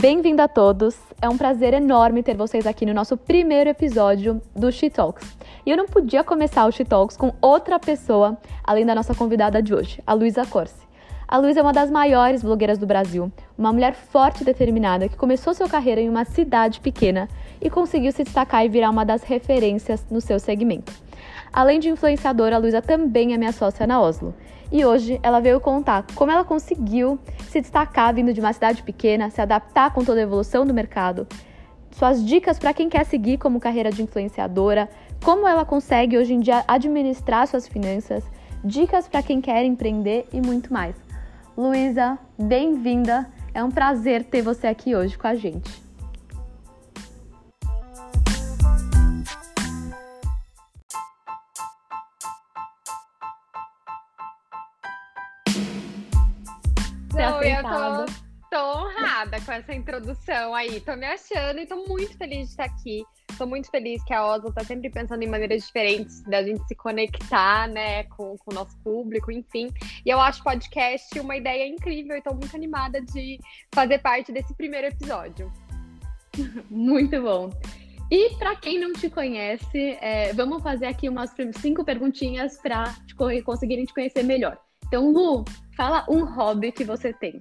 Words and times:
Bem-vindo 0.00 0.40
a 0.40 0.46
todos! 0.46 0.96
É 1.20 1.28
um 1.28 1.36
prazer 1.36 1.74
enorme 1.74 2.22
ter 2.22 2.36
vocês 2.36 2.68
aqui 2.68 2.86
no 2.86 2.94
nosso 2.94 3.16
primeiro 3.16 3.68
episódio 3.68 4.40
do 4.54 4.70
She 4.70 4.88
Talks. 4.88 5.36
E 5.66 5.70
eu 5.72 5.76
não 5.76 5.86
podia 5.86 6.22
começar 6.22 6.66
o 6.66 6.70
She 6.70 6.84
Talks 6.84 7.16
com 7.16 7.34
outra 7.42 7.80
pessoa 7.80 8.38
além 8.62 8.86
da 8.86 8.94
nossa 8.94 9.12
convidada 9.12 9.60
de 9.60 9.74
hoje, 9.74 10.00
a 10.06 10.14
Luísa 10.14 10.46
Corse. 10.46 10.86
A 11.26 11.36
Luísa 11.36 11.58
é 11.58 11.62
uma 11.64 11.72
das 11.72 11.90
maiores 11.90 12.44
blogueiras 12.44 12.78
do 12.78 12.86
Brasil, 12.86 13.32
uma 13.58 13.72
mulher 13.72 13.92
forte 13.92 14.42
e 14.42 14.44
determinada 14.44 15.08
que 15.08 15.16
começou 15.16 15.52
sua 15.52 15.68
carreira 15.68 16.00
em 16.00 16.08
uma 16.08 16.24
cidade 16.24 16.78
pequena 16.78 17.28
e 17.60 17.68
conseguiu 17.68 18.12
se 18.12 18.22
destacar 18.22 18.64
e 18.64 18.68
virar 18.68 18.90
uma 18.90 19.04
das 19.04 19.24
referências 19.24 20.06
no 20.08 20.20
seu 20.20 20.38
segmento. 20.38 20.92
Além 21.52 21.80
de 21.80 21.88
influenciadora, 21.88 22.54
a 22.54 22.58
Luísa 22.60 22.80
também 22.80 23.34
é 23.34 23.36
minha 23.36 23.52
sócia 23.52 23.84
na 23.84 24.00
Oslo. 24.00 24.32
E 24.70 24.84
hoje 24.84 25.18
ela 25.22 25.40
veio 25.40 25.60
contar 25.60 26.04
como 26.14 26.30
ela 26.30 26.44
conseguiu 26.44 27.18
se 27.48 27.60
destacar 27.60 28.14
vindo 28.14 28.32
de 28.32 28.40
uma 28.40 28.52
cidade 28.52 28.82
pequena, 28.82 29.30
se 29.30 29.40
adaptar 29.40 29.92
com 29.92 30.04
toda 30.04 30.20
a 30.20 30.22
evolução 30.22 30.66
do 30.66 30.74
mercado, 30.74 31.26
suas 31.90 32.24
dicas 32.24 32.58
para 32.58 32.74
quem 32.74 32.88
quer 32.88 33.04
seguir 33.04 33.38
como 33.38 33.58
carreira 33.58 33.90
de 33.90 34.02
influenciadora, 34.02 34.88
como 35.24 35.48
ela 35.48 35.64
consegue 35.64 36.18
hoje 36.18 36.34
em 36.34 36.40
dia 36.40 36.62
administrar 36.68 37.46
suas 37.46 37.66
finanças, 37.66 38.22
dicas 38.62 39.08
para 39.08 39.22
quem 39.22 39.40
quer 39.40 39.64
empreender 39.64 40.26
e 40.32 40.40
muito 40.40 40.72
mais. 40.72 40.94
Luísa, 41.56 42.18
bem-vinda. 42.38 43.26
É 43.52 43.64
um 43.64 43.70
prazer 43.70 44.22
ter 44.22 44.42
você 44.42 44.66
aqui 44.68 44.94
hoje 44.94 45.18
com 45.18 45.26
a 45.26 45.34
gente. 45.34 45.87
Não, 57.18 57.42
eu 57.42 57.62
tô, 57.62 58.12
tô 58.48 58.78
honrada 58.78 59.40
com 59.40 59.50
essa 59.50 59.74
introdução 59.74 60.54
aí. 60.54 60.80
Tô 60.80 60.94
me 60.94 61.04
achando 61.04 61.58
e 61.58 61.66
tô 61.66 61.84
muito 61.88 62.16
feliz 62.16 62.46
de 62.46 62.50
estar 62.50 62.64
aqui. 62.64 63.02
Tô 63.36 63.44
muito 63.44 63.68
feliz 63.70 64.02
que 64.04 64.14
a 64.14 64.24
Oslo 64.24 64.52
tá 64.52 64.62
sempre 64.62 64.88
pensando 64.88 65.22
em 65.22 65.28
maneiras 65.28 65.66
diferentes 65.66 66.22
da 66.22 66.42
gente 66.44 66.66
se 66.68 66.76
conectar, 66.76 67.68
né, 67.68 68.04
com, 68.04 68.36
com 68.38 68.52
o 68.52 68.54
nosso 68.54 68.76
público, 68.78 69.32
enfim. 69.32 69.68
E 70.06 70.10
eu 70.10 70.20
acho 70.20 70.42
podcast 70.44 71.18
uma 71.18 71.36
ideia 71.36 71.66
incrível 71.66 72.16
e 72.16 72.22
tô 72.22 72.32
muito 72.32 72.54
animada 72.54 73.00
de 73.00 73.38
fazer 73.74 73.98
parte 73.98 74.30
desse 74.30 74.54
primeiro 74.54 74.86
episódio. 74.86 75.52
muito 76.70 77.20
bom. 77.20 77.50
E 78.10 78.34
para 78.36 78.54
quem 78.56 78.78
não 78.80 78.92
te 78.92 79.10
conhece, 79.10 79.98
é, 80.00 80.32
vamos 80.32 80.62
fazer 80.62 80.86
aqui 80.86 81.08
umas 81.08 81.34
cinco 81.60 81.84
perguntinhas 81.84 82.58
para 82.58 82.94
conseguirem 83.44 83.84
te 83.84 83.92
conhecer 83.92 84.22
melhor. 84.22 84.56
Então, 84.88 85.12
Lu, 85.12 85.44
fala 85.76 86.04
um 86.08 86.24
hobby 86.24 86.72
que 86.72 86.82
você 86.82 87.12
tem. 87.12 87.40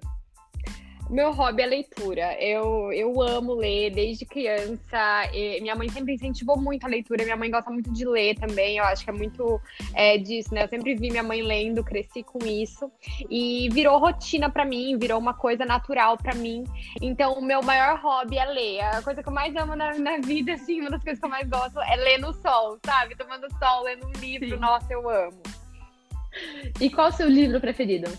Meu 1.09 1.31
hobby 1.31 1.61
é 1.61 1.65
leitura. 1.65 2.33
Eu, 2.43 2.91
eu 2.91 3.21
amo 3.21 3.53
ler 3.53 3.91
desde 3.91 4.25
criança. 4.25 5.29
E 5.33 5.61
minha 5.61 5.75
mãe 5.75 5.87
sempre 5.87 6.13
incentivou 6.13 6.57
muito 6.59 6.85
a 6.85 6.89
leitura. 6.89 7.23
Minha 7.23 7.37
mãe 7.37 7.49
gosta 7.49 7.69
muito 7.69 7.91
de 7.93 8.05
ler 8.05 8.35
também. 8.35 8.77
Eu 8.77 8.83
acho 8.83 9.05
que 9.05 9.09
é 9.09 9.13
muito 9.13 9.61
é, 9.93 10.17
disso, 10.17 10.53
né? 10.53 10.63
Eu 10.63 10.67
sempre 10.67 10.95
vi 10.95 11.09
minha 11.09 11.23
mãe 11.23 11.41
lendo, 11.41 11.83
cresci 11.83 12.23
com 12.23 12.39
isso. 12.45 12.91
E 13.29 13.69
virou 13.71 13.97
rotina 13.97 14.49
para 14.49 14.65
mim, 14.65 14.97
virou 14.97 15.17
uma 15.17 15.33
coisa 15.33 15.65
natural 15.65 16.17
para 16.17 16.35
mim. 16.35 16.65
Então, 17.01 17.33
o 17.33 17.41
meu 17.41 17.61
maior 17.61 17.97
hobby 18.01 18.37
é 18.37 18.45
ler. 18.45 18.81
A 18.81 19.01
coisa 19.01 19.23
que 19.23 19.29
eu 19.29 19.33
mais 19.33 19.55
amo 19.55 19.75
na, 19.75 19.97
na 19.97 20.17
vida, 20.17 20.53
assim, 20.53 20.81
uma 20.81 20.89
das 20.89 21.01
coisas 21.01 21.19
que 21.19 21.25
eu 21.25 21.29
mais 21.29 21.49
gosto 21.49 21.79
é 21.79 21.95
ler 21.95 22.17
no 22.17 22.33
sol, 22.33 22.77
sabe? 22.85 23.15
Tomando 23.15 23.47
sol, 23.57 23.83
lendo 23.83 24.07
um 24.07 24.11
livro. 24.19 24.49
Sim. 24.49 24.57
Nossa, 24.57 24.91
eu 24.91 25.09
amo. 25.09 25.41
E 26.79 26.89
qual 26.89 27.09
o 27.09 27.11
seu 27.11 27.27
livro 27.27 27.59
preferido? 27.59 28.11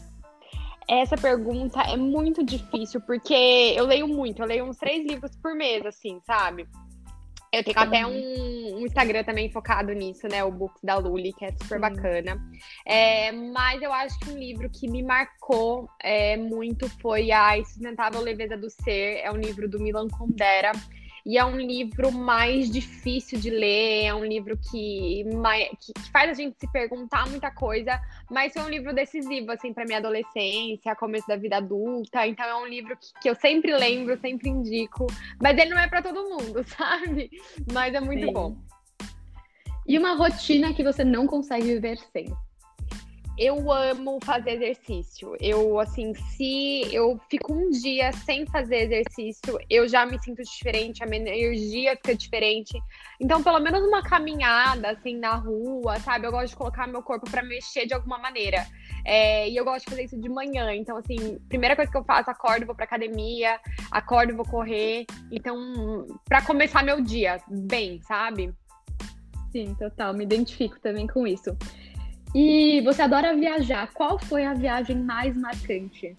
Essa 0.88 1.16
pergunta 1.16 1.83
é 1.83 1.97
muito 1.97 2.44
difícil, 2.44 3.00
porque 3.02 3.74
eu 3.77 3.84
leio 3.84 4.08
muito, 4.08 4.41
eu 4.41 4.47
leio 4.47 4.64
uns 4.64 4.78
três 4.78 5.06
livros 5.06 5.36
por 5.36 5.55
mês, 5.55 5.84
assim, 5.84 6.18
sabe? 6.27 6.67
Eu 7.52 7.64
tenho 7.64 7.79
até 7.79 8.06
um, 8.06 8.77
um, 8.77 8.86
Instagram 8.86 9.24
também 9.24 9.51
focado 9.51 9.92
nisso, 9.92 10.29
né? 10.29 10.45
O 10.45 10.51
Books 10.51 10.83
da 10.83 10.96
Luli, 10.96 11.33
que 11.33 11.46
é 11.46 11.52
super 11.52 11.80
bacana. 11.80 12.39
É, 12.86 13.33
mas 13.33 13.80
eu 13.80 13.92
acho 13.92 14.18
que 14.20 14.30
um 14.30 14.39
livro 14.39 14.68
que 14.70 14.89
me 14.89 15.02
marcou 15.02 15.89
é, 16.02 16.36
muito 16.36 16.89
foi 17.00 17.30
A 17.30 17.56
Insustentável 17.56 18.20
Leveza 18.20 18.56
do 18.56 18.68
Ser. 18.68 19.20
É 19.23 19.30
um 19.30 19.36
livro 19.36 19.68
do 19.68 19.80
Milan 19.80 20.08
Kundera. 20.08 20.73
E 21.28 21.36
é 21.36 21.44
um 21.44 21.58
livro 21.58 22.11
mais 22.11 22.70
difícil 22.70 23.39
de 23.39 23.50
ler, 23.50 24.05
é 24.06 24.14
um 24.14 24.24
livro 24.24 24.56
que, 24.56 25.24
que 25.78 25.92
faz 26.11 26.30
a 26.30 26.33
gente 26.33 26.56
se 26.58 26.66
perguntar 26.72 27.28
muita 27.28 27.50
coisa, 27.50 28.00
mas 28.30 28.56
é 28.56 28.62
um 28.62 28.68
livro 28.70 28.94
decisivo, 28.94 29.52
assim, 29.52 29.74
para 29.74 29.84
minha 29.84 29.98
adolescência, 29.98 30.96
começo 30.96 31.28
da 31.28 31.36
vida 31.36 31.58
adulta. 31.58 32.27
Então 32.27 32.46
é 32.46 32.56
um 32.56 32.67
livro 32.67 32.96
que, 32.96 33.12
que 33.20 33.28
eu 33.28 33.34
sempre 33.34 33.77
lembro, 33.77 34.18
sempre 34.18 34.48
indico. 34.48 35.06
Mas 35.38 35.58
ele 35.58 35.68
não 35.68 35.78
é 35.78 35.86
para 35.86 36.00
todo 36.00 36.30
mundo, 36.30 36.64
sabe? 36.74 37.30
Mas 37.74 37.92
é 37.92 38.00
muito 38.00 38.24
Sim. 38.24 38.33
bom. 38.33 38.56
E 39.86 39.98
uma 39.98 40.14
rotina 40.14 40.72
que 40.72 40.83
você 40.83 41.05
não 41.05 41.27
consegue 41.27 41.74
viver 41.74 41.98
sem? 42.11 42.34
Eu 43.38 43.70
amo 43.72 44.18
fazer 44.24 44.52
exercício. 44.52 45.36
Eu, 45.40 45.78
assim, 45.78 46.12
se 46.14 46.82
eu 46.92 47.20
fico 47.30 47.52
um 47.52 47.70
dia 47.70 48.12
sem 48.12 48.44
fazer 48.46 48.90
exercício, 48.90 49.58
eu 49.70 49.88
já 49.88 50.04
me 50.04 50.20
sinto 50.20 50.42
diferente, 50.42 51.02
a 51.02 51.06
minha 51.06 51.22
energia 51.22 51.96
fica 51.96 52.14
diferente. 52.14 52.76
Então, 53.20 53.42
pelo 53.42 53.60
menos 53.60 53.80
uma 53.86 54.02
caminhada, 54.02 54.90
assim, 54.90 55.16
na 55.16 55.36
rua, 55.36 56.00
sabe? 56.00 56.26
Eu 56.26 56.32
gosto 56.32 56.48
de 56.48 56.56
colocar 56.56 56.88
meu 56.88 57.02
corpo 57.02 57.30
para 57.30 57.42
mexer 57.42 57.86
de 57.86 57.94
alguma 57.94 58.18
maneira. 58.18 58.66
É, 59.04 59.48
e 59.48 59.56
eu 59.56 59.64
gosto 59.64 59.84
de 59.84 59.90
fazer 59.90 60.05
isso 60.05 60.20
de 60.20 60.28
manhã. 60.28 60.74
Então, 60.74 60.96
assim, 60.96 61.38
primeira 61.48 61.76
coisa 61.76 61.90
que 61.90 61.96
eu 61.96 62.05
faço, 62.05 62.30
acordo, 62.30 62.66
vou 62.66 62.74
pra 62.74 62.84
academia, 62.84 63.60
acordo, 63.90 64.34
vou 64.34 64.44
correr. 64.44 65.06
Então, 65.30 66.06
para 66.24 66.42
começar 66.42 66.82
meu 66.82 67.00
dia 67.00 67.40
bem, 67.48 68.00
sabe? 68.02 68.52
Sim, 69.52 69.74
total. 69.76 70.12
Me 70.12 70.24
identifico 70.24 70.78
também 70.80 71.06
com 71.06 71.26
isso. 71.26 71.56
E 72.34 72.80
você 72.83 73.02
adora 73.02 73.34
viajar. 73.34 73.90
Qual 73.92 74.18
foi 74.18 74.44
a 74.44 74.55
viagem 74.55 74.96
mais 74.96 75.36
marcante? 75.36 76.14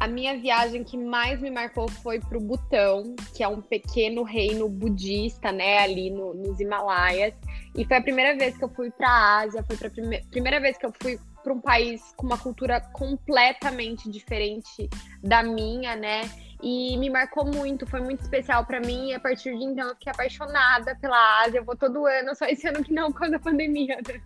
A 0.00 0.08
minha 0.08 0.36
viagem 0.36 0.82
que 0.82 0.96
mais 0.96 1.40
me 1.40 1.50
marcou 1.50 1.88
foi 1.88 2.18
para 2.18 2.36
o 2.36 2.40
Butão, 2.40 3.14
que 3.36 3.42
é 3.44 3.46
um 3.46 3.60
pequeno 3.60 4.24
reino 4.24 4.68
budista, 4.68 5.52
né, 5.52 5.78
ali 5.78 6.10
no, 6.10 6.34
nos 6.34 6.58
Himalaias. 6.58 7.34
E 7.76 7.84
foi 7.84 7.98
a 7.98 8.02
primeira 8.02 8.36
vez 8.36 8.56
que 8.58 8.64
eu 8.64 8.68
fui 8.68 8.90
para 8.90 9.08
a 9.08 9.38
Ásia, 9.42 9.62
foi 9.62 9.76
a 9.76 9.90
prime 9.90 10.20
primeira 10.30 10.58
vez 10.58 10.76
que 10.76 10.86
eu 10.86 10.92
fui 11.00 11.20
para 11.42 11.52
um 11.52 11.60
país 11.60 12.12
com 12.16 12.26
uma 12.26 12.38
cultura 12.38 12.80
completamente 12.80 14.10
diferente 14.10 14.88
da 15.22 15.42
minha, 15.42 15.94
né? 15.94 16.22
E 16.62 16.96
me 16.96 17.10
marcou 17.10 17.44
muito, 17.44 17.86
foi 17.86 18.00
muito 18.00 18.22
especial 18.22 18.64
para 18.64 18.80
mim. 18.80 19.10
E 19.10 19.14
a 19.14 19.20
partir 19.20 19.56
de 19.56 19.64
então 19.64 19.88
eu 19.88 19.94
fiquei 19.94 20.12
apaixonada 20.12 20.96
pela 20.96 21.44
Ásia. 21.44 21.58
Eu 21.58 21.64
vou 21.64 21.76
todo 21.76 22.06
ano, 22.06 22.34
só 22.34 22.46
esse 22.46 22.66
ano 22.68 22.82
que 22.82 22.92
não, 22.92 23.10
quando 23.14 23.34
a 23.34 23.38
pandemia. 23.38 23.96
Né? 23.96 24.20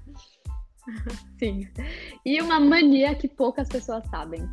Sim. 1.38 1.68
E 2.24 2.40
uma 2.40 2.60
mania 2.60 3.14
que 3.14 3.28
poucas 3.28 3.68
pessoas 3.68 4.04
sabem. 4.08 4.48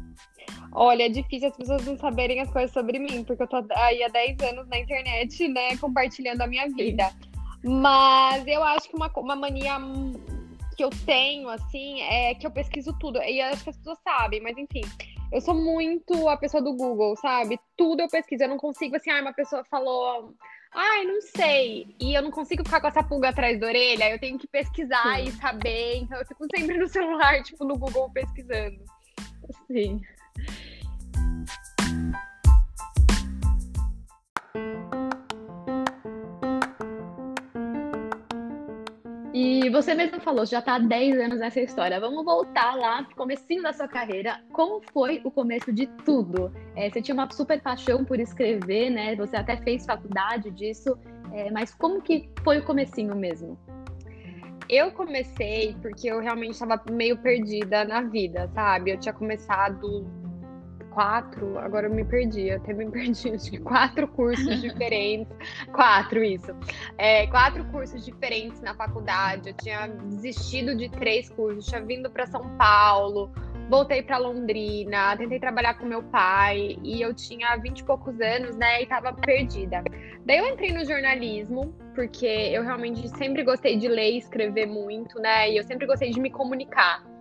Olha, 0.71 1.03
é 1.03 1.09
difícil 1.09 1.49
as 1.49 1.57
pessoas 1.57 1.85
não 1.85 1.97
saberem 1.97 2.39
as 2.39 2.49
coisas 2.49 2.71
sobre 2.71 2.97
mim, 2.99 3.23
porque 3.23 3.43
eu 3.43 3.47
tô 3.47 3.63
aí 3.75 4.03
há 4.03 4.07
10 4.07 4.39
anos 4.41 4.67
na 4.67 4.79
internet, 4.79 5.47
né, 5.47 5.77
compartilhando 5.77 6.41
a 6.41 6.47
minha 6.47 6.67
vida. 6.69 7.11
Mas 7.63 8.45
eu 8.47 8.63
acho 8.63 8.89
que 8.89 8.95
uma, 8.95 9.11
uma 9.15 9.35
mania 9.35 9.77
que 10.75 10.83
eu 10.83 10.89
tenho, 11.05 11.47
assim, 11.49 12.01
é 12.01 12.33
que 12.33 12.45
eu 12.45 12.51
pesquiso 12.51 12.93
tudo. 12.99 13.21
E 13.21 13.39
acho 13.39 13.63
que 13.63 13.69
as 13.69 13.77
pessoas 13.77 13.99
sabem, 14.03 14.41
mas 14.41 14.57
enfim. 14.57 14.81
Eu 15.31 15.41
sou 15.41 15.55
muito 15.55 16.27
a 16.27 16.37
pessoa 16.37 16.61
do 16.61 16.75
Google, 16.75 17.15
sabe? 17.17 17.59
Tudo 17.77 18.01
eu 18.01 18.09
pesquiso. 18.09 18.43
Eu 18.43 18.49
não 18.49 18.57
consigo, 18.57 18.95
assim, 18.95 19.09
ah, 19.09 19.21
uma 19.21 19.33
pessoa 19.33 19.63
falou 19.63 20.33
Ai, 20.73 21.05
não 21.05 21.21
sei. 21.21 21.95
E 21.99 22.13
eu 22.15 22.21
não 22.21 22.31
consigo 22.31 22.63
ficar 22.63 22.81
com 22.81 22.87
essa 22.87 23.03
pulga 23.03 23.29
atrás 23.29 23.59
da 23.59 23.67
orelha. 23.67 24.09
Eu 24.09 24.19
tenho 24.19 24.39
que 24.39 24.47
pesquisar 24.47 25.17
Sim. 25.17 25.25
e 25.25 25.31
saber. 25.33 25.97
Então 25.97 26.17
eu 26.17 26.25
fico 26.25 26.45
sempre 26.55 26.77
no 26.77 26.87
celular, 26.87 27.41
tipo, 27.43 27.63
no 27.63 27.77
Google 27.77 28.09
pesquisando. 28.11 28.83
Sim. 29.67 30.01
E 39.45 39.69
você 39.69 39.93
mesmo 39.93 40.21
falou, 40.21 40.45
já 40.45 40.59
está 40.59 40.75
há 40.75 40.79
10 40.79 41.19
anos 41.19 41.37
nessa 41.37 41.59
história. 41.59 41.99
Vamos 41.99 42.23
voltar 42.23 42.75
lá 42.75 43.03
pro 43.03 43.13
comecinho 43.13 43.61
da 43.61 43.73
sua 43.73 43.89
carreira. 43.89 44.39
Como 44.53 44.81
foi 44.93 45.19
o 45.25 45.29
começo 45.29 45.73
de 45.73 45.85
tudo? 46.05 46.49
É, 46.77 46.89
você 46.89 47.01
tinha 47.01 47.13
uma 47.13 47.29
super 47.29 47.61
paixão 47.61 48.05
por 48.05 48.21
escrever, 48.21 48.89
né? 48.89 49.17
Você 49.17 49.35
até 49.35 49.57
fez 49.57 49.85
faculdade 49.85 50.49
disso. 50.49 50.97
É, 51.33 51.51
mas 51.51 51.75
como 51.75 52.01
que 52.01 52.29
foi 52.41 52.59
o 52.59 52.63
comecinho 52.63 53.13
mesmo? 53.17 53.59
Eu 54.69 54.93
comecei 54.93 55.75
porque 55.81 56.07
eu 56.07 56.21
realmente 56.21 56.51
estava 56.51 56.81
meio 56.89 57.17
perdida 57.17 57.83
na 57.83 58.01
vida, 58.01 58.49
sabe? 58.55 58.91
Eu 58.91 58.97
tinha 58.97 59.13
começado 59.13 60.07
quatro, 60.93 61.57
agora 61.57 61.87
eu 61.87 61.93
me 61.93 62.05
perdi, 62.05 62.49
eu 62.49 62.57
até 62.57 62.73
me 62.73 62.89
perdi, 62.91 63.31
acho 63.31 63.49
que 63.49 63.57
quatro 63.57 64.07
cursos 64.07 64.61
diferentes, 64.61 65.35
quatro, 65.73 66.23
isso, 66.23 66.55
é, 66.97 67.27
quatro 67.27 67.65
cursos 67.65 68.05
diferentes 68.05 68.61
na 68.61 68.75
faculdade, 68.75 69.49
eu 69.49 69.55
tinha 69.55 69.87
desistido 69.87 70.75
de 70.75 70.89
três 70.89 71.29
cursos, 71.29 71.65
tinha 71.65 71.81
vindo 71.81 72.09
para 72.09 72.27
São 72.27 72.57
Paulo, 72.57 73.31
voltei 73.69 74.03
para 74.03 74.17
Londrina, 74.17 75.17
tentei 75.17 75.39
trabalhar 75.39 75.75
com 75.75 75.85
meu 75.85 76.03
pai 76.03 76.77
e 76.83 77.01
eu 77.01 77.13
tinha 77.13 77.55
20 77.57 77.79
e 77.79 77.83
poucos 77.83 78.19
anos, 78.21 78.55
né, 78.55 78.83
e 78.83 78.85
tava 78.85 79.13
perdida. 79.13 79.83
Daí 80.25 80.37
eu 80.37 80.47
entrei 80.47 80.71
no 80.71 80.85
jornalismo, 80.85 81.73
porque 81.95 82.25
eu 82.25 82.63
realmente 82.63 83.07
sempre 83.17 83.43
gostei 83.43 83.77
de 83.77 83.87
ler 83.87 84.11
e 84.11 84.17
escrever 84.17 84.67
muito, 84.67 85.19
né, 85.19 85.49
e 85.49 85.57
eu 85.57 85.63
sempre 85.63 85.87
gostei 85.87 86.11
de 86.11 86.19
me 86.19 86.29
comunicar. 86.29 87.12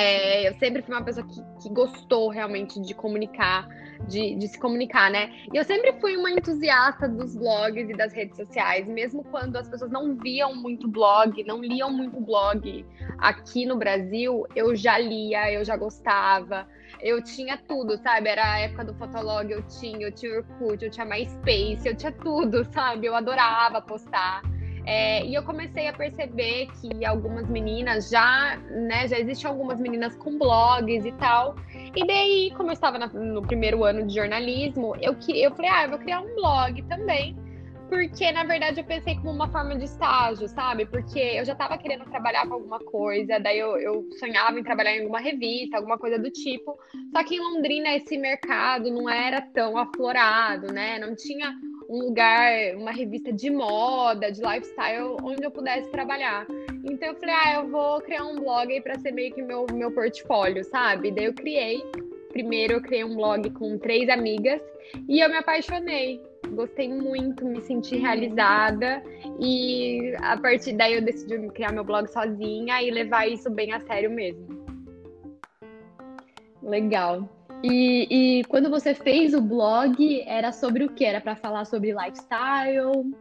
É, 0.00 0.48
eu 0.48 0.54
sempre 0.54 0.80
fui 0.80 0.94
uma 0.94 1.04
pessoa 1.04 1.26
que, 1.26 1.42
que 1.62 1.68
gostou 1.68 2.30
realmente 2.30 2.80
de 2.80 2.94
comunicar, 2.94 3.68
de, 4.08 4.34
de, 4.34 4.48
se 4.48 4.58
comunicar, 4.58 5.10
né? 5.10 5.30
E 5.52 5.58
eu 5.58 5.62
sempre 5.62 5.92
fui 6.00 6.16
uma 6.16 6.30
entusiasta 6.30 7.06
dos 7.06 7.36
blogs 7.36 7.90
e 7.90 7.92
das 7.92 8.10
redes 8.10 8.34
sociais, 8.34 8.88
mesmo 8.88 9.22
quando 9.24 9.56
as 9.56 9.68
pessoas 9.68 9.90
não 9.90 10.16
viam 10.16 10.56
muito 10.56 10.88
blog, 10.88 11.44
não 11.44 11.60
liam 11.60 11.92
muito 11.92 12.18
blog 12.18 12.86
aqui 13.18 13.66
no 13.66 13.76
Brasil, 13.76 14.46
eu 14.56 14.74
já 14.74 14.96
lia, 14.96 15.52
eu 15.52 15.62
já 15.66 15.76
gostava. 15.76 16.66
Eu 17.02 17.22
tinha 17.22 17.58
tudo, 17.58 17.98
sabe? 17.98 18.30
Era 18.30 18.54
a 18.54 18.58
época 18.60 18.86
do 18.86 18.94
Fotolog, 18.94 19.52
eu 19.52 19.62
tinha, 19.66 20.06
eu 20.06 20.12
tinha 20.12 20.38
Orkut, 20.38 20.82
eu 20.82 20.90
tinha 20.90 21.04
MySpace, 21.04 21.86
eu 21.86 21.94
tinha 21.94 22.12
tudo, 22.12 22.64
sabe? 22.72 23.06
Eu 23.06 23.14
adorava 23.14 23.82
postar. 23.82 24.40
É, 24.90 25.24
e 25.24 25.36
eu 25.36 25.44
comecei 25.44 25.86
a 25.86 25.92
perceber 25.92 26.66
que 26.80 27.04
algumas 27.04 27.48
meninas 27.48 28.10
já, 28.10 28.56
né, 28.68 29.06
já 29.06 29.20
existem 29.20 29.48
algumas 29.48 29.78
meninas 29.78 30.16
com 30.16 30.36
blogs 30.36 31.04
e 31.04 31.12
tal. 31.12 31.54
E 31.94 32.04
daí, 32.04 32.52
como 32.56 32.70
eu 32.70 32.72
estava 32.72 32.98
na, 32.98 33.06
no 33.06 33.40
primeiro 33.40 33.84
ano 33.84 34.04
de 34.04 34.16
jornalismo, 34.16 34.96
eu, 35.00 35.14
eu 35.28 35.54
falei, 35.54 35.70
ah, 35.70 35.84
eu 35.84 35.90
vou 35.90 35.98
criar 36.00 36.20
um 36.20 36.34
blog 36.34 36.82
também. 36.88 37.36
Porque, 37.88 38.32
na 38.32 38.42
verdade, 38.42 38.80
eu 38.80 38.84
pensei 38.84 39.14
como 39.14 39.30
uma 39.30 39.48
forma 39.48 39.76
de 39.76 39.84
estágio, 39.84 40.48
sabe? 40.48 40.84
Porque 40.86 41.20
eu 41.20 41.44
já 41.44 41.52
estava 41.52 41.78
querendo 41.78 42.04
trabalhar 42.06 42.48
com 42.48 42.54
alguma 42.54 42.80
coisa, 42.80 43.38
daí 43.38 43.60
eu, 43.60 43.76
eu, 43.78 44.08
sonhava 44.18 44.58
em 44.58 44.64
trabalhar 44.64 44.96
em 44.96 45.00
alguma 45.00 45.20
revista, 45.20 45.76
alguma 45.76 45.98
coisa 45.98 46.18
do 46.18 46.30
tipo. 46.32 46.76
Só 47.12 47.22
que 47.22 47.36
em 47.36 47.40
Londrina 47.40 47.94
esse 47.94 48.18
mercado 48.18 48.90
não 48.90 49.08
era 49.08 49.40
tão 49.40 49.78
aflorado, 49.78 50.72
né? 50.72 50.98
Não 50.98 51.14
tinha 51.14 51.52
um 51.90 52.04
lugar, 52.04 52.76
uma 52.76 52.92
revista 52.92 53.32
de 53.32 53.50
moda, 53.50 54.30
de 54.30 54.40
lifestyle, 54.40 55.16
onde 55.24 55.44
eu 55.44 55.50
pudesse 55.50 55.90
trabalhar. 55.90 56.46
Então 56.84 57.08
eu 57.08 57.16
falei, 57.16 57.34
ah, 57.34 57.54
eu 57.56 57.68
vou 57.68 58.00
criar 58.00 58.24
um 58.26 58.36
blog 58.36 58.72
aí 58.72 58.80
para 58.80 58.96
ser 59.00 59.10
meio 59.10 59.34
que 59.34 59.42
meu, 59.42 59.66
meu 59.72 59.90
portfólio, 59.90 60.62
sabe? 60.62 61.10
Daí 61.10 61.24
eu 61.24 61.34
criei. 61.34 61.82
Primeiro 62.30 62.74
eu 62.74 62.80
criei 62.80 63.02
um 63.02 63.16
blog 63.16 63.50
com 63.50 63.76
três 63.76 64.08
amigas 64.08 64.62
e 65.08 65.18
eu 65.18 65.28
me 65.28 65.38
apaixonei. 65.38 66.22
Gostei 66.50 66.88
muito, 66.88 67.44
me 67.44 67.60
senti 67.60 67.96
realizada 67.96 69.02
e 69.40 70.14
a 70.20 70.36
partir 70.36 70.74
daí 70.74 70.94
eu 70.94 71.02
decidi 71.02 71.36
criar 71.48 71.72
meu 71.72 71.82
blog 71.82 72.06
sozinha 72.06 72.80
e 72.80 72.90
levar 72.92 73.28
isso 73.28 73.50
bem 73.50 73.72
a 73.72 73.80
sério 73.80 74.12
mesmo. 74.12 74.46
Legal. 76.62 77.28
E, 77.62 78.38
e 78.40 78.44
quando 78.44 78.70
você 78.70 78.94
fez 78.94 79.34
o 79.34 79.40
blog, 79.40 80.22
era 80.26 80.50
sobre 80.52 80.84
o 80.84 80.90
que? 80.90 81.04
Era 81.04 81.20
para 81.20 81.36
falar 81.36 81.64
sobre 81.66 81.92
lifestyle? 81.92 83.14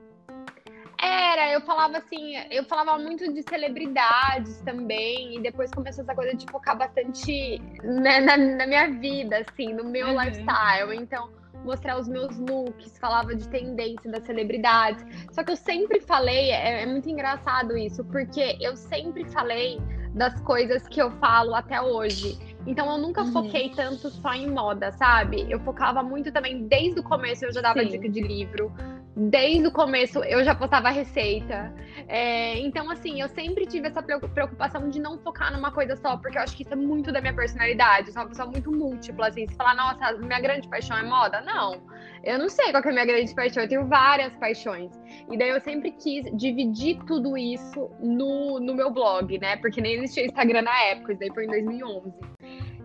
Era, 1.01 1.53
eu 1.53 1.61
falava 1.61 1.97
assim, 1.97 2.35
eu 2.51 2.65
falava 2.65 2.97
muito 2.97 3.31
de 3.33 3.41
celebridades 3.43 4.61
também, 4.61 5.37
e 5.37 5.41
depois 5.41 5.71
começou 5.71 6.03
essa 6.03 6.13
coisa 6.13 6.35
de 6.35 6.45
focar 6.51 6.77
bastante 6.77 7.61
né, 7.81 8.19
na, 8.19 8.35
na, 8.35 8.67
minha 8.67 8.87
vida, 8.99 9.37
assim, 9.37 9.73
no 9.73 9.85
meu 9.85 10.07
uhum. 10.07 10.21
lifestyle. 10.21 10.93
Então, 10.93 11.29
mostrar 11.63 11.97
os 11.97 12.07
meus 12.07 12.37
looks, 12.37 12.97
falava 12.97 13.33
de 13.33 13.47
tendência 13.47 14.11
das 14.11 14.23
celebridades. 14.23 15.05
Só 15.31 15.43
que 15.43 15.51
eu 15.51 15.55
sempre 15.55 16.01
falei, 16.01 16.51
é, 16.51 16.83
é 16.83 16.85
muito 16.85 17.09
engraçado 17.09 17.77
isso, 17.77 18.03
porque 18.05 18.57
eu 18.59 18.75
sempre 18.75 19.23
falei 19.25 19.79
das 20.13 20.39
coisas 20.41 20.87
que 20.87 21.01
eu 21.01 21.11
falo 21.11 21.53
até 21.53 21.81
hoje. 21.81 22.37
Então 22.65 22.91
eu 22.91 22.97
nunca 22.97 23.23
uhum. 23.23 23.31
foquei 23.31 23.69
tanto 23.69 24.09
só 24.09 24.33
em 24.33 24.49
moda, 24.49 24.91
sabe? 24.91 25.45
Eu 25.49 25.59
focava 25.61 26.03
muito 26.03 26.31
também, 26.31 26.67
desde 26.67 26.99
o 26.99 27.03
começo 27.03 27.45
eu 27.45 27.53
já 27.53 27.61
dava 27.61 27.79
Sim. 27.81 27.89
dica 27.89 28.09
de 28.09 28.21
livro, 28.21 28.71
desde 29.15 29.67
o 29.67 29.71
começo 29.71 30.23
eu 30.23 30.43
já 30.43 30.55
postava 30.55 30.89
receita. 30.89 31.73
É, 32.07 32.57
então, 32.59 32.89
assim, 32.89 33.21
eu 33.21 33.27
sempre 33.27 33.65
tive 33.65 33.87
essa 33.87 34.01
preocupação 34.01 34.89
de 34.89 34.99
não 34.99 35.17
focar 35.19 35.51
numa 35.51 35.71
coisa 35.71 35.95
só, 35.95 36.17
porque 36.17 36.37
eu 36.37 36.41
acho 36.41 36.55
que 36.55 36.63
isso 36.63 36.73
é 36.73 36.75
muito 36.75 37.11
da 37.11 37.21
minha 37.21 37.33
personalidade. 37.33 38.07
Eu 38.07 38.13
sou 38.13 38.23
uma 38.23 38.29
pessoa 38.29 38.49
muito 38.49 38.71
múltipla, 38.71 39.27
assim. 39.27 39.47
Se 39.47 39.55
falar, 39.55 39.75
nossa, 39.75 40.13
minha 40.17 40.39
grande 40.39 40.67
paixão 40.67 40.97
é 40.97 41.03
moda, 41.03 41.41
não. 41.41 41.81
Eu 42.23 42.37
não 42.37 42.49
sei 42.49 42.71
qual 42.71 42.83
é 42.83 42.89
a 42.89 42.91
minha 42.91 43.05
grande 43.05 43.33
paixão, 43.33 43.63
eu 43.63 43.69
tenho 43.69 43.87
várias 43.87 44.35
paixões. 44.35 44.91
E 45.31 45.37
daí 45.37 45.49
eu 45.49 45.59
sempre 45.61 45.91
quis 45.91 46.25
dividir 46.35 46.99
tudo 47.05 47.37
isso 47.37 47.89
no, 47.99 48.59
no 48.59 48.73
meu 48.73 48.91
blog, 48.91 49.37
né? 49.39 49.57
Porque 49.57 49.81
nem 49.81 49.95
existia 49.95 50.25
Instagram 50.25 50.63
na 50.63 50.83
época, 50.85 51.13
isso 51.13 51.19
daí 51.19 51.33
foi 51.33 51.45
em 51.45 51.49
2011. 51.49 52.13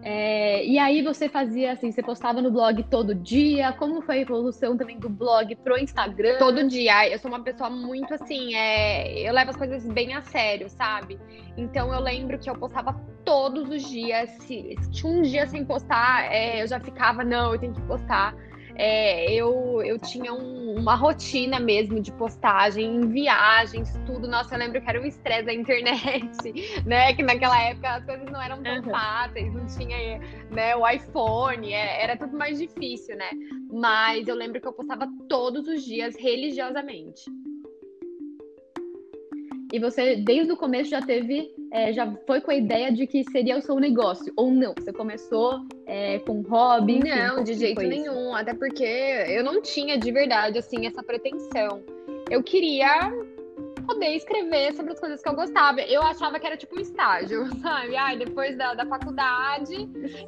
É, 0.07 0.63
e 0.67 0.79
aí 0.79 1.01
você 1.01 1.31
fazia 1.31 1.73
assim, 1.73 1.91
você 1.91 2.03
postava 2.03 2.43
no 2.43 2.51
blog 2.51 2.83
todo 2.91 3.15
dia? 3.15 3.73
Como 3.73 4.03
foi 4.03 4.19
a 4.19 4.21
evolução 4.21 4.77
também 4.77 4.99
do 4.99 5.09
blog 5.09 5.57
pro 5.57 5.79
Instagram? 5.79 6.37
Todo 6.39 6.69
dia. 6.69 7.09
Eu 7.09 7.19
sou 7.19 7.31
uma 7.31 7.43
pessoa 7.43 7.71
muito 7.71 8.13
assim, 8.13 8.55
é, 8.55 9.27
eu 9.27 9.33
levo 9.33 9.49
as 9.49 9.57
coisas 9.57 9.83
bem 9.87 10.13
a 10.13 10.21
sério, 10.21 10.69
sabe? 10.69 11.19
Então 11.57 11.93
eu 11.95 12.01
lembro 12.01 12.39
que 12.39 12.51
eu 12.51 12.55
postava 12.55 12.93
todos 13.25 13.71
os 13.71 13.89
dias. 13.89 14.29
Se, 14.43 14.77
se 14.79 14.91
tinha 14.91 15.11
um 15.11 15.23
dia 15.23 15.47
sem 15.47 15.65
postar, 15.65 16.31
é, 16.31 16.63
eu 16.63 16.69
já 16.69 16.79
ficava, 16.79 17.25
não, 17.25 17.55
eu 17.55 17.59
tenho 17.59 17.73
que 17.73 17.81
postar 17.81 18.35
é, 18.77 19.33
eu, 19.33 19.83
eu 19.85 19.99
tinha 19.99 20.33
um, 20.33 20.77
uma 20.77 20.95
rotina 20.95 21.61
mesmo 21.61 22.01
de 22.01 22.11
postagem 22.13 22.97
em 22.97 23.09
viagens, 23.09 23.93
tudo. 24.07 24.27
Nossa, 24.27 24.55
eu 24.55 24.59
lembro 24.59 24.81
que 24.81 24.89
era 24.89 25.01
um 25.01 25.05
estresse 25.05 25.45
da 25.45 25.55
internet, 25.55 26.83
né? 26.85 27.15
Que 27.15 27.23
naquela 27.23 27.61
época 27.63 27.89
as 27.89 28.05
coisas 28.05 28.31
não 28.31 28.43
eram 28.43 28.63
tão 28.63 28.77
uhum. 28.77 28.83
fáceis, 28.83 29.53
não 29.53 29.67
tinha 29.67 30.19
né, 30.51 30.75
o 30.77 30.89
iPhone, 30.89 31.73
é, 31.73 32.03
era 32.03 32.17
tudo 32.17 32.37
mais 32.37 32.59
difícil, 32.59 33.17
né? 33.17 33.31
Mas 33.71 34.27
eu 34.27 34.35
lembro 34.35 34.61
que 34.61 34.67
eu 34.67 34.73
postava 34.73 35.09
todos 35.29 35.69
os 35.69 35.85
dias 35.85 36.17
religiosamente. 36.19 37.23
E 39.75 39.79
você, 39.81 40.15
desde 40.15 40.53
o 40.53 40.57
começo, 40.57 40.89
já 40.89 41.03
teve, 41.03 41.53
é, 41.73 41.93
já 41.93 42.09
foi 42.29 42.41
com 42.41 42.53
a 42.53 42.55
ideia 42.55 42.93
de 42.93 43.09
que 43.09 43.25
seria 43.25 43.59
o 43.59 43.61
seu 43.61 43.75
negócio, 43.81 44.33
ou 44.37 44.49
não? 44.49 44.73
Você 44.79 44.93
começou 44.93 45.67
é, 45.85 46.21
com 46.21 46.43
hobby? 46.43 47.01
Não, 47.01 47.43
de 47.43 47.55
jeito 47.55 47.83
nenhum. 47.83 48.33
Até 48.33 48.55
porque 48.55 48.85
eu 48.85 49.43
não 49.43 49.61
tinha 49.61 49.99
de 49.99 50.13
verdade, 50.13 50.59
assim, 50.59 50.87
essa 50.87 51.03
pretensão. 51.03 51.83
Eu 52.31 52.41
queria 52.41 53.13
poder 53.85 54.17
escrever 54.17 54.75
sobre 54.75 54.93
as 54.93 55.01
coisas 55.01 55.23
que 55.23 55.29
eu 55.29 55.35
gostava. 55.35 55.81
Eu 55.83 56.03
achava 56.03 56.39
que 56.39 56.47
era 56.47 56.57
tipo 56.57 56.77
um 56.77 56.81
estágio, 56.81 57.47
sabe? 57.61 57.97
Ai, 57.97 58.17
depois 58.17 58.57
da, 58.57 58.75
da 58.75 58.87
faculdade, 58.87 59.75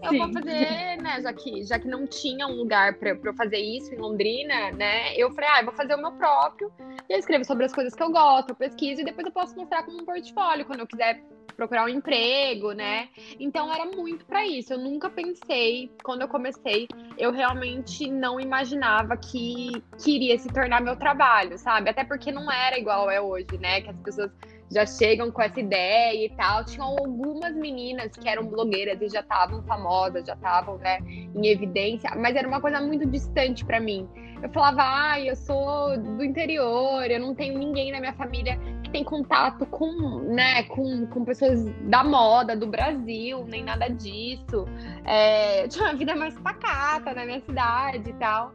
eu 0.03 0.11
Sim. 0.11 0.19
vou 0.19 0.33
fazer, 0.33 0.97
né? 1.03 1.21
Já 1.21 1.33
que, 1.33 1.65
já 1.65 1.79
que 1.79 1.89
não 1.89 2.07
tinha 2.07 2.47
um 2.47 2.57
lugar 2.57 2.95
para 2.95 3.11
eu 3.11 3.35
fazer 3.35 3.59
isso 3.59 3.95
em 3.95 3.99
Londrina, 3.99 4.71
né? 4.73 5.15
Eu 5.17 5.31
falei, 5.33 5.51
ah, 5.53 5.61
eu 5.61 5.67
vou 5.67 5.75
fazer 5.75 5.95
o 5.95 5.99
meu 5.99 6.13
próprio. 6.13 6.71
E 7.09 7.13
eu 7.13 7.19
escrevo 7.19 7.45
sobre 7.45 7.65
as 7.65 7.73
coisas 7.73 7.95
que 7.95 8.03
eu 8.03 8.11
gosto, 8.11 8.51
eu 8.51 8.55
pesquiso 8.55 9.01
e 9.01 9.05
depois 9.05 9.27
eu 9.27 9.33
posso 9.33 9.57
mostrar 9.57 9.83
como 9.85 10.01
um 10.01 10.05
portfólio 10.05 10.65
quando 10.65 10.81
eu 10.81 10.87
quiser 10.87 11.23
procurar 11.55 11.85
um 11.85 11.89
emprego, 11.89 12.73
né? 12.73 13.09
Então 13.39 13.73
era 13.73 13.85
muito 13.87 14.25
para 14.25 14.47
isso. 14.47 14.73
Eu 14.73 14.79
nunca 14.79 15.11
pensei, 15.11 15.91
quando 16.03 16.23
eu 16.23 16.29
comecei, 16.29 16.89
eu 17.19 17.33
realmente 17.33 18.11
não 18.11 18.41
imaginava 18.41 19.17
que 19.17 19.83
queria 20.03 20.39
se 20.39 20.49
tornar 20.49 20.81
meu 20.81 20.97
trabalho, 20.97 21.59
sabe? 21.59 21.91
Até 21.91 22.05
porque 22.05 22.33
não 22.33 22.51
era 22.51 22.79
igual 22.79 23.11
é 23.11 23.21
hoje, 23.21 23.59
né? 23.59 23.81
Que 23.81 23.91
as 23.91 23.97
pessoas 23.99 24.31
já 24.71 24.85
chegam 24.85 25.31
com 25.31 25.43
essa 25.43 25.61
ideia 25.61 26.27
e 26.27 26.31
tal. 26.31 26.65
Tinham 26.65 26.87
algumas 26.87 27.55
meninas 27.55 28.13
que 28.13 28.29
eram 28.29 28.47
blogueiras 28.47 29.01
e 29.01 29.09
já 29.09 29.21
estavam 29.21 29.63
famosas, 29.63 30.27
já 30.27 30.35
estavam, 30.35 30.79
né, 30.79 30.99
em 31.07 31.47
evidência, 31.47 32.11
mas 32.17 32.37
era 32.37 32.47
uma 32.47 32.61
coisa 32.61 32.81
muito 32.81 33.07
distante 33.07 33.65
para 33.65 33.81
mim. 33.81 34.09
Eu 34.43 34.51
falava, 34.51 34.83
ai, 34.83 35.29
ah, 35.29 35.31
eu 35.33 35.37
sou 35.37 35.99
do 35.99 36.23
interior, 36.23 37.11
eu 37.11 37.19
não 37.19 37.35
tenho 37.35 37.59
ninguém 37.59 37.91
na 37.91 38.01
minha 38.01 38.13
família 38.13 38.59
tem 38.97 39.05
contato 39.05 39.67
com, 39.67 40.21
né, 40.21 40.63
com, 40.63 41.07
com 41.09 41.23
pessoas 41.23 41.67
da 41.83 42.03
moda 42.03 42.57
do 42.57 42.67
Brasil, 42.67 43.45
nem 43.45 43.63
nada 43.63 43.89
disso. 43.89 44.67
É, 45.05 45.69
tinha 45.69 45.85
uma 45.85 45.95
vida 45.95 46.17
mais 46.17 46.35
pacata 46.41 47.13
na 47.13 47.27
minha 47.27 47.41
cidade 47.43 48.09
e 48.09 48.15
tal. 48.15 48.55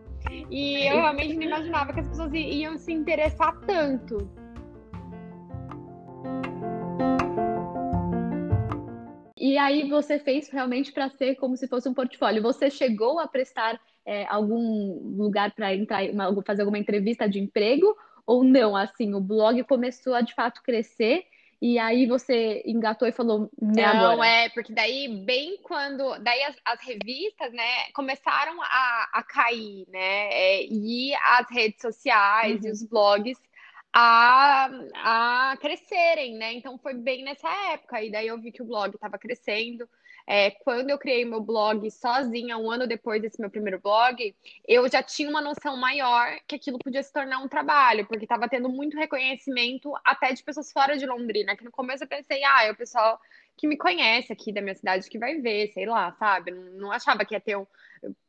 E 0.50 0.88
eu 0.88 0.96
realmente 0.96 1.36
não 1.36 1.44
imaginava 1.44 1.94
que 1.94 2.00
as 2.00 2.08
pessoas 2.08 2.34
iam 2.34 2.76
se 2.76 2.92
interessar 2.92 3.56
tanto. 3.68 4.28
E 9.38 9.60
aí 9.60 9.88
você 9.88 10.18
fez 10.18 10.50
realmente 10.50 10.92
para 10.92 11.08
ser 11.10 11.36
como 11.36 11.56
se 11.56 11.68
fosse 11.68 11.88
um 11.88 11.94
portfólio. 11.94 12.42
Você 12.42 12.72
chegou 12.72 13.20
a 13.20 13.28
prestar 13.28 13.80
é, 14.08 14.26
algum 14.26 15.16
lugar 15.18 15.52
para 15.52 15.76
entrar, 15.76 16.04
uma, 16.10 16.34
fazer 16.44 16.62
alguma 16.62 16.80
entrevista 16.80 17.30
de 17.30 17.40
emprego 17.40 17.96
ou 18.32 18.44
não? 18.44 18.76
Assim, 18.76 19.14
o 19.14 19.20
blog 19.20 19.62
começou 19.64 20.14
a 20.14 20.22
de 20.22 20.34
fato 20.34 20.64
crescer 20.64 21.26
e 21.62 21.78
aí 21.78 22.08
você 22.08 22.64
engatou 22.66 23.08
e 23.08 23.12
falou, 23.12 23.52
não, 23.62 24.12
agora. 24.14 24.28
é, 24.28 24.50
porque 24.50 24.74
daí, 24.74 25.24
bem 25.24 25.58
quando. 25.62 26.18
Daí 26.20 26.42
as, 26.44 26.56
as 26.66 26.80
revistas, 26.82 27.54
né, 27.54 27.92
começaram 27.94 28.60
a, 28.62 29.10
a 29.14 29.24
cair, 29.24 29.86
né? 29.90 30.30
É, 30.32 30.66
e 30.66 31.14
as 31.16 31.48
redes 31.52 31.80
sociais 31.80 32.62
uhum. 32.62 32.68
e 32.68 32.72
os 32.72 32.84
blogs 32.84 33.38
a, 33.94 34.72
a 34.96 35.58
crescerem, 35.58 36.36
né? 36.36 36.54
Então 36.54 36.80
foi 36.80 36.96
bem 36.96 37.24
nessa 37.24 37.50
época. 37.74 38.02
E 38.02 38.10
daí 38.10 38.28
eu 38.28 38.40
vi 38.40 38.52
que 38.52 38.64
o 38.64 38.66
blog 38.66 38.96
estava 38.96 39.20
crescendo. 39.20 39.88
É, 40.28 40.52
quando 40.52 40.90
eu 40.90 40.98
criei 40.98 41.26
meu 41.26 41.42
blog 41.42 41.90
sozinha, 41.92 42.58
um 42.58 42.70
ano 42.70 42.88
depois 42.88 43.22
desse 43.22 43.40
meu 43.40 43.50
primeiro 43.50 43.80
blog, 43.80 44.36
eu 44.68 44.90
já 44.90 45.02
tinha 45.04 45.30
uma 45.30 45.42
noção 45.42 45.76
maior 45.78 46.38
que 46.48 46.56
aquilo 46.56 46.80
podia 46.80 47.04
se 47.04 47.12
tornar 47.12 47.40
um 47.40 47.48
trabalho, 47.48 48.06
porque 48.06 48.26
estava 48.26 48.48
tendo 48.48 48.70
muito 48.70 48.98
reconhecimento 48.98 49.94
até 50.04 50.34
de 50.34 50.44
pessoas 50.44 50.72
fora 50.72 50.98
de 50.98 51.06
Londrina, 51.06 51.56
que 51.56 51.64
no 51.64 51.72
começo 51.72 52.04
eu 52.04 52.08
pensei, 52.08 52.44
ah, 52.44 52.66
é 52.66 52.72
o 52.72 52.76
pessoal 52.76 53.20
que 53.58 53.68
me 53.68 53.78
conhece 53.78 54.34
aqui 54.34 54.52
da 54.52 54.62
minha 54.62 54.76
cidade 54.76 55.10
que 55.10 55.20
vai 55.20 55.40
ver, 55.40 55.72
sei 55.74 55.86
lá, 55.86 56.12
sabe? 56.14 56.52
Não, 56.52 56.64
não 56.74 56.92
achava 56.92 57.24
que 57.24 57.36
ia 57.36 57.40
ter 57.40 57.56
um, 57.56 57.66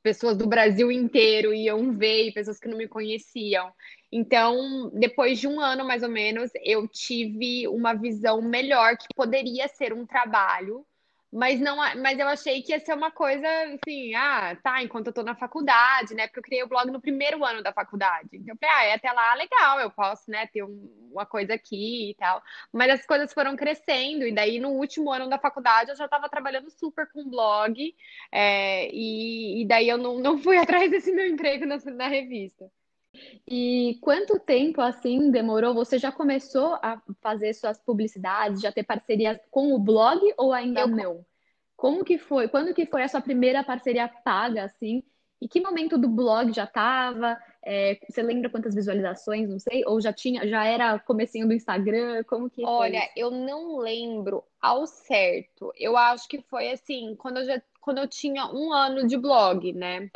pessoas 0.02 0.36
do 0.36 0.46
Brasil 0.46 0.90
inteiro 0.92 1.54
iam 1.54 1.96
ver 1.96 2.28
e 2.28 2.32
pessoas 2.32 2.58
que 2.58 2.68
não 2.68 2.76
me 2.76 2.88
conheciam. 2.88 3.72
Então, 4.10 4.90
depois 4.92 5.38
de 5.38 5.48
um 5.48 5.58
ano 5.58 5.86
mais 5.86 6.02
ou 6.02 6.08
menos, 6.08 6.50
eu 6.62 6.86
tive 6.86 7.66
uma 7.68 7.94
visão 7.94 8.42
melhor 8.42 8.96
que 8.96 9.06
poderia 9.14 9.68
ser 9.68 9.92
um 9.92 10.04
trabalho 10.04 10.84
mas 11.32 11.58
não, 11.58 11.76
mas 11.76 12.18
eu 12.18 12.28
achei 12.28 12.62
que 12.62 12.72
ia 12.72 12.80
ser 12.80 12.92
uma 12.94 13.10
coisa 13.10 13.48
assim, 13.74 14.14
ah, 14.14 14.54
tá, 14.62 14.82
enquanto 14.82 15.06
eu 15.06 15.12
tô 15.14 15.22
na 15.22 15.34
faculdade, 15.34 16.14
né? 16.14 16.26
Porque 16.26 16.40
eu 16.40 16.42
criei 16.42 16.62
o 16.62 16.68
blog 16.68 16.90
no 16.90 17.00
primeiro 17.00 17.42
ano 17.42 17.62
da 17.62 17.72
faculdade. 17.72 18.28
Então 18.34 18.54
eu 18.54 18.58
falei, 18.58 18.74
ah, 18.76 18.84
é 18.84 18.94
até 18.94 19.10
lá 19.10 19.34
legal, 19.34 19.80
eu 19.80 19.90
posso, 19.90 20.30
né, 20.30 20.46
ter 20.48 20.62
um, 20.62 21.08
uma 21.10 21.24
coisa 21.24 21.54
aqui 21.54 22.10
e 22.10 22.14
tal. 22.16 22.42
Mas 22.70 22.90
as 23.00 23.06
coisas 23.06 23.32
foram 23.32 23.56
crescendo, 23.56 24.26
e 24.26 24.32
daí 24.32 24.60
no 24.60 24.70
último 24.70 25.10
ano 25.10 25.28
da 25.28 25.38
faculdade 25.38 25.90
eu 25.90 25.96
já 25.96 26.04
estava 26.04 26.28
trabalhando 26.28 26.70
super 26.70 27.10
com 27.10 27.28
blog, 27.30 27.94
é, 28.30 28.90
e, 28.92 29.62
e, 29.62 29.66
daí 29.66 29.88
eu 29.88 29.96
não, 29.96 30.18
não 30.18 30.38
fui 30.38 30.58
atrás 30.58 30.90
desse 30.90 31.12
meu 31.12 31.26
emprego 31.26 31.64
na, 31.64 31.78
na 31.78 32.08
revista. 32.08 32.70
E 33.46 33.98
quanto 34.00 34.38
tempo 34.38 34.80
assim 34.80 35.30
demorou? 35.30 35.74
Você 35.74 35.98
já 35.98 36.10
começou 36.10 36.74
a 36.82 37.00
fazer 37.20 37.52
suas 37.54 37.78
publicidades, 37.78 38.60
já 38.60 38.72
ter 38.72 38.84
parcerias 38.84 39.38
com 39.50 39.74
o 39.74 39.78
blog 39.78 40.20
ou 40.36 40.52
ainda 40.52 40.82
eu... 40.82 40.88
não? 40.88 41.26
Como 41.76 42.04
que 42.04 42.16
foi? 42.16 42.48
Quando 42.48 42.72
que 42.72 42.86
foi 42.86 43.02
a 43.02 43.08
sua 43.08 43.20
primeira 43.20 43.64
parceria 43.64 44.08
paga 44.08 44.64
assim? 44.64 45.02
E 45.40 45.48
que 45.48 45.60
momento 45.60 45.98
do 45.98 46.08
blog 46.08 46.52
já 46.52 46.62
estava? 46.62 47.36
É, 47.64 47.98
você 48.08 48.22
lembra 48.22 48.48
quantas 48.48 48.76
visualizações? 48.76 49.48
Não 49.48 49.58
sei. 49.58 49.82
Ou 49.86 50.00
já 50.00 50.12
tinha, 50.12 50.46
já 50.46 50.64
era 50.64 51.00
comecinho 51.00 51.48
do 51.48 51.52
Instagram? 51.52 52.22
Como 52.24 52.48
que 52.48 52.64
Olha, 52.64 53.10
eu 53.16 53.32
não 53.32 53.78
lembro 53.78 54.44
ao 54.60 54.86
certo. 54.86 55.72
Eu 55.76 55.96
acho 55.96 56.28
que 56.28 56.40
foi 56.42 56.70
assim, 56.70 57.16
quando 57.16 57.38
eu 57.38 57.44
já, 57.44 57.62
quando 57.80 57.98
eu 57.98 58.06
tinha 58.06 58.46
um 58.46 58.72
ano 58.72 59.08
de 59.08 59.16
blog, 59.16 59.72
né? 59.72 60.08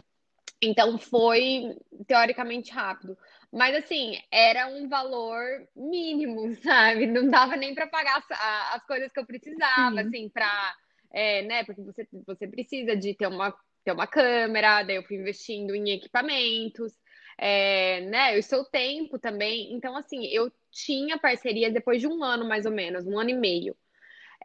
Então 0.63 0.99
foi 0.99 1.77
teoricamente 2.07 2.73
rápido. 2.73 3.17
Mas 3.53 3.75
assim, 3.77 4.19
era 4.31 4.67
um 4.69 4.89
valor 4.89 5.45
mínimo, 5.75 6.55
sabe? 6.63 7.07
Não 7.07 7.29
dava 7.29 7.57
nem 7.57 7.75
para 7.75 7.87
pagar 7.87 8.19
as, 8.19 8.75
as, 8.75 8.87
coisas 8.87 9.13
que 9.13 9.21
eu 9.21 9.27
precisava, 9.27 10.03
Sim. 10.03 10.09
assim, 10.09 10.29
para. 10.29 10.75
É, 11.13 11.43
né? 11.43 11.65
Porque 11.65 11.83
você, 11.83 12.07
você 12.27 12.47
precisa 12.47 12.97
de 12.97 13.15
ter 13.15 13.27
uma, 13.27 13.55
ter 13.85 13.93
uma 13.93 14.07
câmera, 14.07 14.83
daí 14.83 14.97
eu 14.97 15.05
fui 15.05 15.17
investindo 15.17 15.75
em 15.75 15.91
equipamentos, 15.91 16.93
é, 17.39 18.01
né? 18.03 18.39
O 18.39 18.43
seu 18.43 18.65
tempo 18.65 19.19
também. 19.19 19.73
Então, 19.73 19.97
assim, 19.97 20.27
eu 20.27 20.53
tinha 20.71 21.19
parcerias 21.19 21.73
depois 21.73 22.01
de 22.01 22.09
um 22.09 22.23
ano, 22.23 22.47
mais 22.47 22.67
ou 22.67 22.73
menos, 22.73 23.07
um 23.07 23.19
ano 23.19 23.31
e 23.31 23.35
meio. 23.35 23.77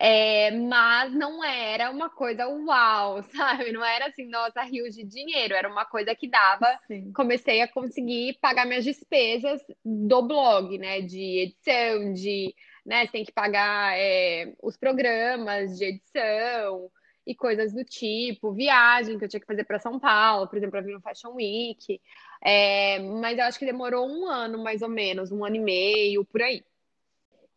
É, 0.03 0.49
mas 0.49 1.13
não 1.13 1.43
era 1.43 1.91
uma 1.91 2.09
coisa 2.09 2.47
uau, 2.47 3.21
sabe? 3.31 3.71
Não 3.71 3.85
era 3.85 4.07
assim, 4.07 4.25
nossa, 4.25 4.63
rios 4.63 4.95
de 4.95 5.03
dinheiro. 5.03 5.53
Era 5.53 5.69
uma 5.69 5.85
coisa 5.85 6.15
que 6.15 6.27
dava. 6.27 6.65
Sim. 6.87 7.13
Comecei 7.13 7.61
a 7.61 7.67
conseguir 7.67 8.39
pagar 8.41 8.65
minhas 8.65 8.83
despesas 8.83 9.61
do 9.85 10.23
blog, 10.23 10.75
né? 10.79 11.01
De 11.01 11.41
edição, 11.41 12.13
de. 12.13 12.55
Né, 12.83 13.05
você 13.05 13.11
tem 13.11 13.23
que 13.23 13.31
pagar 13.31 13.95
é, 13.95 14.55
os 14.59 14.75
programas 14.75 15.77
de 15.77 15.85
edição 15.85 16.89
e 17.27 17.35
coisas 17.35 17.71
do 17.71 17.83
tipo, 17.85 18.51
viagem 18.53 19.19
que 19.19 19.25
eu 19.25 19.29
tinha 19.29 19.39
que 19.39 19.45
fazer 19.45 19.63
para 19.65 19.77
São 19.77 19.99
Paulo, 19.99 20.47
por 20.47 20.57
exemplo, 20.57 20.71
para 20.71 20.81
vir 20.81 20.93
no 20.93 21.01
Fashion 21.01 21.33
Week. 21.35 22.01
É, 22.43 22.97
mas 22.99 23.37
eu 23.37 23.43
acho 23.43 23.59
que 23.59 23.67
demorou 23.67 24.09
um 24.09 24.25
ano, 24.25 24.63
mais 24.63 24.81
ou 24.81 24.89
menos, 24.89 25.31
um 25.31 25.45
ano 25.45 25.57
e 25.57 25.59
meio, 25.59 26.25
por 26.25 26.41
aí. 26.41 26.63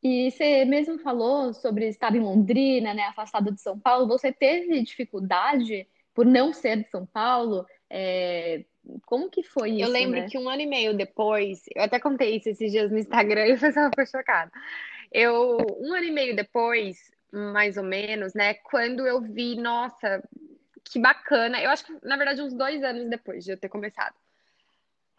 E 0.05 0.31
você 0.31 0.67
mesmo 0.67 0.99
falou 0.99 1.55
sobre 1.55 1.89
estar 1.89 2.15
em 2.15 2.21
Londrina, 2.21 2.93
né, 2.93 3.05
afastado 3.05 3.51
de 3.51 3.59
São 3.63 3.79
Paulo. 3.79 4.07
Você 4.07 4.31
teve 4.31 4.83
dificuldade 4.83 5.89
por 6.13 6.27
não 6.27 6.53
ser 6.53 6.77
de 6.77 6.91
São 6.91 7.07
Paulo? 7.07 7.65
É... 7.89 8.65
Como 9.07 9.31
que 9.31 9.43
foi 9.43 9.71
isso? 9.71 9.85
Eu 9.85 9.89
lembro 9.89 10.21
né? 10.21 10.29
que 10.29 10.37
um 10.37 10.47
ano 10.47 10.61
e 10.61 10.67
meio 10.67 10.95
depois, 10.95 11.63
eu 11.75 11.83
até 11.83 11.99
contei 11.99 12.37
isso 12.37 12.51
esses 12.51 12.71
dias 12.71 12.91
no 12.91 12.99
Instagram 12.99 13.47
e 13.47 13.51
eu 13.53 13.59
super 13.59 14.07
chocada. 14.07 14.53
Eu, 15.11 15.57
um 15.81 15.95
ano 15.95 16.05
e 16.05 16.11
meio 16.11 16.37
depois, 16.37 16.99
mais 17.33 17.79
ou 17.79 17.85
menos, 17.85 18.35
né, 18.35 18.53
quando 18.53 19.07
eu 19.07 19.23
vi, 19.23 19.57
nossa, 19.57 20.23
que 20.85 20.99
bacana. 20.99 21.63
Eu 21.63 21.71
acho 21.71 21.87
que, 21.87 21.97
na 22.03 22.19
verdade, 22.19 22.43
uns 22.43 22.53
dois 22.53 22.83
anos 22.83 23.09
depois 23.09 23.43
de 23.43 23.53
eu 23.53 23.57
ter 23.57 23.71
começado. 23.71 24.15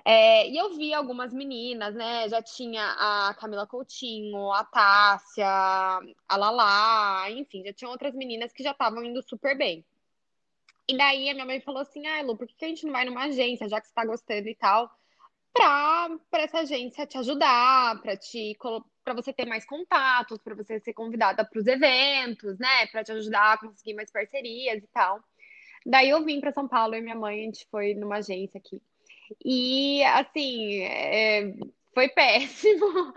É, 0.08 0.48
e 0.48 0.56
eu 0.56 0.76
vi 0.76 0.94
algumas 0.94 1.34
meninas, 1.34 1.96
né? 1.96 2.30
Já 2.30 2.40
tinha 2.42 2.84
a 3.00 3.34
Camila 3.34 3.66
Coutinho, 3.66 4.52
a 4.52 4.64
Tássia, 4.64 5.48
a 5.48 6.38
Lala, 6.38 7.32
enfim, 7.32 7.64
já 7.66 7.74
tinha 7.74 7.90
outras 7.90 8.14
meninas 8.14 8.54
que 8.54 8.62
já 8.62 8.72
estavam 8.72 9.04
indo 9.04 9.22
super 9.24 9.58
bem. 9.58 9.84
E 10.88 10.96
daí 10.96 11.30
a 11.30 11.34
minha 11.34 11.46
mãe 11.46 11.60
falou 11.60 11.82
assim: 11.82 12.06
ah, 12.08 12.22
Lu, 12.22 12.38
por 12.38 12.48
que 12.48 12.66
a 12.66 12.68
gente 12.68 12.86
não 12.86 12.94
vai 12.94 13.06
numa 13.06 13.24
agência, 13.26 13.68
já 13.68 13.82
que 13.82 13.88
você 13.88 13.94
tá 13.96 14.06
gostando 14.06 14.48
e 14.48 14.56
tal, 14.56 14.92
pra, 15.54 16.10
pra 16.30 16.44
essa 16.44 16.60
agência 16.60 17.08
te 17.08 17.18
ajudar, 17.18 18.00
pra 18.02 18.16
te 18.16 18.56
para 19.04 19.14
você 19.14 19.34
ter 19.34 19.46
mais 19.46 19.66
contatos, 19.66 20.40
para 20.40 20.56
você 20.56 20.80
ser 20.80 20.94
convidada 20.94 21.46
para 21.46 21.60
os 21.60 21.68
eventos, 21.68 22.58
né? 22.60 22.88
Para 22.92 23.04
te 23.04 23.12
ajudar 23.12 23.54
a 23.54 23.58
conseguir 23.58 23.94
mais 23.96 24.12
parcerias 24.12 24.84
e 24.84 24.88
tal. 24.88 25.24
Daí 25.86 26.10
eu 26.10 26.24
vim 26.24 26.40
para 26.40 26.52
São 26.52 26.68
Paulo 26.68 26.96
e 26.96 27.02
minha 27.02 27.16
mãe, 27.16 27.42
a 27.42 27.44
gente 27.46 27.68
foi 27.72 27.94
numa 27.96 28.18
agência 28.18 28.60
aqui. 28.60 28.82
E, 29.44 30.03
assim, 30.03 30.82
é, 30.82 31.53
foi 31.94 32.10
péssimo. 32.10 32.86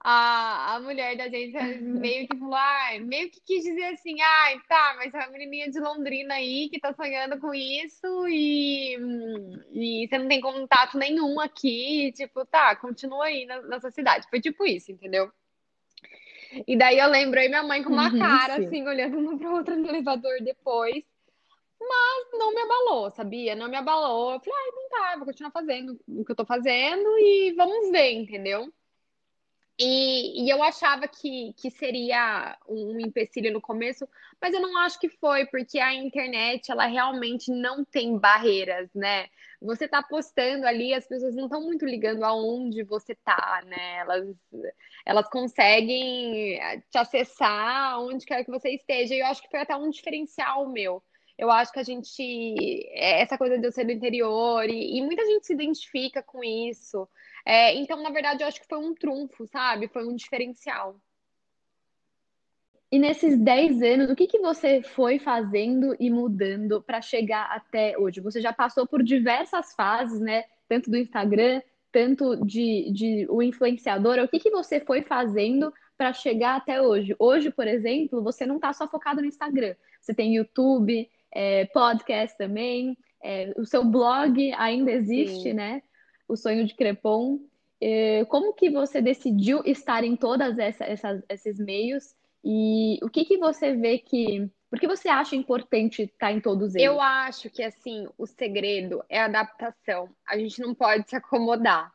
A, 0.00 0.76
a 0.76 0.80
mulher 0.80 1.16
da 1.16 1.24
agência 1.24 1.60
meio 1.80 2.28
que 2.28 2.38
falou, 2.38 2.54
ah, 2.54 2.90
meio 3.00 3.28
que 3.30 3.40
quis 3.40 3.64
dizer 3.64 3.86
assim, 3.86 4.20
ai, 4.20 4.54
ah, 4.54 4.62
tá, 4.68 4.94
mas 4.96 5.12
é 5.12 5.18
uma 5.18 5.30
menininha 5.32 5.68
de 5.68 5.80
Londrina 5.80 6.34
aí 6.34 6.68
que 6.68 6.78
tá 6.78 6.94
sonhando 6.94 7.38
com 7.40 7.52
isso 7.52 8.28
e, 8.28 8.96
e 9.72 10.06
você 10.08 10.18
não 10.18 10.28
tem 10.28 10.40
contato 10.40 10.96
nenhum 10.96 11.40
aqui, 11.40 12.12
tipo, 12.12 12.46
tá, 12.46 12.76
continua 12.76 13.24
aí 13.24 13.44
na, 13.44 13.60
na 13.62 13.80
sua 13.80 13.90
cidade. 13.90 14.28
Foi 14.30 14.40
tipo 14.40 14.64
isso, 14.64 14.92
entendeu? 14.92 15.32
E 16.66 16.76
daí 16.78 16.98
eu 16.98 17.08
lembrei 17.08 17.48
minha 17.48 17.64
mãe 17.64 17.82
com 17.82 17.92
uma 17.92 18.10
uhum, 18.10 18.18
cara, 18.18 18.56
sim. 18.56 18.66
assim, 18.66 18.86
olhando 18.86 19.18
uma 19.18 19.36
pra 19.36 19.50
outra 19.52 19.76
no 19.76 19.88
elevador 19.88 20.40
depois. 20.42 21.02
Mas 21.80 22.28
não 22.32 22.54
me 22.54 22.60
abalou, 22.62 23.10
sabia? 23.10 23.54
Não 23.54 23.68
me 23.68 23.76
abalou. 23.76 24.34
Eu 24.34 24.40
falei, 24.40 24.54
ah, 24.54 24.68
então 24.68 24.88
tá, 24.90 25.16
vou 25.16 25.26
continuar 25.26 25.50
fazendo 25.52 26.00
o 26.08 26.24
que 26.24 26.32
eu 26.32 26.36
tô 26.36 26.44
fazendo 26.44 27.18
e 27.18 27.52
vamos 27.56 27.90
ver, 27.90 28.12
entendeu? 28.12 28.72
E, 29.80 30.44
e, 30.44 30.50
eu 30.50 30.60
achava 30.60 31.06
que, 31.06 31.52
que 31.56 31.70
seria 31.70 32.58
um 32.68 32.98
empecilho 32.98 33.52
no 33.52 33.60
começo, 33.60 34.08
mas 34.40 34.52
eu 34.52 34.60
não 34.60 34.76
acho 34.78 34.98
que 34.98 35.08
foi, 35.08 35.46
porque 35.46 35.78
a 35.78 35.94
internet, 35.94 36.72
ela 36.72 36.86
realmente 36.86 37.48
não 37.52 37.84
tem 37.84 38.18
barreiras, 38.18 38.92
né? 38.92 39.28
Você 39.62 39.86
tá 39.86 40.02
postando 40.02 40.66
ali, 40.66 40.92
as 40.92 41.06
pessoas 41.06 41.34
não 41.34 41.44
estão 41.44 41.62
muito 41.62 41.86
ligando 41.86 42.24
aonde 42.24 42.82
você 42.82 43.14
tá, 43.14 43.62
né? 43.66 43.98
Elas, 43.98 44.36
elas 45.06 45.28
conseguem 45.28 46.58
te 46.90 46.98
acessar 46.98 48.00
onde 48.00 48.26
quer 48.26 48.44
que 48.44 48.50
você 48.50 48.70
esteja. 48.70 49.14
E 49.14 49.20
eu 49.20 49.26
acho 49.26 49.42
que 49.42 49.50
foi 49.50 49.60
até 49.60 49.76
um 49.76 49.90
diferencial 49.90 50.68
meu 50.68 51.02
eu 51.38 51.50
acho 51.50 51.72
que 51.72 51.78
a 51.78 51.84
gente. 51.84 52.22
É, 52.90 53.22
essa 53.22 53.38
coisa 53.38 53.56
de 53.56 53.66
eu 53.66 53.72
ser 53.72 53.84
do 53.84 53.92
interior, 53.92 54.68
e, 54.68 54.98
e 54.98 55.02
muita 55.02 55.24
gente 55.24 55.46
se 55.46 55.52
identifica 55.52 56.22
com 56.22 56.42
isso. 56.42 57.08
É, 57.46 57.74
então, 57.76 58.02
na 58.02 58.10
verdade, 58.10 58.42
eu 58.42 58.48
acho 58.48 58.60
que 58.60 58.66
foi 58.66 58.78
um 58.78 58.94
trunfo, 58.94 59.46
sabe? 59.46 59.88
Foi 59.88 60.04
um 60.04 60.16
diferencial. 60.16 61.00
E 62.90 62.98
nesses 62.98 63.38
10 63.38 63.82
anos, 63.82 64.10
o 64.10 64.16
que, 64.16 64.26
que 64.26 64.38
você 64.38 64.82
foi 64.82 65.18
fazendo 65.18 65.94
e 66.00 66.10
mudando 66.10 66.82
para 66.82 67.02
chegar 67.02 67.44
até 67.50 67.96
hoje? 67.98 68.20
Você 68.20 68.40
já 68.40 68.52
passou 68.52 68.86
por 68.86 69.02
diversas 69.02 69.74
fases, 69.74 70.18
né? 70.20 70.44
Tanto 70.66 70.90
do 70.90 70.96
Instagram, 70.96 71.62
tanto 71.92 72.34
de, 72.44 72.90
de 72.90 73.26
o 73.28 73.42
influenciador. 73.42 74.18
O 74.18 74.28
que, 74.28 74.40
que 74.40 74.50
você 74.50 74.80
foi 74.80 75.02
fazendo 75.02 75.72
para 75.98 76.14
chegar 76.14 76.56
até 76.56 76.80
hoje? 76.80 77.14
Hoje, 77.18 77.50
por 77.50 77.68
exemplo, 77.68 78.22
você 78.22 78.46
não 78.46 78.56
está 78.56 78.72
só 78.72 78.88
focado 78.88 79.20
no 79.20 79.26
Instagram. 79.26 79.74
Você 80.00 80.14
tem 80.14 80.36
YouTube, 80.36 81.08
é, 81.32 81.66
podcast 81.66 82.36
também. 82.36 82.96
É, 83.22 83.52
o 83.56 83.64
seu 83.64 83.84
blog 83.84 84.52
ainda 84.54 84.90
existe, 84.90 85.42
Sim. 85.42 85.52
né? 85.54 85.82
O 86.26 86.36
Sonho 86.36 86.66
de 86.66 86.74
Crepom. 86.74 87.38
É, 87.80 88.24
como 88.26 88.52
que 88.54 88.70
você 88.70 89.00
decidiu 89.00 89.62
estar 89.64 90.02
em 90.04 90.16
todas 90.16 90.58
essa, 90.58 90.84
essas, 90.84 91.22
esses 91.28 91.58
meios? 91.58 92.14
E 92.44 92.98
o 93.02 93.08
que, 93.08 93.24
que 93.24 93.38
você 93.38 93.74
vê 93.74 93.98
que. 93.98 94.48
Por 94.70 94.78
que 94.78 94.86
você 94.86 95.08
acha 95.08 95.34
importante 95.34 96.02
estar 96.02 96.30
em 96.30 96.40
todos 96.40 96.74
eles? 96.74 96.86
Eu 96.86 97.00
acho 97.00 97.48
que, 97.48 97.62
assim, 97.62 98.06
o 98.18 98.26
segredo 98.26 99.02
é 99.08 99.18
a 99.18 99.24
adaptação. 99.24 100.10
A 100.26 100.36
gente 100.36 100.60
não 100.60 100.74
pode 100.74 101.08
se 101.08 101.16
acomodar. 101.16 101.90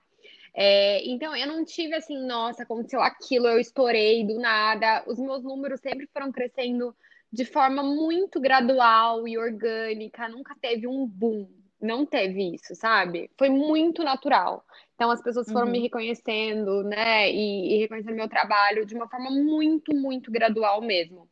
É, 0.56 1.04
então, 1.08 1.36
eu 1.36 1.48
não 1.48 1.64
tive 1.66 1.96
assim, 1.96 2.26
nossa, 2.26 2.64
aconteceu 2.64 3.02
aquilo, 3.02 3.48
eu 3.48 3.60
estourei 3.60 4.26
do 4.26 4.40
nada. 4.40 5.04
Os 5.08 5.20
meus 5.20 5.44
números 5.44 5.80
sempre 5.82 6.08
foram 6.08 6.32
crescendo 6.32 6.96
de 7.34 7.46
forma 7.46 7.82
muito 7.82 8.40
gradual 8.40 9.28
e 9.28 9.40
orgânica, 9.40 10.30
nunca 10.30 10.56
teve 10.62 10.86
um 10.86 11.08
boom, 11.08 11.50
não 11.82 12.06
teve 12.06 12.54
isso, 12.54 12.76
sabe? 12.76 13.32
Foi 13.36 13.50
muito 13.50 14.04
natural. 14.04 14.64
Então 14.94 15.10
as 15.10 15.20
pessoas 15.20 15.52
foram 15.52 15.66
uhum. 15.66 15.72
me 15.72 15.80
reconhecendo, 15.80 16.84
né, 16.84 17.32
e, 17.32 17.74
e 17.74 17.78
reconhecendo 17.80 18.16
meu 18.16 18.30
trabalho 18.30 18.86
de 18.86 18.94
uma 18.94 19.10
forma 19.10 19.32
muito, 19.32 19.96
muito 19.96 20.32
gradual 20.32 20.80
mesmo. 20.80 21.28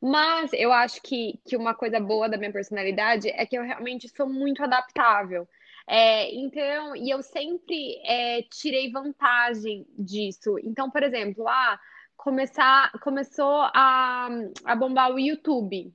Mas 0.00 0.52
eu 0.52 0.72
acho 0.72 1.02
que, 1.02 1.40
que 1.44 1.56
uma 1.56 1.74
coisa 1.74 1.98
boa 1.98 2.28
da 2.28 2.38
minha 2.38 2.52
personalidade 2.52 3.28
é 3.28 3.44
que 3.44 3.58
eu 3.58 3.64
realmente 3.64 4.08
sou 4.08 4.28
muito 4.28 4.62
adaptável. 4.62 5.48
É, 5.84 6.32
então, 6.32 6.94
e 6.94 7.10
eu 7.10 7.20
sempre 7.24 8.00
é, 8.04 8.42
tirei 8.42 8.92
vantagem 8.92 9.84
disso. 9.98 10.56
Então, 10.62 10.88
por 10.88 11.02
exemplo, 11.02 11.48
ah, 11.48 11.78
começar, 12.20 12.92
começou 13.00 13.62
a, 13.74 14.28
a 14.64 14.76
bombar 14.76 15.12
o 15.12 15.18
YouTube. 15.18 15.92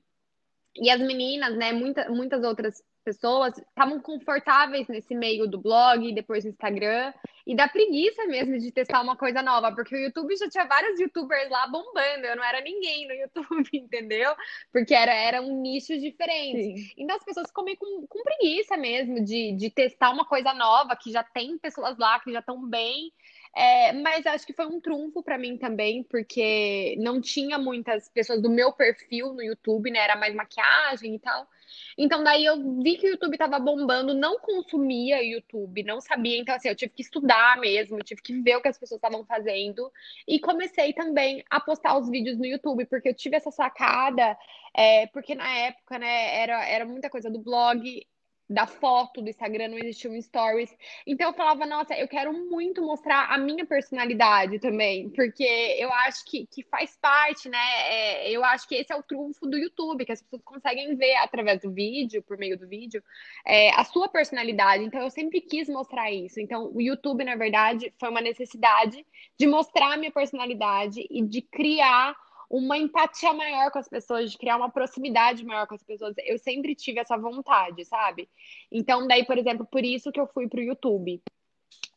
E 0.76 0.90
as 0.90 1.00
meninas, 1.00 1.56
né, 1.56 1.72
muita, 1.72 2.08
muitas 2.10 2.42
outras 2.42 2.82
pessoas 3.04 3.56
estavam 3.56 4.00
confortáveis 4.00 4.88
nesse 4.88 5.14
meio 5.14 5.46
do 5.46 5.60
blog, 5.60 6.12
depois 6.12 6.44
no 6.44 6.50
Instagram, 6.50 7.14
e 7.46 7.54
da 7.54 7.68
preguiça 7.68 8.26
mesmo 8.26 8.58
de 8.58 8.72
testar 8.72 9.00
uma 9.00 9.16
coisa 9.16 9.40
nova, 9.40 9.72
porque 9.72 9.94
o 9.94 9.98
YouTube 9.98 10.36
já 10.36 10.48
tinha 10.48 10.66
vários 10.66 10.98
youtubers 10.98 11.48
lá 11.48 11.68
bombando, 11.68 12.26
eu 12.26 12.34
não 12.34 12.42
era 12.42 12.60
ninguém 12.60 13.06
no 13.06 13.14
YouTube, 13.14 13.70
entendeu? 13.72 14.34
Porque 14.72 14.92
era, 14.92 15.14
era 15.14 15.40
um 15.40 15.62
nicho 15.62 15.96
diferente. 15.96 16.80
Sim. 16.80 16.94
Então 16.98 17.16
as 17.16 17.24
pessoas 17.24 17.46
ficam 17.46 17.64
meio 17.64 17.78
com, 17.78 18.04
com 18.08 18.24
preguiça 18.24 18.76
mesmo 18.76 19.24
de, 19.24 19.52
de 19.52 19.70
testar 19.70 20.10
uma 20.10 20.26
coisa 20.26 20.52
nova, 20.52 20.96
que 20.96 21.12
já 21.12 21.22
tem 21.22 21.56
pessoas 21.58 21.96
lá 21.96 22.18
que 22.18 22.32
já 22.32 22.40
estão 22.40 22.68
bem. 22.68 23.12
É, 23.56 23.90
mas 23.94 24.26
acho 24.26 24.46
que 24.46 24.52
foi 24.52 24.66
um 24.66 24.78
trunfo 24.78 25.22
para 25.22 25.38
mim 25.38 25.56
também, 25.56 26.02
porque 26.02 26.94
não 26.98 27.22
tinha 27.22 27.58
muitas 27.58 28.06
pessoas 28.10 28.42
do 28.42 28.50
meu 28.50 28.70
perfil 28.70 29.32
no 29.32 29.42
YouTube, 29.42 29.90
né? 29.90 29.98
Era 29.98 30.14
mais 30.14 30.34
maquiagem 30.34 31.14
e 31.14 31.18
tal. 31.18 31.48
Então, 31.96 32.22
daí 32.22 32.44
eu 32.44 32.82
vi 32.82 32.98
que 32.98 33.06
o 33.06 33.10
YouTube 33.12 33.38
tava 33.38 33.58
bombando, 33.58 34.12
não 34.12 34.38
consumia 34.38 35.22
YouTube, 35.22 35.82
não 35.84 36.02
sabia. 36.02 36.38
Então, 36.38 36.54
assim, 36.54 36.68
eu 36.68 36.76
tive 36.76 36.92
que 36.92 37.00
estudar 37.00 37.58
mesmo, 37.58 37.98
tive 38.04 38.20
que 38.20 38.38
ver 38.42 38.56
o 38.56 38.60
que 38.60 38.68
as 38.68 38.78
pessoas 38.78 38.98
estavam 38.98 39.24
fazendo. 39.24 39.90
E 40.28 40.38
comecei 40.38 40.92
também 40.92 41.42
a 41.48 41.58
postar 41.58 41.96
os 41.98 42.10
vídeos 42.10 42.36
no 42.36 42.44
YouTube, 42.44 42.84
porque 42.84 43.08
eu 43.08 43.14
tive 43.14 43.36
essa 43.36 43.50
sacada, 43.50 44.36
é, 44.76 45.06
porque 45.06 45.34
na 45.34 45.50
época, 45.60 45.98
né, 45.98 46.42
era, 46.42 46.68
era 46.68 46.84
muita 46.84 47.08
coisa 47.08 47.30
do 47.30 47.38
blog, 47.38 48.06
da 48.48 48.66
foto 48.66 49.20
do 49.20 49.28
Instagram, 49.28 49.68
não 49.68 49.78
existia 49.78 50.10
um 50.10 50.20
stories. 50.20 50.74
Então 51.06 51.28
eu 51.28 51.34
falava, 51.34 51.66
nossa, 51.66 51.94
eu 51.94 52.06
quero 52.06 52.32
muito 52.32 52.80
mostrar 52.80 53.32
a 53.32 53.38
minha 53.38 53.66
personalidade 53.66 54.58
também, 54.58 55.10
porque 55.10 55.44
eu 55.78 55.92
acho 55.92 56.24
que, 56.24 56.46
que 56.46 56.62
faz 56.64 56.96
parte, 56.96 57.48
né? 57.48 57.58
É, 57.88 58.30
eu 58.30 58.44
acho 58.44 58.68
que 58.68 58.76
esse 58.76 58.92
é 58.92 58.96
o 58.96 59.02
trunfo 59.02 59.46
do 59.46 59.58
YouTube, 59.58 60.04
que 60.04 60.12
as 60.12 60.22
pessoas 60.22 60.42
conseguem 60.42 60.94
ver 60.94 61.16
através 61.16 61.60
do 61.60 61.70
vídeo, 61.70 62.22
por 62.22 62.38
meio 62.38 62.58
do 62.58 62.68
vídeo, 62.68 63.02
é, 63.44 63.70
a 63.70 63.84
sua 63.84 64.08
personalidade. 64.08 64.84
Então 64.84 65.00
eu 65.00 65.10
sempre 65.10 65.40
quis 65.40 65.68
mostrar 65.68 66.10
isso. 66.10 66.40
Então 66.40 66.70
o 66.72 66.80
YouTube, 66.80 67.24
na 67.24 67.34
verdade, 67.34 67.92
foi 67.98 68.08
uma 68.08 68.20
necessidade 68.20 69.04
de 69.38 69.46
mostrar 69.46 69.92
a 69.92 69.96
minha 69.96 70.12
personalidade 70.12 71.06
e 71.10 71.22
de 71.22 71.42
criar 71.42 72.16
uma 72.48 72.76
empatia 72.78 73.32
maior 73.32 73.70
com 73.70 73.78
as 73.78 73.88
pessoas, 73.88 74.30
de 74.30 74.38
criar 74.38 74.56
uma 74.56 74.70
proximidade 74.70 75.44
maior 75.44 75.66
com 75.66 75.74
as 75.74 75.82
pessoas. 75.82 76.14
Eu 76.24 76.38
sempre 76.38 76.74
tive 76.74 77.00
essa 77.00 77.16
vontade, 77.16 77.84
sabe? 77.84 78.28
Então, 78.70 79.06
daí, 79.06 79.24
por 79.24 79.38
exemplo, 79.38 79.66
por 79.66 79.84
isso 79.84 80.12
que 80.12 80.20
eu 80.20 80.26
fui 80.26 80.48
pro 80.48 80.62
YouTube. 80.62 81.22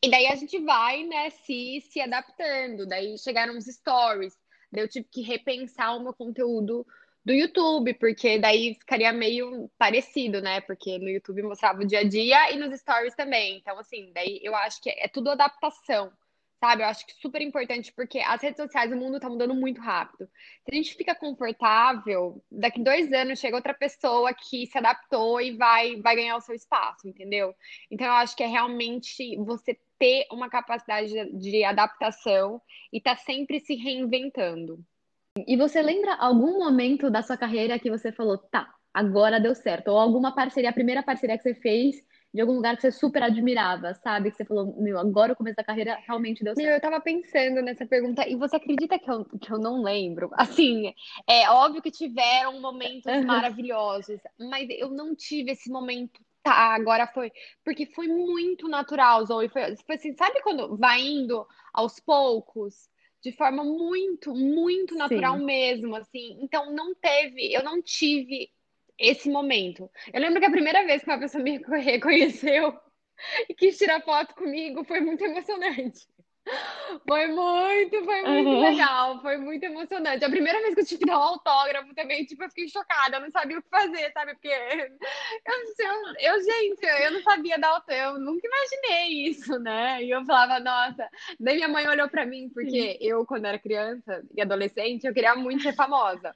E 0.02 0.10
daí 0.10 0.26
a 0.26 0.34
gente 0.34 0.58
vai, 0.58 1.04
né, 1.04 1.30
se, 1.30 1.80
se 1.90 2.00
adaptando. 2.00 2.86
Daí 2.86 3.16
chegaram 3.18 3.56
os 3.56 3.66
stories. 3.66 4.36
Daí 4.72 4.82
eu 4.82 4.88
tive 4.88 5.06
que 5.10 5.22
repensar 5.22 5.96
o 5.96 6.02
meu 6.02 6.14
conteúdo 6.14 6.86
do 7.24 7.32
YouTube, 7.32 7.94
porque 7.94 8.38
daí 8.38 8.74
ficaria 8.74 9.12
meio 9.12 9.70
parecido, 9.78 10.40
né? 10.40 10.60
Porque 10.62 10.98
no 10.98 11.08
YouTube 11.08 11.42
mostrava 11.42 11.82
o 11.82 11.86
dia 11.86 12.00
a 12.00 12.04
dia 12.04 12.50
e 12.52 12.56
nos 12.56 12.78
stories 12.80 13.14
também. 13.14 13.58
Então, 13.58 13.78
assim, 13.78 14.10
daí 14.14 14.40
eu 14.42 14.54
acho 14.56 14.80
que 14.80 14.90
é 14.90 15.06
tudo 15.06 15.30
adaptação 15.30 16.10
sabe? 16.60 16.82
Eu 16.82 16.88
acho 16.88 17.06
que 17.06 17.14
super 17.14 17.40
importante, 17.40 17.90
porque 17.92 18.18
as 18.20 18.42
redes 18.42 18.58
sociais, 18.58 18.92
o 18.92 18.96
mundo 18.96 19.18
tá 19.18 19.28
mudando 19.28 19.54
muito 19.54 19.80
rápido. 19.80 20.28
Se 20.62 20.70
a 20.70 20.74
gente 20.74 20.94
fica 20.94 21.14
confortável, 21.14 22.44
daqui 22.52 22.82
dois 22.82 23.10
anos 23.12 23.38
chega 23.38 23.56
outra 23.56 23.72
pessoa 23.72 24.32
que 24.34 24.66
se 24.66 24.76
adaptou 24.76 25.40
e 25.40 25.56
vai, 25.56 25.96
vai 25.96 26.14
ganhar 26.14 26.36
o 26.36 26.40
seu 26.40 26.54
espaço, 26.54 27.08
entendeu? 27.08 27.54
Então, 27.90 28.06
eu 28.06 28.12
acho 28.12 28.36
que 28.36 28.42
é 28.42 28.46
realmente 28.46 29.36
você 29.38 29.76
ter 29.98 30.26
uma 30.30 30.50
capacidade 30.50 31.12
de, 31.32 31.64
adaptação 31.64 32.60
e 32.92 33.00
tá 33.00 33.16
sempre 33.16 33.58
se 33.60 33.74
reinventando. 33.74 34.78
E 35.46 35.56
você 35.56 35.80
lembra 35.80 36.14
algum 36.14 36.58
momento 36.58 37.10
da 37.10 37.22
sua 37.22 37.36
carreira 37.36 37.78
que 37.78 37.90
você 37.90 38.12
falou, 38.12 38.36
tá, 38.36 38.72
agora 38.92 39.40
deu 39.40 39.54
certo? 39.54 39.88
Ou 39.88 39.98
alguma 39.98 40.34
parceria, 40.34 40.70
a 40.70 40.74
primeira 40.74 41.02
parceria 41.02 41.36
que 41.36 41.42
você 41.42 41.54
fez 41.54 41.96
de 42.32 42.40
algum 42.40 42.54
lugar 42.54 42.76
que 42.76 42.82
você 42.82 42.92
super 42.92 43.22
admirava, 43.22 43.92
sabe? 43.94 44.30
Que 44.30 44.36
você 44.36 44.44
falou, 44.44 44.74
meu, 44.80 44.98
agora 44.98 45.32
o 45.32 45.36
começo 45.36 45.56
da 45.56 45.64
carreira 45.64 45.98
realmente 46.06 46.44
deu 46.44 46.54
certo. 46.54 46.66
Meu, 46.66 46.74
eu 46.76 46.80
tava 46.80 47.00
pensando 47.00 47.60
nessa 47.60 47.84
pergunta, 47.84 48.26
e 48.28 48.36
você 48.36 48.56
acredita 48.56 48.98
que 48.98 49.10
eu, 49.10 49.24
que 49.24 49.52
eu 49.52 49.58
não 49.58 49.82
lembro? 49.82 50.30
Assim, 50.38 50.94
é 51.26 51.50
óbvio 51.50 51.82
que 51.82 51.90
tiveram 51.90 52.60
momentos 52.60 53.04
maravilhosos, 53.24 54.20
mas 54.38 54.68
eu 54.70 54.90
não 54.90 55.14
tive 55.14 55.52
esse 55.52 55.70
momento 55.70 56.20
tá, 56.42 56.74
agora 56.74 57.06
foi. 57.06 57.30
Porque 57.64 57.86
foi 57.86 58.06
muito 58.06 58.68
natural, 58.68 59.26
Zoe. 59.26 59.48
Foi, 59.48 59.76
foi 59.76 59.94
assim, 59.96 60.14
sabe 60.14 60.40
quando 60.42 60.76
vai 60.76 61.00
indo 61.00 61.46
aos 61.72 62.00
poucos? 62.00 62.88
De 63.22 63.32
forma 63.32 63.62
muito, 63.62 64.34
muito 64.34 64.94
natural 64.94 65.36
Sim. 65.36 65.44
mesmo, 65.44 65.94
assim. 65.94 66.38
Então, 66.40 66.72
não 66.72 66.94
teve, 66.94 67.52
eu 67.52 67.62
não 67.62 67.82
tive 67.82 68.50
esse 69.00 69.28
momento. 69.30 69.90
Eu 70.12 70.20
lembro 70.20 70.38
que 70.38 70.46
a 70.46 70.50
primeira 70.50 70.84
vez 70.84 71.02
que 71.02 71.10
uma 71.10 71.18
pessoa 71.18 71.42
me 71.42 71.58
reconheceu 71.80 72.78
e 73.48 73.54
quis 73.54 73.78
tirar 73.78 74.02
foto 74.02 74.34
comigo 74.34 74.84
foi 74.84 75.00
muito 75.00 75.24
emocionante. 75.24 76.06
Foi 77.06 77.26
muito, 77.28 78.04
foi 78.04 78.22
muito 78.22 78.48
uhum. 78.48 78.60
legal, 78.60 79.20
foi 79.20 79.36
muito 79.36 79.62
emocionante. 79.64 80.24
A 80.24 80.30
primeira 80.30 80.60
vez 80.60 80.74
que 80.74 80.80
eu 80.80 80.86
tive 80.86 81.00
que 81.00 81.06
dar 81.06 81.18
um 81.18 81.22
autógrafo 81.22 81.94
também, 81.94 82.24
tipo, 82.24 82.42
eu 82.42 82.48
fiquei 82.48 82.68
chocada, 82.68 83.16
eu 83.16 83.20
não 83.20 83.30
sabia 83.30 83.58
o 83.58 83.62
que 83.62 83.68
fazer, 83.68 84.10
sabe? 84.12 84.32
Porque 84.34 84.48
eu, 84.48 85.86
eu, 85.86 86.34
eu 86.34 86.42
gente, 86.42 86.84
eu 86.84 87.12
não 87.12 87.22
sabia 87.22 87.58
dar 87.58 87.68
autógrafo, 87.68 88.16
eu 88.16 88.18
nunca 88.18 88.46
imaginei 88.46 89.28
isso, 89.28 89.58
né? 89.58 90.02
E 90.02 90.10
eu 90.10 90.24
falava, 90.24 90.58
nossa. 90.60 91.08
Daí 91.38 91.56
minha 91.56 91.68
mãe 91.68 91.88
olhou 91.88 92.08
pra 92.08 92.26
mim, 92.26 92.48
porque 92.48 92.70
Sim. 92.70 92.98
eu, 93.00 93.24
quando 93.24 93.46
era 93.46 93.58
criança 93.58 94.22
e 94.36 94.40
adolescente, 94.40 95.06
eu 95.06 95.14
queria 95.14 95.34
muito 95.34 95.62
ser 95.62 95.74
famosa. 95.74 96.34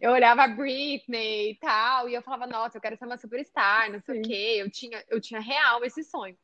Eu 0.00 0.12
olhava 0.12 0.44
a 0.44 0.48
Britney 0.48 1.52
e 1.52 1.54
tal, 1.56 2.08
e 2.08 2.14
eu 2.14 2.22
falava, 2.22 2.46
nossa, 2.46 2.76
eu 2.76 2.80
quero 2.80 2.96
ser 2.96 3.04
uma 3.04 3.16
superstar, 3.16 3.90
não 3.90 4.00
sei 4.00 4.16
Sim. 4.16 4.20
o 4.20 4.24
quê. 4.24 4.56
Eu 4.58 4.70
tinha, 4.70 5.04
eu 5.08 5.20
tinha 5.20 5.40
real 5.40 5.84
esse 5.84 6.04
sonho. 6.04 6.36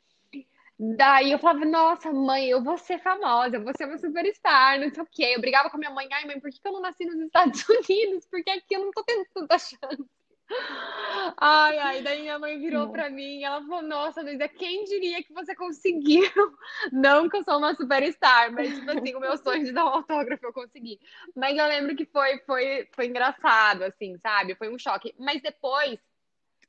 Daí 0.78 1.30
eu 1.30 1.38
falava, 1.38 1.64
nossa, 1.64 2.12
mãe, 2.12 2.48
eu 2.48 2.62
vou 2.62 2.76
ser 2.76 3.00
famosa, 3.00 3.56
eu 3.56 3.62
vou 3.62 3.72
ser 3.76 3.84
uma 3.84 3.96
superstar, 3.96 4.80
não 4.80 4.90
sei 4.92 5.02
o 5.02 5.06
quê. 5.06 5.32
Eu 5.36 5.40
brigava 5.40 5.70
com 5.70 5.76
a 5.76 5.78
minha 5.78 5.90
mãe, 5.90 6.08
ai, 6.12 6.24
mãe, 6.26 6.40
por 6.40 6.50
que 6.50 6.58
eu 6.64 6.72
não 6.72 6.80
nasci 6.80 7.04
nos 7.04 7.20
Estados 7.20 7.64
Unidos? 7.68 8.26
Porque 8.26 8.50
aqui 8.50 8.74
eu 8.74 8.84
não 8.84 8.90
tô 8.90 9.04
tendo 9.04 9.24
tanta 9.32 9.58
chance. 9.58 10.04
Ai, 11.38 11.78
ai, 11.78 12.02
daí 12.02 12.20
minha 12.20 12.38
mãe 12.38 12.58
virou 12.58 12.90
para 12.90 13.08
mim 13.08 13.38
e 13.38 13.44
ela 13.44 13.62
falou: 13.62 13.82
Nossa, 13.82 14.20
Luísa, 14.20 14.46
quem 14.46 14.84
diria 14.84 15.22
que 15.22 15.32
você 15.32 15.54
conseguiu? 15.54 16.22
Não 16.92 17.28
que 17.28 17.36
eu 17.38 17.44
sou 17.44 17.56
uma 17.56 17.74
superstar, 17.74 18.52
mas 18.52 18.74
tipo 18.74 18.90
assim, 18.90 19.14
o 19.14 19.20
meu 19.20 19.36
sonho 19.38 19.64
de 19.64 19.72
dar 19.72 19.86
um 19.86 19.88
autógrafo 19.88 20.44
eu 20.44 20.52
consegui. 20.52 21.00
Mas 21.34 21.56
eu 21.56 21.66
lembro 21.66 21.96
que 21.96 22.04
foi, 22.04 22.38
foi, 22.40 22.86
foi 22.92 23.06
engraçado, 23.06 23.84
assim, 23.84 24.18
sabe? 24.18 24.54
Foi 24.54 24.68
um 24.68 24.78
choque. 24.78 25.14
Mas 25.18 25.40
depois 25.40 25.98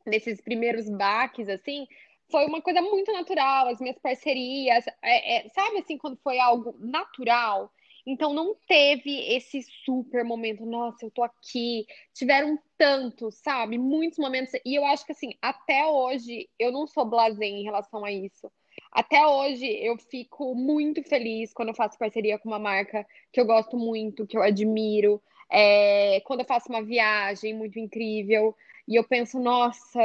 desses 0.05 0.39
primeiros 0.39 0.89
baques, 0.89 1.49
assim, 1.49 1.85
foi 2.29 2.45
uma 2.45 2.61
coisa 2.61 2.81
muito 2.81 3.11
natural, 3.11 3.67
as 3.67 3.79
minhas 3.79 3.97
parcerias, 3.99 4.85
é, 5.01 5.37
é, 5.37 5.49
sabe 5.49 5.77
assim, 5.79 5.97
quando 5.97 6.17
foi 6.17 6.39
algo 6.39 6.75
natural? 6.79 7.71
Então 8.05 8.33
não 8.33 8.55
teve 8.67 9.33
esse 9.35 9.63
super 9.83 10.23
momento, 10.23 10.63
nossa, 10.65 11.05
eu 11.05 11.11
tô 11.11 11.23
aqui. 11.23 11.85
Tiveram 12.13 12.59
tantos, 12.77 13.35
sabe? 13.35 13.79
Muitos 13.79 14.19
momentos. 14.19 14.53
E 14.63 14.75
eu 14.75 14.85
acho 14.85 15.05
que 15.05 15.11
assim, 15.11 15.31
até 15.41 15.85
hoje 15.87 16.47
eu 16.59 16.71
não 16.71 16.85
sou 16.85 17.03
blasé 17.03 17.45
em 17.45 17.63
relação 17.63 18.05
a 18.05 18.11
isso. 18.11 18.51
Até 18.91 19.25
hoje 19.25 19.65
eu 19.65 19.97
fico 19.97 20.53
muito 20.53 21.01
feliz 21.03 21.51
quando 21.53 21.69
eu 21.69 21.75
faço 21.75 21.97
parceria 21.97 22.37
com 22.37 22.47
uma 22.49 22.59
marca 22.59 23.05
que 23.33 23.41
eu 23.41 23.45
gosto 23.45 23.75
muito, 23.75 24.27
que 24.27 24.37
eu 24.37 24.43
admiro. 24.43 25.21
É, 25.51 26.21
quando 26.25 26.41
eu 26.41 26.45
faço 26.45 26.69
uma 26.69 26.83
viagem 26.83 27.53
muito 27.55 27.79
incrível. 27.79 28.55
E 28.87 28.95
eu 28.95 29.03
penso, 29.03 29.39
nossa, 29.39 29.99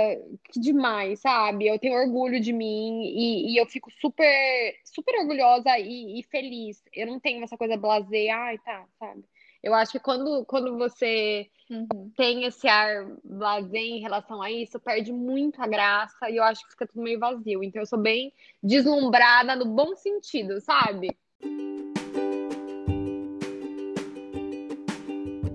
que 0.50 0.58
demais, 0.58 1.20
sabe? 1.20 1.66
Eu 1.66 1.78
tenho 1.78 1.94
orgulho 1.94 2.40
de 2.40 2.52
mim 2.52 3.02
e, 3.14 3.52
e 3.52 3.56
eu 3.58 3.66
fico 3.66 3.90
super, 4.00 4.74
super 4.84 5.20
orgulhosa 5.20 5.78
e, 5.78 6.18
e, 6.18 6.22
feliz. 6.22 6.82
Eu 6.94 7.06
não 7.06 7.20
tenho 7.20 7.44
essa 7.44 7.58
coisa 7.58 7.76
blazer, 7.76 8.34
ai, 8.34 8.58
tá, 8.58 8.86
sabe? 8.98 9.22
Eu 9.62 9.74
acho 9.74 9.92
que 9.92 10.00
quando, 10.00 10.46
quando 10.46 10.78
você 10.78 11.46
uhum. 11.68 12.10
tem 12.16 12.44
esse 12.44 12.66
ar 12.66 13.06
blasé 13.22 13.78
em 13.78 14.00
relação 14.00 14.40
a 14.40 14.50
isso, 14.50 14.80
perde 14.80 15.12
muito 15.12 15.60
a 15.60 15.66
graça 15.66 16.30
e 16.30 16.36
eu 16.36 16.42
acho 16.42 16.64
que 16.64 16.70
fica 16.70 16.86
tudo 16.86 17.02
meio 17.02 17.18
vazio. 17.18 17.62
Então 17.62 17.82
eu 17.82 17.86
sou 17.86 17.98
bem 17.98 18.32
deslumbrada 18.62 19.54
no 19.54 19.66
bom 19.66 19.94
sentido, 19.94 20.58
sabe? 20.62 21.14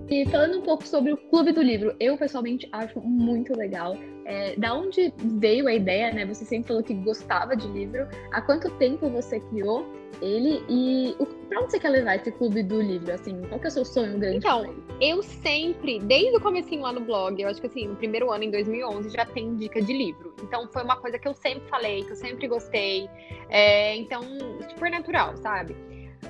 E 0.08 0.24
falando 0.26 0.58
um 0.58 0.62
pouco 0.62 0.86
sobre 0.86 1.12
o 1.12 1.16
Clube 1.16 1.52
do 1.52 1.60
Livro, 1.60 1.94
eu 1.98 2.16
pessoalmente 2.16 2.68
acho 2.70 3.00
muito 3.00 3.56
legal. 3.56 3.96
É, 4.24 4.56
da 4.56 4.74
onde 4.74 5.12
veio 5.38 5.68
a 5.68 5.74
ideia, 5.74 6.12
né? 6.12 6.24
Você 6.26 6.44
sempre 6.44 6.68
falou 6.68 6.82
que 6.82 6.94
gostava 6.94 7.56
de 7.56 7.66
livro. 7.68 8.06
Há 8.32 8.40
quanto 8.40 8.70
tempo 8.78 9.08
você 9.08 9.40
criou 9.40 9.84
ele 10.22 10.64
e 10.68 11.14
o, 11.18 11.26
pra 11.26 11.60
onde 11.60 11.72
você 11.72 11.78
quer 11.78 11.90
levar 11.90 12.16
esse 12.16 12.30
Clube 12.32 12.62
do 12.62 12.80
Livro? 12.80 13.12
Assim, 13.12 13.40
qual 13.48 13.60
que 13.60 13.66
é 13.66 13.68
o 13.68 13.72
seu 13.72 13.84
sonho 13.84 14.18
grande? 14.18 14.38
Então, 14.38 14.74
eu 15.00 15.22
sempre, 15.22 15.98
desde 16.00 16.36
o 16.36 16.40
comecinho 16.40 16.82
lá 16.82 16.92
no 16.92 17.00
blog, 17.00 17.40
eu 17.40 17.48
acho 17.48 17.60
que 17.60 17.66
assim, 17.66 17.88
no 17.88 17.96
primeiro 17.96 18.32
ano, 18.32 18.44
em 18.44 18.50
2011, 18.50 19.10
já 19.10 19.24
tem 19.26 19.54
dica 19.56 19.80
de 19.80 19.92
livro. 19.92 20.34
Então, 20.42 20.68
foi 20.72 20.82
uma 20.82 20.96
coisa 20.96 21.18
que 21.18 21.28
eu 21.28 21.34
sempre 21.34 21.68
falei, 21.68 22.04
que 22.04 22.12
eu 22.12 22.16
sempre 22.16 22.48
gostei. 22.48 23.08
É, 23.48 23.96
então, 23.96 24.22
super 24.70 24.90
natural, 24.90 25.36
sabe? 25.36 25.76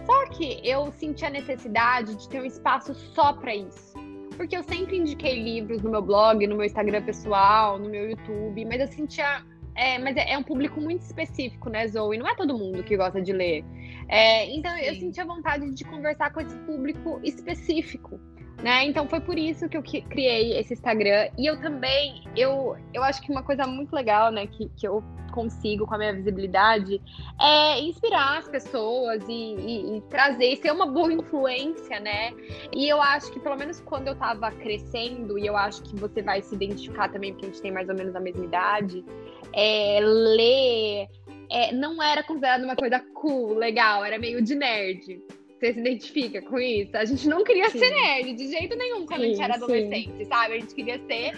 Só 0.05 0.27
que 0.31 0.61
eu 0.63 0.91
senti 0.93 1.25
a 1.25 1.31
necessidade 1.31 2.15
de 2.15 2.29
ter 2.29 2.41
um 2.41 2.45
espaço 2.45 2.95
só 2.95 3.33
para 3.33 3.55
isso. 3.55 3.95
Porque 4.37 4.57
eu 4.57 4.63
sempre 4.63 4.99
indiquei 4.99 5.43
livros 5.43 5.83
no 5.83 5.91
meu 5.91 6.03
blog, 6.03 6.47
no 6.47 6.57
meu 6.57 6.67
Instagram 6.67 7.03
pessoal, 7.03 7.79
no 7.79 7.89
meu 7.89 8.11
YouTube, 8.11 8.65
mas 8.67 8.81
eu 8.81 8.89
sentia. 8.89 9.43
É, 9.75 9.99
mas 9.99 10.17
é, 10.17 10.33
é 10.33 10.39
um 10.39 10.43
público 10.43 10.81
muito 10.81 11.03
específico, 11.03 11.69
né, 11.69 11.87
Zoe? 11.87 12.17
Não 12.17 12.27
é 12.27 12.35
todo 12.35 12.57
mundo 12.57 12.83
que 12.83 12.97
gosta 12.97 13.21
de 13.21 13.33
ler. 13.33 13.65
É, 14.09 14.55
então 14.55 14.73
Sim. 14.73 14.85
eu 14.85 14.95
senti 14.97 15.21
a 15.21 15.25
vontade 15.25 15.71
de 15.71 15.85
conversar 15.85 16.33
com 16.33 16.41
esse 16.41 16.57
público 16.61 17.21
específico. 17.23 18.19
Né? 18.63 18.87
Então 18.87 19.07
foi 19.07 19.21
por 19.21 19.39
isso 19.39 19.69
que 19.69 19.77
eu 19.77 19.83
criei 19.83 20.59
esse 20.59 20.73
Instagram. 20.73 21.29
E 21.37 21.47
eu 21.47 21.61
também, 21.61 22.25
eu, 22.35 22.77
eu 22.93 23.03
acho 23.03 23.21
que 23.21 23.31
uma 23.31 23.43
coisa 23.43 23.67
muito 23.67 23.95
legal, 23.95 24.33
né, 24.33 24.47
que, 24.47 24.71
que 24.77 24.89
eu 24.89 25.05
consigo 25.31 25.87
com 25.87 25.95
a 25.95 25.99
minha 25.99 26.15
visibilidade 26.15 27.01
é 27.39 27.79
inspirar 27.81 28.39
as 28.39 28.49
pessoas 28.49 29.23
e, 29.29 29.33
e, 29.33 29.97
e 29.97 30.01
trazer, 30.09 30.57
ser 30.57 30.73
uma 30.73 30.87
boa 30.87 31.13
influência, 31.13 32.01
né? 32.01 32.33
E 32.75 32.89
eu 32.89 33.03
acho 33.03 33.31
que, 33.31 33.39
pelo 33.39 33.55
menos 33.55 33.79
quando 33.81 34.09
eu 34.09 34.17
tava 34.17 34.51
crescendo, 34.51 35.39
e 35.39 35.47
eu 35.47 35.55
acho 35.55 35.83
que 35.83 35.95
você 35.95 36.23
vai 36.23 36.41
se 36.41 36.55
identificar 36.55 37.11
também, 37.11 37.33
porque 37.33 37.45
a 37.45 37.49
gente 37.51 37.61
tem 37.61 37.71
mais 37.71 37.87
ou 37.91 37.95
menos 37.95 38.17
a 38.17 38.21
mesma 38.21 38.47
idade, 38.47 39.05
é, 39.53 40.01
ler 40.01 41.09
é, 41.51 41.73
não 41.73 42.03
era 42.03 42.23
considerado 42.23 42.65
uma 42.65 42.77
coisa 42.77 43.01
cool, 43.15 43.55
legal, 43.55 44.05
era 44.05 44.19
meio 44.19 44.43
de 44.43 44.55
nerd. 44.55 45.23
Você 45.59 45.73
se 45.73 45.81
identifica 45.81 46.43
com 46.43 46.59
isso? 46.59 46.97
A 46.97 47.05
gente 47.05 47.27
não 47.29 47.43
queria 47.43 47.71
sim. 47.71 47.79
ser 47.79 47.91
nerd 47.91 48.35
de 48.35 48.49
jeito 48.49 48.77
nenhum 48.77 49.07
quando 49.07 49.21
sim, 49.21 49.27
a 49.27 49.29
gente 49.29 49.43
era 49.43 49.55
adolescente, 49.55 50.17
sim. 50.19 50.25
sabe? 50.27 50.55
A 50.55 50.61
gente 50.61 50.75
queria 50.75 51.01
ser 51.07 51.33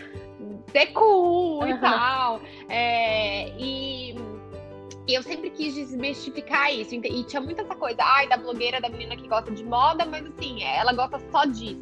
ser 0.72 0.86
cool 0.88 1.60
uhum. 1.60 1.68
e 1.68 1.78
tal. 1.78 2.40
É, 2.68 3.48
e, 3.58 4.14
eu 5.06 5.22
sempre 5.22 5.50
quis 5.50 5.74
desmistificar 5.74 6.72
isso. 6.74 6.94
E 6.94 7.24
tinha 7.24 7.40
muita 7.40 7.62
essa 7.62 7.74
coisa, 7.74 8.02
ai, 8.02 8.28
da 8.28 8.36
blogueira, 8.36 8.80
da 8.80 8.88
menina 8.88 9.16
que 9.16 9.26
gosta 9.26 9.50
de 9.50 9.64
moda, 9.64 10.04
mas 10.04 10.26
assim, 10.26 10.62
ela 10.62 10.92
gosta 10.92 11.18
só 11.30 11.44
disso. 11.44 11.80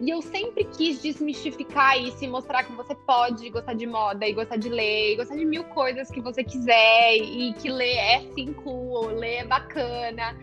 E 0.00 0.10
eu 0.10 0.22
sempre 0.22 0.62
quis 0.64 1.02
desmistificar 1.02 2.00
isso 2.00 2.24
e 2.24 2.28
mostrar 2.28 2.62
que 2.62 2.72
você 2.72 2.94
pode 2.94 3.50
gostar 3.50 3.74
de 3.74 3.84
moda 3.84 4.28
e 4.28 4.32
gostar 4.32 4.56
de 4.56 4.68
ler, 4.68 5.14
e 5.14 5.16
gostar 5.16 5.34
de 5.34 5.44
mil 5.44 5.64
coisas 5.64 6.08
que 6.08 6.20
você 6.20 6.44
quiser, 6.44 7.16
e 7.16 7.52
que 7.54 7.68
ler 7.68 7.96
é 7.96 8.20
sim 8.32 8.52
cool, 8.52 9.06
ler 9.06 9.38
é 9.38 9.44
bacana 9.44 10.36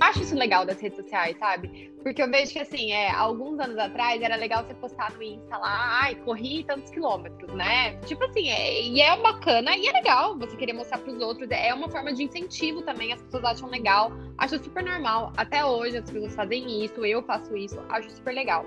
acho 0.00 0.22
isso 0.22 0.34
legal 0.34 0.64
das 0.64 0.80
redes 0.80 0.96
sociais, 0.96 1.36
sabe? 1.38 1.92
Porque 2.02 2.22
eu 2.22 2.30
vejo 2.30 2.52
que, 2.52 2.58
assim, 2.58 2.92
é, 2.92 3.10
alguns 3.10 3.58
anos 3.58 3.76
atrás 3.76 4.22
era 4.22 4.36
legal 4.36 4.64
você 4.64 4.74
postar 4.74 5.12
no 5.12 5.22
Insta 5.22 5.56
lá, 5.56 6.00
ai, 6.02 6.14
corri 6.14 6.64
tantos 6.64 6.90
quilômetros, 6.90 7.52
né? 7.54 7.96
Tipo 8.06 8.24
assim, 8.24 8.48
é, 8.48 8.82
e 8.82 9.00
é 9.00 9.16
bacana 9.16 9.76
e 9.76 9.86
é 9.86 9.92
legal 9.92 10.38
você 10.38 10.56
querer 10.56 10.72
mostrar 10.72 10.98
pros 10.98 11.20
outros. 11.20 11.48
É 11.50 11.74
uma 11.74 11.88
forma 11.88 12.12
de 12.12 12.22
incentivo 12.24 12.82
também, 12.82 13.12
as 13.12 13.20
pessoas 13.22 13.44
acham 13.44 13.68
legal. 13.68 14.12
Acho 14.38 14.62
super 14.62 14.84
normal. 14.84 15.32
Até 15.36 15.64
hoje 15.64 15.98
as 15.98 16.10
pessoas 16.10 16.34
fazem 16.34 16.84
isso, 16.84 17.04
eu 17.04 17.22
faço 17.22 17.56
isso, 17.56 17.78
acho 17.88 18.10
super 18.10 18.32
legal. 18.32 18.64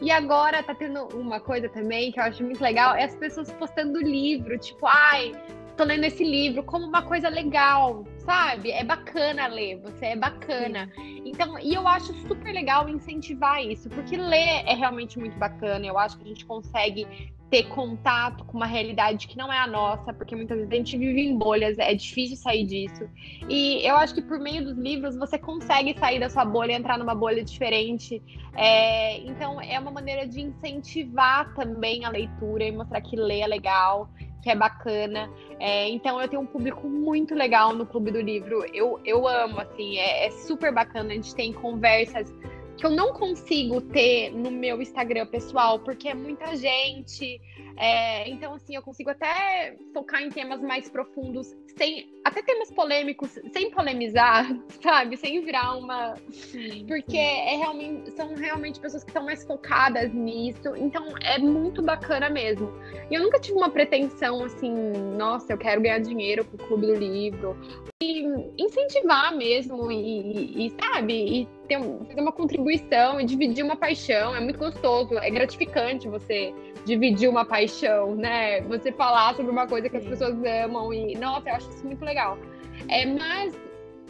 E 0.00 0.10
agora 0.10 0.62
tá 0.62 0.74
tendo 0.74 1.04
uma 1.14 1.38
coisa 1.38 1.68
também 1.68 2.10
que 2.10 2.18
eu 2.18 2.24
acho 2.24 2.42
muito 2.42 2.60
legal, 2.60 2.94
é 2.94 3.04
as 3.04 3.14
pessoas 3.14 3.52
postando 3.52 4.00
livro, 4.00 4.58
tipo, 4.58 4.86
ai, 4.86 5.32
tô 5.80 5.84
lendo 5.84 6.04
esse 6.04 6.22
livro 6.22 6.62
como 6.62 6.84
uma 6.84 7.00
coisa 7.00 7.30
legal, 7.30 8.04
sabe? 8.18 8.70
É 8.70 8.84
bacana 8.84 9.46
ler, 9.46 9.80
você 9.80 10.06
é 10.06 10.16
bacana. 10.16 10.90
Sim. 10.94 11.22
Então, 11.24 11.58
e 11.58 11.72
eu 11.72 11.88
acho 11.88 12.12
super 12.28 12.52
legal 12.52 12.86
incentivar 12.86 13.64
isso, 13.64 13.88
porque 13.88 14.14
ler 14.14 14.62
é 14.66 14.74
realmente 14.74 15.18
muito 15.18 15.38
bacana. 15.38 15.86
Eu 15.86 15.98
acho 15.98 16.18
que 16.18 16.24
a 16.24 16.28
gente 16.28 16.44
consegue 16.44 17.06
ter 17.50 17.62
contato 17.68 18.44
com 18.44 18.58
uma 18.58 18.66
realidade 18.66 19.26
que 19.26 19.38
não 19.38 19.50
é 19.50 19.58
a 19.58 19.66
nossa, 19.66 20.12
porque 20.12 20.36
muitas 20.36 20.58
vezes 20.58 20.70
a 20.70 20.76
gente 20.76 20.98
vive 20.98 21.22
em 21.22 21.36
bolhas, 21.36 21.78
é 21.78 21.94
difícil 21.94 22.36
sair 22.36 22.66
disso. 22.66 23.08
E 23.48 23.80
eu 23.82 23.96
acho 23.96 24.14
que 24.14 24.20
por 24.20 24.38
meio 24.38 24.62
dos 24.62 24.76
livros 24.76 25.16
você 25.16 25.38
consegue 25.38 25.98
sair 25.98 26.20
da 26.20 26.28
sua 26.28 26.44
bolha 26.44 26.74
entrar 26.74 26.98
numa 26.98 27.14
bolha 27.14 27.42
diferente. 27.42 28.22
É, 28.54 29.18
então 29.20 29.58
é 29.62 29.80
uma 29.80 29.90
maneira 29.90 30.28
de 30.28 30.42
incentivar 30.42 31.54
também 31.54 32.04
a 32.04 32.10
leitura 32.10 32.64
e 32.64 32.70
mostrar 32.70 33.00
que 33.00 33.16
ler 33.16 33.40
é 33.40 33.46
legal 33.46 34.10
que 34.42 34.50
é 34.50 34.54
bacana. 34.54 35.30
É, 35.58 35.88
então 35.88 36.20
eu 36.20 36.28
tenho 36.28 36.42
um 36.42 36.46
público 36.46 36.88
muito 36.88 37.34
legal 37.34 37.74
no 37.74 37.86
Clube 37.86 38.10
do 38.10 38.20
Livro. 38.20 38.64
Eu, 38.72 39.00
eu 39.04 39.26
amo, 39.26 39.60
assim, 39.60 39.98
é, 39.98 40.26
é 40.26 40.30
super 40.30 40.72
bacana. 40.72 41.10
A 41.10 41.14
gente 41.14 41.34
tem 41.34 41.52
conversas 41.52 42.32
que 42.76 42.86
eu 42.86 42.90
não 42.90 43.12
consigo 43.12 43.80
ter 43.80 44.30
no 44.30 44.50
meu 44.50 44.80
Instagram 44.80 45.26
pessoal, 45.26 45.78
porque 45.78 46.08
é 46.08 46.14
muita 46.14 46.56
gente. 46.56 47.40
É, 47.80 48.28
então, 48.28 48.52
assim, 48.52 48.76
eu 48.76 48.82
consigo 48.82 49.08
até 49.08 49.74
focar 49.94 50.22
em 50.22 50.28
temas 50.28 50.60
mais 50.60 50.90
profundos, 50.90 51.56
sem 51.78 52.12
até 52.22 52.42
temas 52.42 52.70
polêmicos, 52.70 53.38
sem 53.54 53.70
polemizar, 53.70 54.46
sabe? 54.82 55.16
Sem 55.16 55.42
virar 55.42 55.76
uma. 55.76 56.14
Sim, 56.30 56.84
porque 56.86 57.16
É 57.16 57.56
realmente, 57.56 58.10
são 58.10 58.34
realmente 58.34 58.78
pessoas 58.78 59.02
que 59.02 59.08
estão 59.08 59.24
mais 59.24 59.44
focadas 59.46 60.12
nisso. 60.12 60.76
Então, 60.76 61.06
é 61.22 61.38
muito 61.38 61.82
bacana 61.82 62.28
mesmo. 62.28 62.70
E 63.10 63.14
eu 63.14 63.22
nunca 63.22 63.40
tive 63.40 63.56
uma 63.56 63.70
pretensão 63.70 64.44
assim, 64.44 64.74
nossa, 65.16 65.50
eu 65.50 65.58
quero 65.58 65.80
ganhar 65.80 66.00
dinheiro 66.00 66.44
pro 66.44 66.58
Clube 66.66 66.86
do 66.86 66.94
Livro, 66.94 67.56
e 68.02 68.24
incentivar 68.58 69.36
mesmo 69.36 69.92
e, 69.92 70.66
e 70.66 70.70
sabe, 70.80 71.12
e 71.12 71.48
ter, 71.68 71.78
fazer 71.78 72.20
uma 72.20 72.32
contribuição 72.32 73.20
e 73.20 73.24
dividir 73.24 73.62
uma 73.62 73.76
paixão. 73.76 74.34
É 74.34 74.40
muito 74.40 74.58
gostoso, 74.58 75.18
é 75.18 75.30
gratificante 75.30 76.08
você 76.08 76.54
dividir 76.84 77.28
uma 77.28 77.44
paixão, 77.44 78.14
né? 78.14 78.60
Você 78.62 78.92
falar 78.92 79.34
sobre 79.34 79.50
uma 79.50 79.66
coisa 79.66 79.88
que 79.88 79.96
as 79.96 80.04
pessoas 80.04 80.36
amam 80.64 80.92
e, 80.92 81.14
nossa, 81.16 81.48
eu 81.48 81.54
acho 81.54 81.70
isso 81.70 81.86
muito 81.86 82.04
legal. 82.04 82.38
É, 82.88 83.06
mas 83.06 83.54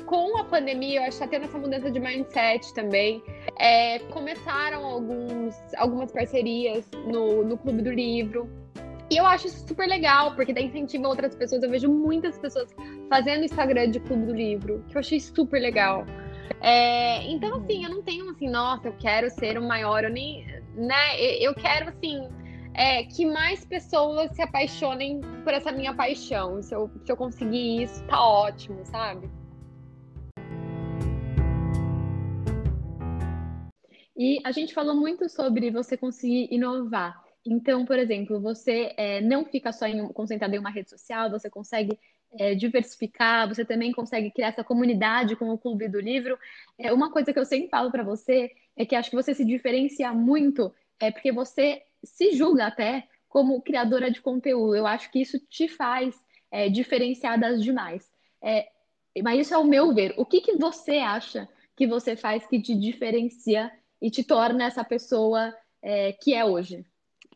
com 0.06 0.36
a 0.38 0.44
pandemia, 0.44 1.00
eu 1.00 1.02
acho 1.02 1.18
que 1.18 1.24
está 1.24 1.28
tendo 1.28 1.44
essa 1.44 1.58
mudança 1.58 1.90
de 1.90 2.00
mindset 2.00 2.74
também. 2.74 3.22
É, 3.58 3.98
começaram 4.10 4.84
alguns, 4.84 5.54
algumas 5.76 6.10
parcerias 6.10 6.88
no, 7.06 7.44
no 7.44 7.56
Clube 7.56 7.82
do 7.82 7.92
Livro. 7.92 8.50
E 9.10 9.16
eu 9.16 9.26
acho 9.26 9.48
isso 9.48 9.66
super 9.66 9.88
legal, 9.88 10.34
porque 10.34 10.52
dá 10.52 10.60
incentivo 10.60 11.06
a 11.06 11.10
outras 11.10 11.34
pessoas. 11.34 11.62
Eu 11.62 11.70
vejo 11.70 11.88
muitas 11.88 12.38
pessoas 12.38 12.74
fazendo 13.08 13.44
Instagram 13.44 13.90
de 13.90 14.00
clube 14.00 14.26
do 14.26 14.34
livro, 14.34 14.84
que 14.88 14.96
eu 14.96 15.00
achei 15.00 15.18
super 15.18 15.60
legal. 15.60 16.06
É, 16.60 17.22
então, 17.30 17.56
assim, 17.56 17.84
eu 17.84 17.90
não 17.90 18.02
tenho 18.02 18.28
assim, 18.30 18.48
nossa, 18.48 18.88
eu 18.88 18.94
quero 18.98 19.30
ser 19.30 19.58
o 19.58 19.62
maior, 19.62 20.04
eu 20.04 20.10
nem. 20.10 20.46
Né, 20.74 21.20
eu 21.40 21.52
quero, 21.54 21.88
assim, 21.88 22.28
é, 22.74 23.04
que 23.04 23.26
mais 23.26 23.64
pessoas 23.64 24.30
se 24.32 24.42
apaixonem 24.42 25.20
por 25.44 25.52
essa 25.52 25.72
minha 25.72 25.94
paixão. 25.94 26.62
Se 26.62 26.74
eu, 26.74 26.90
se 27.04 27.10
eu 27.10 27.16
conseguir 27.16 27.82
isso, 27.82 28.04
tá 28.06 28.22
ótimo, 28.22 28.84
sabe? 28.84 29.30
E 34.16 34.38
a 34.44 34.52
gente 34.52 34.74
falou 34.74 34.94
muito 34.94 35.28
sobre 35.28 35.70
você 35.70 35.96
conseguir 35.96 36.48
inovar. 36.50 37.24
Então, 37.44 37.86
por 37.86 37.98
exemplo, 37.98 38.38
você 38.38 38.92
é, 38.96 39.20
não 39.20 39.46
fica 39.46 39.72
só 39.72 39.86
em, 39.86 40.06
concentrado 40.08 40.54
em 40.54 40.58
uma 40.58 40.70
rede 40.70 40.90
social, 40.90 41.30
você 41.30 41.48
consegue 41.48 41.98
é, 42.38 42.54
diversificar, 42.54 43.48
você 43.48 43.64
também 43.64 43.92
consegue 43.92 44.30
criar 44.30 44.48
essa 44.48 44.62
comunidade 44.62 45.36
com 45.36 45.48
o 45.48 45.58
Clube 45.58 45.88
do 45.88 45.98
Livro. 45.98 46.38
É, 46.78 46.92
uma 46.92 47.10
coisa 47.10 47.32
que 47.32 47.38
eu 47.38 47.46
sempre 47.46 47.68
falo 47.68 47.90
para 47.90 48.02
você 48.02 48.50
é 48.76 48.84
que 48.84 48.94
acho 48.94 49.08
que 49.08 49.16
você 49.16 49.34
se 49.34 49.44
diferencia 49.44 50.12
muito, 50.12 50.72
é 51.00 51.10
porque 51.10 51.32
você 51.32 51.82
se 52.04 52.32
julga 52.32 52.66
até 52.66 53.08
como 53.28 53.62
criadora 53.62 54.10
de 54.10 54.20
conteúdo. 54.20 54.74
Eu 54.74 54.86
acho 54.86 55.10
que 55.10 55.20
isso 55.20 55.38
te 55.48 55.68
faz 55.68 56.14
é, 56.50 56.68
diferenciar 56.68 57.38
das 57.38 57.62
demais. 57.62 58.10
É, 58.42 58.68
mas 59.22 59.40
isso 59.40 59.54
é 59.54 59.58
o 59.58 59.64
meu 59.64 59.94
ver. 59.94 60.14
O 60.16 60.24
que, 60.24 60.40
que 60.40 60.56
você 60.56 60.98
acha 60.98 61.48
que 61.76 61.86
você 61.86 62.16
faz 62.16 62.46
que 62.46 62.60
te 62.60 62.74
diferencia 62.74 63.70
e 64.00 64.10
te 64.10 64.24
torna 64.24 64.64
essa 64.64 64.84
pessoa 64.84 65.54
é, 65.82 66.12
que 66.12 66.34
é 66.34 66.44
hoje? 66.44 66.84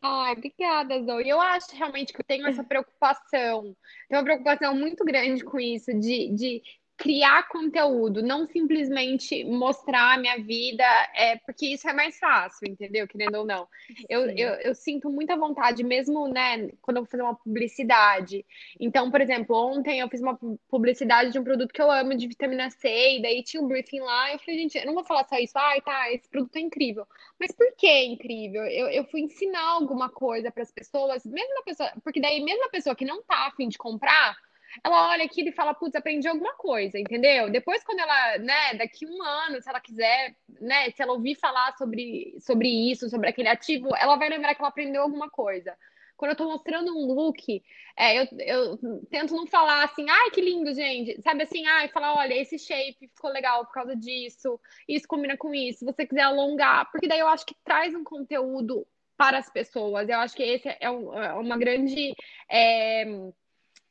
Ai, 0.01 0.33
obrigada, 0.33 1.01
Zoe. 1.01 1.27
Eu 1.27 1.41
acho 1.41 1.75
realmente 1.75 2.13
que 2.13 2.19
eu 2.19 2.25
tenho 2.25 2.45
essa 2.45 2.63
preocupação. 2.63 3.75
Tenho 4.07 4.21
uma 4.21 4.23
preocupação 4.23 4.75
muito 4.75 5.03
grande 5.03 5.43
com 5.43 5.59
isso, 5.59 5.91
de, 5.99 6.29
de 6.35 6.61
criar 6.97 7.47
conteúdo, 7.49 8.23
não 8.23 8.45
simplesmente 8.45 9.43
mostrar 9.43 10.13
a 10.13 10.17
minha 10.17 10.37
vida, 10.37 10.83
é 11.13 11.35
porque 11.37 11.67
isso 11.67 11.87
é 11.89 11.93
mais 11.93 12.17
fácil, 12.17 12.69
entendeu? 12.69 13.07
Querendo 13.07 13.35
ou 13.35 13.45
não. 13.45 13.67
Eu, 14.09 14.29
eu, 14.29 14.53
eu, 14.55 14.73
sinto 14.73 15.09
muita 15.09 15.35
vontade, 15.35 15.83
mesmo, 15.83 16.27
né, 16.27 16.69
quando 16.81 16.97
eu 16.97 17.03
vou 17.03 17.09
fazer 17.09 17.23
uma 17.23 17.35
publicidade. 17.35 18.45
Então, 18.79 19.11
por 19.11 19.19
exemplo, 19.19 19.55
ontem 19.55 19.99
eu 19.99 20.09
fiz 20.09 20.21
uma 20.21 20.39
publicidade 20.69 21.31
de 21.31 21.39
um 21.39 21.43
produto 21.43 21.73
que 21.73 21.81
eu 21.81 21.91
amo, 21.91 22.15
de 22.15 22.27
vitamina 22.27 22.69
C, 22.69 23.17
e 23.17 23.21
daí 23.21 23.43
tinha 23.43 23.61
um 23.61 23.67
briefing 23.67 23.99
lá, 23.99 24.31
eu 24.31 24.39
falei, 24.39 24.61
gente, 24.61 24.77
eu 24.77 24.85
não 24.85 24.93
vou 24.93 25.03
falar 25.03 25.25
só 25.27 25.37
isso, 25.37 25.57
ai, 25.57 25.81
tá, 25.81 26.11
esse 26.13 26.29
produto 26.29 26.55
é 26.55 26.61
incrível. 26.61 27.05
Mas 27.37 27.51
por 27.51 27.67
que 27.77 27.87
é 27.87 28.05
incrível? 28.05 28.63
Eu, 28.63 28.87
eu 28.87 29.03
fui 29.05 29.21
ensinar 29.21 29.63
alguma 29.63 30.09
coisa 30.09 30.49
para 30.49 30.63
as 30.63 30.71
pessoas, 30.71 31.25
mesmo 31.25 31.59
a 31.59 31.63
pessoa, 31.63 31.91
porque 32.03 32.21
daí 32.21 32.41
mesmo 32.41 32.65
a 32.65 32.69
pessoa 32.69 32.95
que 32.95 33.05
não 33.05 33.21
tá 33.21 33.47
afim 33.47 33.67
de 33.67 33.77
comprar, 33.77 34.37
ela 34.83 35.09
olha 35.09 35.25
aquilo 35.25 35.49
e 35.49 35.53
fala, 35.53 35.73
putz, 35.73 35.95
aprendi 35.95 36.27
alguma 36.27 36.53
coisa, 36.55 36.99
entendeu? 36.99 37.49
Depois, 37.49 37.83
quando 37.83 37.99
ela, 37.99 38.37
né, 38.39 38.73
daqui 38.75 39.05
um 39.05 39.21
ano, 39.23 39.61
se 39.61 39.69
ela 39.69 39.79
quiser, 39.79 40.35
né, 40.59 40.89
se 40.91 41.01
ela 41.01 41.13
ouvir 41.13 41.35
falar 41.35 41.75
sobre, 41.77 42.35
sobre 42.39 42.67
isso, 42.67 43.09
sobre 43.09 43.29
aquele 43.29 43.49
ativo, 43.49 43.89
ela 43.95 44.15
vai 44.15 44.29
lembrar 44.29 44.55
que 44.55 44.61
ela 44.61 44.69
aprendeu 44.69 45.01
alguma 45.01 45.29
coisa. 45.29 45.75
Quando 46.17 46.31
eu 46.31 46.37
tô 46.37 46.45
mostrando 46.45 46.97
um 46.97 47.13
look, 47.13 47.61
é, 47.97 48.21
eu, 48.21 48.27
eu 48.39 48.77
tento 49.09 49.35
não 49.35 49.45
falar 49.45 49.83
assim, 49.83 50.05
ai, 50.09 50.29
que 50.31 50.41
lindo, 50.41 50.73
gente. 50.73 51.21
Sabe 51.21 51.43
assim, 51.43 51.65
ai, 51.65 51.89
falar, 51.89 52.15
olha, 52.15 52.33
esse 52.33 52.57
shape 52.57 53.09
ficou 53.13 53.31
legal 53.31 53.65
por 53.65 53.73
causa 53.73 53.95
disso, 53.95 54.59
isso 54.87 55.07
combina 55.07 55.35
com 55.37 55.53
isso. 55.53 55.79
Se 55.79 55.85
você 55.85 56.05
quiser 56.05 56.21
alongar, 56.21 56.89
porque 56.91 57.07
daí 57.07 57.19
eu 57.19 57.27
acho 57.27 57.45
que 57.45 57.55
traz 57.65 57.93
um 57.93 58.03
conteúdo 58.03 58.87
para 59.17 59.37
as 59.37 59.49
pessoas. 59.49 60.07
Eu 60.09 60.19
acho 60.19 60.35
que 60.35 60.43
esse 60.43 60.69
é, 60.79 60.89
um, 60.89 61.13
é 61.13 61.33
uma 61.33 61.57
grande. 61.57 62.13
É, 62.49 63.05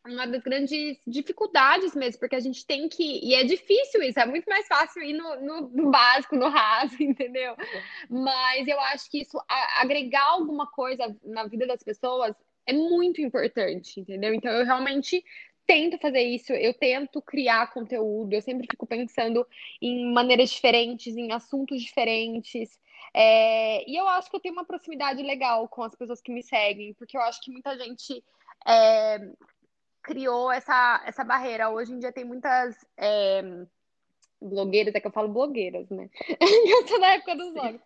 uma 0.06 0.26
das 0.26 0.42
grandes 0.42 0.98
dificuldades 1.06 1.94
mesmo, 1.94 2.20
porque 2.20 2.36
a 2.36 2.40
gente 2.40 2.66
tem 2.66 2.88
que. 2.88 3.20
E 3.24 3.34
é 3.34 3.44
difícil 3.44 4.02
isso, 4.02 4.20
é 4.20 4.26
muito 4.26 4.44
mais 4.46 4.66
fácil 4.66 5.02
ir 5.02 5.14
no, 5.14 5.68
no, 5.68 5.90
básico, 5.90 6.36
no 6.36 6.48
raso, 6.48 6.96
entendeu? 7.02 7.56
Mas 8.08 8.68
eu 8.68 8.78
acho 8.80 9.10
que 9.10 9.22
isso, 9.22 9.38
a, 9.48 9.80
agregar 9.80 10.24
alguma 10.24 10.70
coisa 10.70 11.14
na 11.24 11.46
vida 11.46 11.66
das 11.66 11.82
pessoas 11.82 12.34
é 12.66 12.72
muito 12.72 13.20
importante, 13.20 14.00
entendeu? 14.00 14.34
Então 14.34 14.52
eu 14.52 14.64
realmente 14.64 15.24
tento 15.66 15.98
fazer 15.98 16.20
isso, 16.20 16.52
eu 16.52 16.74
tento 16.74 17.22
criar 17.22 17.72
conteúdo, 17.72 18.34
eu 18.34 18.42
sempre 18.42 18.66
fico 18.70 18.86
pensando 18.86 19.46
em 19.80 20.12
maneiras 20.12 20.50
diferentes, 20.50 21.16
em 21.16 21.32
assuntos 21.32 21.80
diferentes. 21.80 22.78
É, 23.14 23.88
e 23.88 23.96
eu 23.96 24.06
acho 24.08 24.28
que 24.28 24.36
eu 24.36 24.40
tenho 24.40 24.54
uma 24.54 24.66
proximidade 24.66 25.22
legal 25.22 25.66
com 25.68 25.82
as 25.82 25.94
pessoas 25.94 26.20
que 26.20 26.32
me 26.32 26.42
seguem, 26.42 26.92
porque 26.94 27.16
eu 27.16 27.22
acho 27.22 27.40
que 27.40 27.50
muita 27.50 27.78
gente 27.78 28.22
é, 28.66 29.18
criou 30.04 30.52
essa, 30.52 31.02
essa 31.06 31.24
barreira. 31.24 31.70
Hoje 31.70 31.92
em 31.92 31.98
dia 31.98 32.12
tem 32.12 32.24
muitas 32.24 32.76
é, 32.96 33.42
blogueiras, 34.40 34.94
é 34.94 35.00
que 35.00 35.06
eu 35.06 35.10
falo 35.10 35.28
blogueiras, 35.28 35.88
né? 35.88 36.08
eu 36.38 36.86
sou 36.86 37.00
da 37.00 37.14
época 37.14 37.34
dos 37.34 37.52
blogs. 37.52 37.80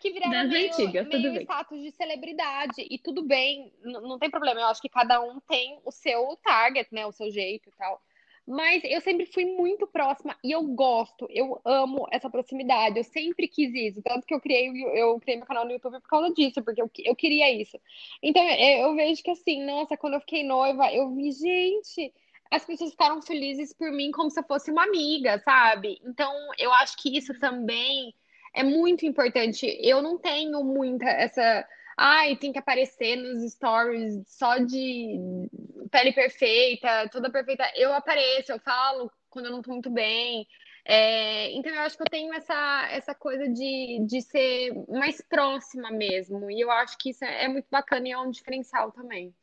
Que 0.00 0.10
viraram 0.10 0.32
das 0.32 0.48
meio, 0.48 0.72
antigas, 0.72 1.06
meio 1.06 1.42
status 1.42 1.80
de 1.80 1.90
celebridade. 1.92 2.86
E 2.90 2.98
tudo 2.98 3.22
bem, 3.22 3.72
não 3.82 4.18
tem 4.18 4.30
problema. 4.30 4.60
Eu 4.60 4.66
acho 4.66 4.82
que 4.82 4.88
cada 4.88 5.22
um 5.22 5.40
tem 5.40 5.80
o 5.84 5.92
seu 5.92 6.36
target, 6.42 6.92
né? 6.92 7.06
O 7.06 7.12
seu 7.12 7.30
jeito 7.30 7.68
e 7.68 7.72
tal. 7.72 8.02
Mas 8.46 8.82
eu 8.84 9.00
sempre 9.00 9.24
fui 9.26 9.44
muito 9.44 9.86
próxima 9.86 10.36
e 10.42 10.50
eu 10.50 10.62
gosto, 10.64 11.28
eu 11.30 11.60
amo 11.64 12.08
essa 12.10 12.28
proximidade. 12.28 12.98
Eu 12.98 13.04
sempre 13.04 13.46
quis 13.46 13.72
isso. 13.72 14.02
Tanto 14.02 14.26
que 14.26 14.34
eu 14.34 14.40
criei, 14.40 14.68
eu 14.94 15.18
criei 15.20 15.38
meu 15.38 15.46
canal 15.46 15.64
no 15.64 15.70
YouTube 15.70 16.00
por 16.00 16.08
causa 16.08 16.34
disso, 16.34 16.62
porque 16.62 16.82
eu, 16.82 16.90
eu 17.04 17.14
queria 17.14 17.52
isso. 17.52 17.78
Então 18.22 18.42
eu, 18.42 18.88
eu 18.88 18.94
vejo 18.96 19.22
que 19.22 19.30
assim, 19.30 19.64
nossa, 19.64 19.96
quando 19.96 20.14
eu 20.14 20.20
fiquei 20.20 20.42
noiva, 20.42 20.92
eu 20.92 21.14
vi, 21.14 21.30
gente, 21.30 22.12
as 22.50 22.64
pessoas 22.64 22.90
ficaram 22.90 23.22
felizes 23.22 23.72
por 23.72 23.90
mim 23.92 24.10
como 24.10 24.30
se 24.30 24.40
eu 24.40 24.44
fosse 24.44 24.70
uma 24.70 24.84
amiga, 24.84 25.38
sabe? 25.38 26.00
Então 26.04 26.34
eu 26.58 26.72
acho 26.74 26.96
que 26.96 27.16
isso 27.16 27.38
também 27.38 28.12
é 28.54 28.62
muito 28.62 29.06
importante. 29.06 29.66
Eu 29.80 30.02
não 30.02 30.18
tenho 30.18 30.62
muita 30.64 31.06
essa 31.06 31.66
ai, 31.96 32.36
tem 32.36 32.52
que 32.52 32.58
aparecer 32.58 33.16
nos 33.16 33.52
stories 33.52 34.22
só 34.26 34.58
de 34.58 35.48
pele 35.90 36.12
perfeita, 36.12 37.08
toda 37.10 37.30
perfeita. 37.30 37.70
Eu 37.76 37.92
apareço, 37.94 38.52
eu 38.52 38.58
falo 38.58 39.10
quando 39.30 39.46
eu 39.46 39.52
não 39.52 39.62
tô 39.62 39.72
muito 39.72 39.90
bem. 39.90 40.46
É, 40.84 41.52
então 41.52 41.72
eu 41.72 41.80
acho 41.80 41.96
que 41.96 42.02
eu 42.02 42.10
tenho 42.10 42.34
essa, 42.34 42.88
essa 42.90 43.14
coisa 43.14 43.48
de, 43.48 44.04
de 44.06 44.20
ser 44.20 44.72
mais 44.88 45.20
próxima 45.20 45.90
mesmo. 45.90 46.50
E 46.50 46.60
eu 46.60 46.70
acho 46.70 46.98
que 46.98 47.10
isso 47.10 47.24
é, 47.24 47.44
é 47.44 47.48
muito 47.48 47.66
bacana 47.70 48.08
e 48.08 48.12
é 48.12 48.18
um 48.18 48.30
diferencial 48.30 48.90
também. 48.90 49.34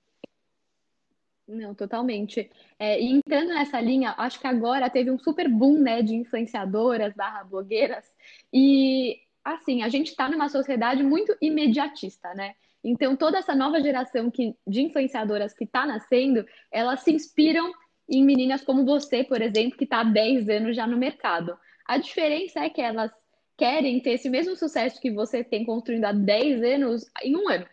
Não, 1.47 1.73
totalmente. 1.73 2.49
É, 2.77 3.01
e 3.01 3.11
entrando 3.11 3.49
nessa 3.49 3.81
linha, 3.81 4.13
acho 4.19 4.39
que 4.39 4.45
agora 4.45 4.89
teve 4.89 5.09
um 5.09 5.17
super 5.17 5.49
boom, 5.49 5.79
né, 5.79 6.03
de 6.03 6.13
influenciadoras 6.13 7.15
barra 7.15 7.43
blogueiras. 7.43 8.05
E 8.53 9.19
assim, 9.53 9.83
a 9.83 9.89
gente 9.89 10.09
está 10.09 10.29
numa 10.29 10.49
sociedade 10.49 11.03
muito 11.03 11.35
imediatista, 11.41 12.33
né? 12.33 12.53
Então, 12.83 13.15
toda 13.15 13.37
essa 13.37 13.55
nova 13.55 13.81
geração 13.81 14.31
que, 14.31 14.55
de 14.65 14.81
influenciadoras 14.81 15.53
que 15.53 15.65
está 15.65 15.85
nascendo, 15.85 16.45
elas 16.71 17.01
se 17.01 17.11
inspiram 17.11 17.71
em 18.07 18.23
meninas 18.23 18.63
como 18.63 18.85
você, 18.85 19.23
por 19.23 19.41
exemplo, 19.41 19.77
que 19.77 19.83
está 19.83 19.99
há 19.99 20.03
10 20.03 20.49
anos 20.49 20.75
já 20.75 20.87
no 20.87 20.97
mercado. 20.97 21.57
A 21.85 21.97
diferença 21.97 22.59
é 22.61 22.69
que 22.69 22.81
elas 22.81 23.11
querem 23.57 23.99
ter 23.99 24.11
esse 24.11 24.29
mesmo 24.29 24.55
sucesso 24.55 25.01
que 25.01 25.11
você 25.11 25.43
tem 25.43 25.65
construindo 25.65 26.05
há 26.05 26.13
10 26.13 26.63
anos 26.63 27.05
em 27.21 27.35
um 27.35 27.49
ano. 27.49 27.67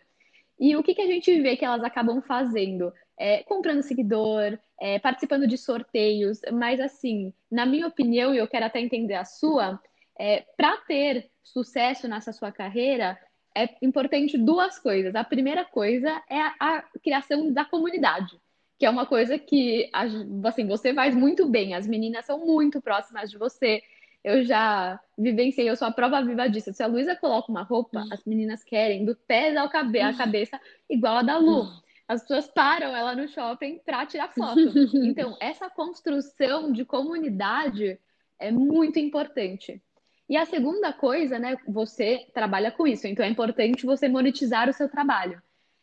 E 0.59 0.75
o 0.75 0.83
que, 0.83 0.93
que 0.93 1.01
a 1.01 1.07
gente 1.07 1.41
vê 1.41 1.55
que 1.55 1.63
elas 1.63 1.83
acabam 1.83 2.21
fazendo? 2.21 2.91
É, 3.17 3.41
comprando 3.43 3.81
seguidor, 3.81 4.59
é, 4.79 4.99
participando 4.99 5.47
de 5.47 5.57
sorteios, 5.57 6.39
mas 6.51 6.79
assim, 6.79 7.33
na 7.49 7.65
minha 7.65 7.87
opinião, 7.87 8.33
e 8.33 8.37
eu 8.37 8.47
quero 8.47 8.65
até 8.65 8.79
entender 8.79 9.15
a 9.15 9.25
sua, 9.25 9.79
é, 10.19 10.45
para 10.55 10.77
ter 10.77 11.29
sucesso 11.53 12.07
nessa 12.07 12.31
sua 12.31 12.51
carreira, 12.51 13.17
é 13.55 13.69
importante 13.81 14.37
duas 14.37 14.77
coisas. 14.77 15.15
A 15.15 15.23
primeira 15.23 15.65
coisa 15.65 16.21
é 16.29 16.39
a, 16.39 16.55
a 16.59 16.83
criação 17.03 17.51
da 17.51 17.65
comunidade, 17.65 18.39
que 18.77 18.85
é 18.85 18.89
uma 18.89 19.05
coisa 19.05 19.39
que 19.39 19.89
assim, 19.91 20.67
você 20.67 20.93
faz 20.93 21.15
muito 21.15 21.47
bem. 21.47 21.73
As 21.73 21.87
meninas 21.87 22.25
são 22.25 22.45
muito 22.45 22.81
próximas 22.81 23.31
de 23.31 23.37
você. 23.37 23.81
Eu 24.23 24.43
já 24.43 24.99
vivenciei, 25.17 25.69
eu 25.69 25.75
sou 25.75 25.87
a 25.87 25.91
prova 25.91 26.21
viva 26.21 26.47
disso. 26.47 26.73
Se 26.73 26.83
a 26.83 26.87
Luísa 26.87 27.15
coloca 27.15 27.51
uma 27.51 27.63
roupa, 27.63 28.05
as 28.11 28.23
meninas 28.25 28.63
querem 28.63 29.05
do 29.05 29.15
pé 29.15 29.55
ao 29.57 29.69
cabe 29.69 30.01
a 30.01 30.13
cabeça 30.13 30.59
igual 30.89 31.17
a 31.17 31.23
da 31.23 31.37
Lu. 31.37 31.67
As 32.07 32.21
pessoas 32.21 32.47
param 32.47 32.95
ela 32.95 33.15
no 33.15 33.27
shopping 33.27 33.79
para 33.85 34.05
tirar 34.05 34.33
foto. 34.33 34.59
Então, 35.03 35.35
essa 35.39 35.69
construção 35.69 36.71
de 36.71 36.85
comunidade 36.85 37.99
é 38.39 38.51
muito 38.51 38.99
importante. 38.99 39.81
E 40.29 40.35
a 40.35 40.45
segunda 40.45 40.91
coisa, 40.91 41.39
né, 41.39 41.57
você 41.67 42.27
trabalha 42.33 42.71
com 42.71 42.85
isso, 42.85 43.07
então 43.07 43.25
é 43.25 43.29
importante 43.29 43.85
você 43.85 44.09
monetizar 44.09 44.69
o 44.69 44.73
seu 44.73 44.89
trabalho. 44.89 45.41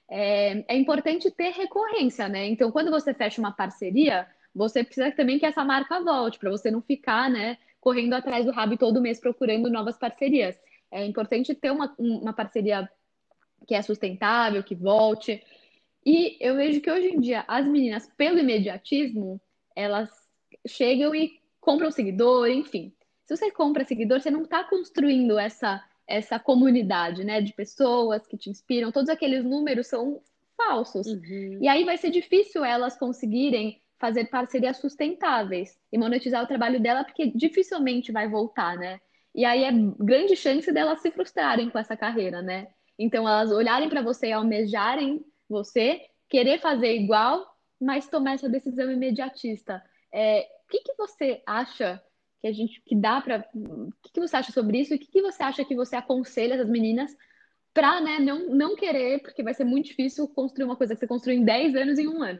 É, 0.08 0.64
é 0.68 0.76
importante 0.76 1.30
ter 1.30 1.50
recorrência, 1.50 2.28
né? 2.28 2.46
Então, 2.46 2.70
quando 2.70 2.90
você 2.90 3.14
fecha 3.14 3.40
uma 3.40 3.52
parceria, 3.52 4.26
você 4.54 4.84
precisa 4.84 5.10
também 5.12 5.38
que 5.38 5.46
essa 5.46 5.64
marca 5.64 5.98
volte, 6.00 6.38
para 6.38 6.50
você 6.50 6.70
não 6.70 6.82
ficar, 6.82 7.30
né, 7.30 7.56
correndo 7.80 8.14
atrás 8.14 8.44
do 8.44 8.52
rabo 8.52 8.76
todo 8.76 9.00
mês 9.00 9.18
procurando 9.18 9.70
novas 9.70 9.96
parcerias. 9.96 10.56
É 10.90 11.04
importante 11.04 11.54
ter 11.54 11.70
uma, 11.70 11.94
uma 11.98 12.32
parceria 12.32 12.88
que 13.66 13.74
é 13.74 13.82
sustentável, 13.82 14.62
que 14.62 14.74
volte. 14.74 15.42
E 16.04 16.36
eu 16.38 16.56
vejo 16.56 16.80
que 16.80 16.90
hoje 16.90 17.08
em 17.08 17.20
dia 17.20 17.44
as 17.48 17.66
meninas, 17.66 18.06
pelo 18.16 18.38
imediatismo, 18.38 19.40
elas 19.74 20.10
chegam 20.66 21.14
e 21.14 21.40
compram 21.60 21.90
seguidor, 21.90 22.48
enfim. 22.48 22.92
Se 23.24 23.36
você 23.36 23.50
compra 23.50 23.84
seguidor, 23.84 24.20
você 24.20 24.30
não 24.30 24.42
está 24.42 24.64
construindo 24.64 25.38
essa, 25.38 25.82
essa 26.06 26.38
comunidade, 26.38 27.24
né? 27.24 27.40
De 27.40 27.52
pessoas 27.52 28.26
que 28.26 28.36
te 28.36 28.50
inspiram. 28.50 28.92
Todos 28.92 29.08
aqueles 29.08 29.44
números 29.44 29.86
são 29.86 30.20
falsos. 30.56 31.06
Uhum. 31.06 31.58
E 31.60 31.68
aí 31.68 31.84
vai 31.84 31.96
ser 31.96 32.10
difícil 32.10 32.64
elas 32.64 32.96
conseguirem 32.96 33.80
fazer 33.98 34.26
parcerias 34.26 34.76
sustentáveis 34.76 35.78
e 35.90 35.96
monetizar 35.96 36.42
o 36.42 36.46
trabalho 36.46 36.80
dela, 36.80 37.04
porque 37.04 37.32
dificilmente 37.34 38.12
vai 38.12 38.28
voltar, 38.28 38.76
né? 38.76 39.00
E 39.34 39.44
aí 39.44 39.64
é 39.64 39.72
grande 39.98 40.36
chance 40.36 40.70
delas 40.70 41.00
se 41.00 41.10
frustrarem 41.10 41.70
com 41.70 41.78
essa 41.78 41.96
carreira, 41.96 42.42
né? 42.42 42.68
Então 42.98 43.28
elas 43.28 43.50
olharem 43.50 43.88
para 43.88 44.02
você 44.02 44.28
e 44.28 44.32
almejarem 44.32 45.24
você, 45.48 46.02
querer 46.28 46.60
fazer 46.60 46.94
igual, 46.94 47.44
mas 47.80 48.08
tomar 48.08 48.34
essa 48.34 48.48
decisão 48.48 48.90
imediatista. 48.90 49.82
É, 50.12 50.46
o 50.66 50.70
que, 50.70 50.80
que 50.80 50.94
você 50.96 51.42
acha 51.46 52.00
que 52.44 52.48
a 52.48 52.52
gente 52.52 52.82
que 52.82 52.94
dá 52.94 53.22
para 53.22 53.48
o 53.54 53.90
que, 54.02 54.12
que, 54.12 54.20
você 54.20 54.36
acha 54.36 54.52
sobre 54.52 54.78
isso 54.78 54.94
o 54.94 54.98
que, 54.98 55.06
que, 55.06 55.22
você 55.22 55.42
acha 55.42 55.64
que 55.64 55.74
você 55.74 55.96
aconselha 55.96 56.60
as 56.60 56.68
meninas 56.68 57.16
para 57.72 58.02
né, 58.02 58.18
não, 58.18 58.50
não 58.50 58.76
querer, 58.76 59.22
porque 59.22 59.42
vai 59.42 59.54
ser 59.54 59.64
muito 59.64 59.86
difícil 59.86 60.28
construir 60.28 60.66
uma 60.66 60.76
coisa 60.76 60.94
que 60.94 61.00
você 61.00 61.06
construiu 61.06 61.40
em 61.40 61.44
10 61.44 61.74
anos 61.74 61.98
em 61.98 62.06
um 62.06 62.22
ano. 62.22 62.38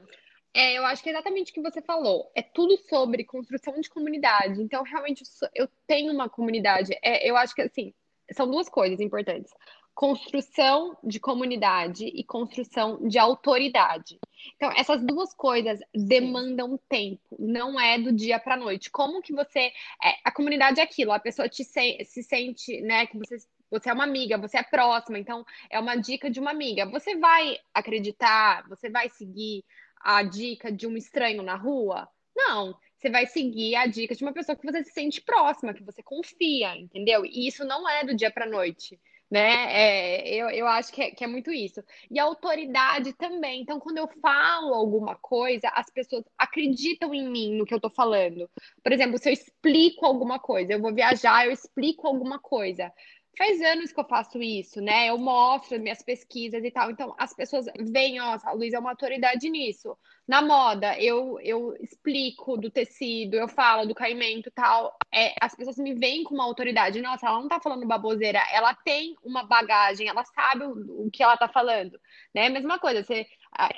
É, 0.53 0.77
eu 0.79 0.85
acho 0.85 1.03
que 1.03 1.09
é 1.09 1.13
exatamente 1.13 1.51
o 1.51 1.55
que 1.55 1.63
você 1.63 1.81
falou. 1.81 2.31
É 2.37 2.43
tudo 2.43 2.77
sobre 2.87 3.25
construção 3.25 3.81
de 3.81 3.89
comunidade. 3.89 4.63
Então, 4.63 4.85
realmente, 4.85 5.25
eu 5.55 5.69
tenho 5.87 6.13
uma 6.13 6.29
comunidade. 6.29 6.97
É, 7.03 7.29
eu 7.29 7.37
acho 7.37 7.55
que, 7.55 7.63
assim, 7.63 7.93
são 8.33 8.49
duas 8.49 8.69
coisas 8.69 9.01
importantes. 9.01 9.51
Construção 9.95 10.97
de 11.05 11.21
comunidade 11.21 12.05
e 12.05 12.25
construção 12.25 13.07
de 13.07 13.19
autoridade. 13.19 14.19
Então, 14.57 14.71
essas 14.77 15.01
duas 15.03 15.33
coisas 15.33 15.79
demandam 15.95 16.79
tempo, 16.89 17.37
não 17.39 17.81
é 17.81 17.99
do 17.99 18.13
dia 18.13 18.39
para 18.39 18.57
noite. 18.57 18.91
Como 18.91 19.23
que 19.23 19.33
você. 19.33 19.73
É, 20.03 20.17
a 20.25 20.33
comunidade 20.33 20.81
é 20.81 20.83
aquilo, 20.83 21.13
a 21.13 21.21
pessoa 21.21 21.49
te 21.49 21.65
se, 21.65 22.05
se 22.05 22.23
sente, 22.23 22.81
né, 22.81 23.07
que 23.07 23.17
você 23.17 23.37
você 23.71 23.91
é 23.91 23.93
uma 23.93 24.05
amiga, 24.05 24.39
você 24.39 24.59
é 24.59 24.63
próxima, 24.63 25.19
então 25.19 25.45
é 25.69 25.81
uma 25.81 25.97
dica 25.97 26.31
de 26.31 26.39
uma 26.39 26.53
amiga. 26.53 26.87
Você 26.87 27.17
vai 27.17 27.59
acreditar, 27.73 28.69
você 28.69 28.89
vai 28.89 29.09
seguir 29.09 29.65
a 30.01 30.23
dica 30.23 30.71
de 30.71 30.87
um 30.87 30.97
estranho 30.97 31.43
na 31.43 31.57
rua? 31.57 32.09
Não. 32.37 32.77
Você 32.97 33.11
vai 33.11 33.27
seguir 33.27 33.75
a 33.75 33.87
dica 33.87 34.15
de 34.15 34.23
uma 34.23 34.33
pessoa 34.33 34.55
que 34.55 34.65
você 34.65 34.85
se 34.85 34.93
sente 34.93 35.21
próxima, 35.21 35.75
que 35.75 35.83
você 35.83 36.03
confia, 36.05 36.77
entendeu? 36.77 37.25
E 37.25 37.49
isso 37.49 37.65
não 37.65 37.89
é 37.89 38.05
do 38.05 38.15
dia 38.15 38.31
para 38.31 38.47
noite 38.47 38.99
né? 39.31 39.51
É, 39.73 40.35
eu, 40.35 40.49
eu 40.51 40.67
acho 40.67 40.93
que 40.93 41.03
é, 41.03 41.11
que 41.11 41.25
é 41.25 41.27
muito 41.27 41.53
isso. 41.53 41.83
E 42.11 42.19
a 42.19 42.25
autoridade 42.25 43.13
também. 43.15 43.63
Então, 43.63 43.81
quando 43.81 43.99
eu 43.99 44.09
falo 44.21 44.75
alguma 44.75 45.17
coisa, 45.17 45.69
as 45.75 45.91
pessoas 45.91 46.25
acreditam 46.39 47.13
em 47.15 47.29
mim, 47.29 47.57
no 47.57 47.67
que 47.67 47.75
eu 47.75 47.81
tô 47.81 47.91
falando. 47.91 48.49
Por 48.83 48.93
exemplo, 48.93 49.19
se 49.19 49.29
eu 49.29 49.33
explico 49.33 50.07
alguma 50.07 50.39
coisa, 50.39 50.73
eu 50.73 50.81
vou 50.81 50.95
viajar, 50.95 51.47
eu 51.47 51.53
explico 51.53 52.07
alguma 52.07 52.39
coisa. 52.39 52.93
Faz 53.37 53.61
anos 53.63 53.93
que 53.93 53.99
eu 53.99 54.05
faço 54.05 54.41
isso, 54.41 54.81
né? 54.81 55.09
Eu 55.09 55.19
mostro 55.19 55.81
minhas 55.81 56.03
pesquisas 56.03 56.63
e 56.63 56.71
tal. 56.71 56.91
Então, 56.91 57.15
as 57.19 57.35
pessoas 57.35 57.67
veem, 57.81 58.21
ó, 58.21 58.39
a 58.43 58.53
Luísa 58.53 58.77
é 58.77 58.79
uma 58.81 58.91
autoridade 58.91 59.51
nisso. 59.51 59.97
Na 60.27 60.41
moda, 60.41 60.97
eu, 61.01 61.41
eu 61.41 61.75
explico 61.81 62.57
do 62.57 62.71
tecido, 62.71 63.35
eu 63.35 63.49
falo 63.49 63.87
do 63.87 63.95
caimento 63.95 64.49
e 64.49 64.53
tal. 64.53 64.97
É, 65.13 65.35
as 65.41 65.55
pessoas 65.55 65.77
me 65.79 65.95
veem 65.95 66.23
com 66.23 66.35
uma 66.35 66.45
autoridade. 66.45 67.03
Nossa, 67.03 67.27
ela 67.27 67.41
não 67.41 67.49
tá 67.49 67.61
falando 67.61 67.87
baboseira, 67.87 68.41
ela 68.53 68.73
tem 68.73 69.17
uma 69.25 69.43
bagagem, 69.43 70.09
ela 70.09 70.25
sabe 70.25 70.65
o, 70.65 71.07
o 71.07 71.11
que 71.11 71.23
ela 71.23 71.37
tá 71.37 71.49
falando, 71.49 72.01
né? 72.33 72.49
Mesma 72.49 72.79
coisa, 72.79 73.03
você, 73.03 73.27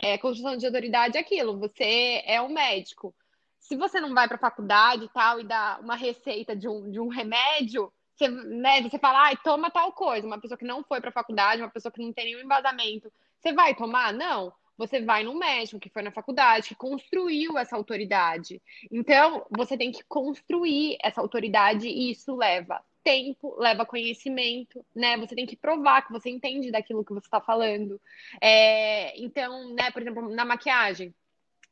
é, 0.03 0.19
construção 0.19 0.57
de 0.57 0.67
autoridade 0.67 1.17
é 1.17 1.21
aquilo, 1.21 1.59
você 1.59 2.23
é 2.27 2.41
um 2.43 2.53
médico. 2.53 3.15
Se 3.59 3.75
você 3.75 4.01
não 4.01 4.15
vai 4.15 4.29
para 4.29 4.39
faculdade 4.39 5.05
e 5.05 5.09
tal 5.09 5.41
e 5.41 5.45
dá 5.45 5.79
uma 5.83 5.97
receita 5.97 6.55
de 6.55 6.69
um, 6.69 6.91
de 6.91 7.01
um 7.01 7.09
remédio, 7.09 7.93
você, 8.17 8.29
né, 8.29 8.83
você 8.83 8.99
fala, 8.99 9.27
ai, 9.27 9.37
toma 9.37 9.71
tal 9.71 9.93
coisa. 9.93 10.27
Uma 10.27 10.41
pessoa 10.41 10.57
que 10.57 10.65
não 10.65 10.83
foi 10.83 11.01
para 11.01 11.13
faculdade, 11.13 11.63
uma 11.63 11.71
pessoa 11.71 11.93
que 11.93 12.01
não 12.01 12.13
tem 12.13 12.27
nenhum 12.27 12.41
embasamento, 12.41 13.13
você 13.41 13.53
vai 13.53 13.75
tomar? 13.75 14.13
Não. 14.13 14.53
Você 14.79 15.01
vai 15.01 15.23
no 15.23 15.39
médico 15.39 15.81
que 15.81 15.89
foi 15.89 16.03
na 16.03 16.11
faculdade, 16.11 16.69
que 16.69 16.75
construiu 16.75 17.57
essa 17.57 17.77
autoridade. 17.77 18.61
Então, 18.91 19.47
você 19.51 19.77
tem 19.77 19.91
que 19.91 20.03
construir 20.05 20.99
essa 21.03 21.21
autoridade 21.21 21.89
e 21.89 22.11
isso 22.11 22.35
leva 22.37 22.83
tempo, 23.03 23.55
leva 23.59 23.87
conhecimento, 23.87 24.85
né? 24.95 25.17
Você 25.19 25.35
tem 25.35 25.47
que 25.47 25.57
provar 25.57 26.03
que 26.03 26.13
você 26.13 26.29
entende 26.29 26.73
daquilo 26.73 27.05
que 27.05 27.13
você 27.13 27.27
está 27.27 27.41
falando. 27.41 28.01
É, 28.41 29.17
então, 29.19 29.73
né, 29.75 29.91
por 29.93 30.03
exemplo, 30.03 30.29
na 30.29 30.45
maquiagem, 30.45 31.15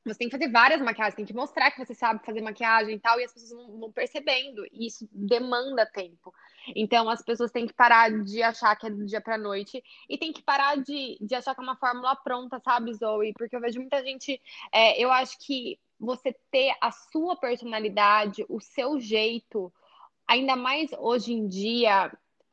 você 0.09 0.19
tem 0.19 0.29
que 0.29 0.37
fazer 0.37 0.51
várias 0.51 0.81
maquiagens, 0.81 1.15
tem 1.15 1.25
que 1.25 1.35
mostrar 1.35 1.71
que 1.71 1.85
você 1.85 1.95
sabe 1.95 2.25
fazer 2.25 2.41
maquiagem 2.41 2.97
e 2.97 3.01
tal, 3.01 3.21
e 3.21 3.25
as 3.25 3.33
pessoas 3.33 3.53
não 3.53 3.79
vão 3.79 3.93
percebendo, 3.93 4.65
e 4.73 4.87
isso 4.87 5.09
demanda 5.13 5.87
tempo. 5.87 6.33
Então, 6.75 7.09
as 7.09 7.23
pessoas 7.23 7.51
têm 7.51 7.67
que 7.67 7.73
parar 7.75 8.11
de 8.23 8.43
achar 8.43 8.75
que 8.77 8.87
é 8.87 8.91
do 8.91 9.05
dia 9.07 9.21
pra 9.21 9.39
noite, 9.39 9.83
e 10.09 10.19
tem 10.19 10.33
que 10.33 10.43
parar 10.43 10.77
de, 10.77 11.19
de 11.21 11.35
achar 11.35 11.55
que 11.55 11.61
é 11.61 11.65
uma 11.65 11.77
fórmula 11.77 12.15
pronta, 12.17 12.61
sabe, 12.61 12.93
Zoe? 12.95 13.33
Porque 13.33 13.57
eu 13.57 13.61
vejo 13.61 13.81
muita 13.81 14.03
gente. 14.03 14.41
É, 14.73 15.01
eu 15.03 15.11
acho 15.11 15.39
que 15.39 15.79
você 15.99 16.35
ter 16.51 16.75
a 16.81 16.91
sua 16.91 17.37
personalidade, 17.37 18.45
o 18.49 18.61
seu 18.61 19.01
jeito, 19.01 19.73
ainda 20.27 20.57
mais 20.57 20.91
hoje 20.99 21.33
em 21.33 21.47
dia, 21.49 22.13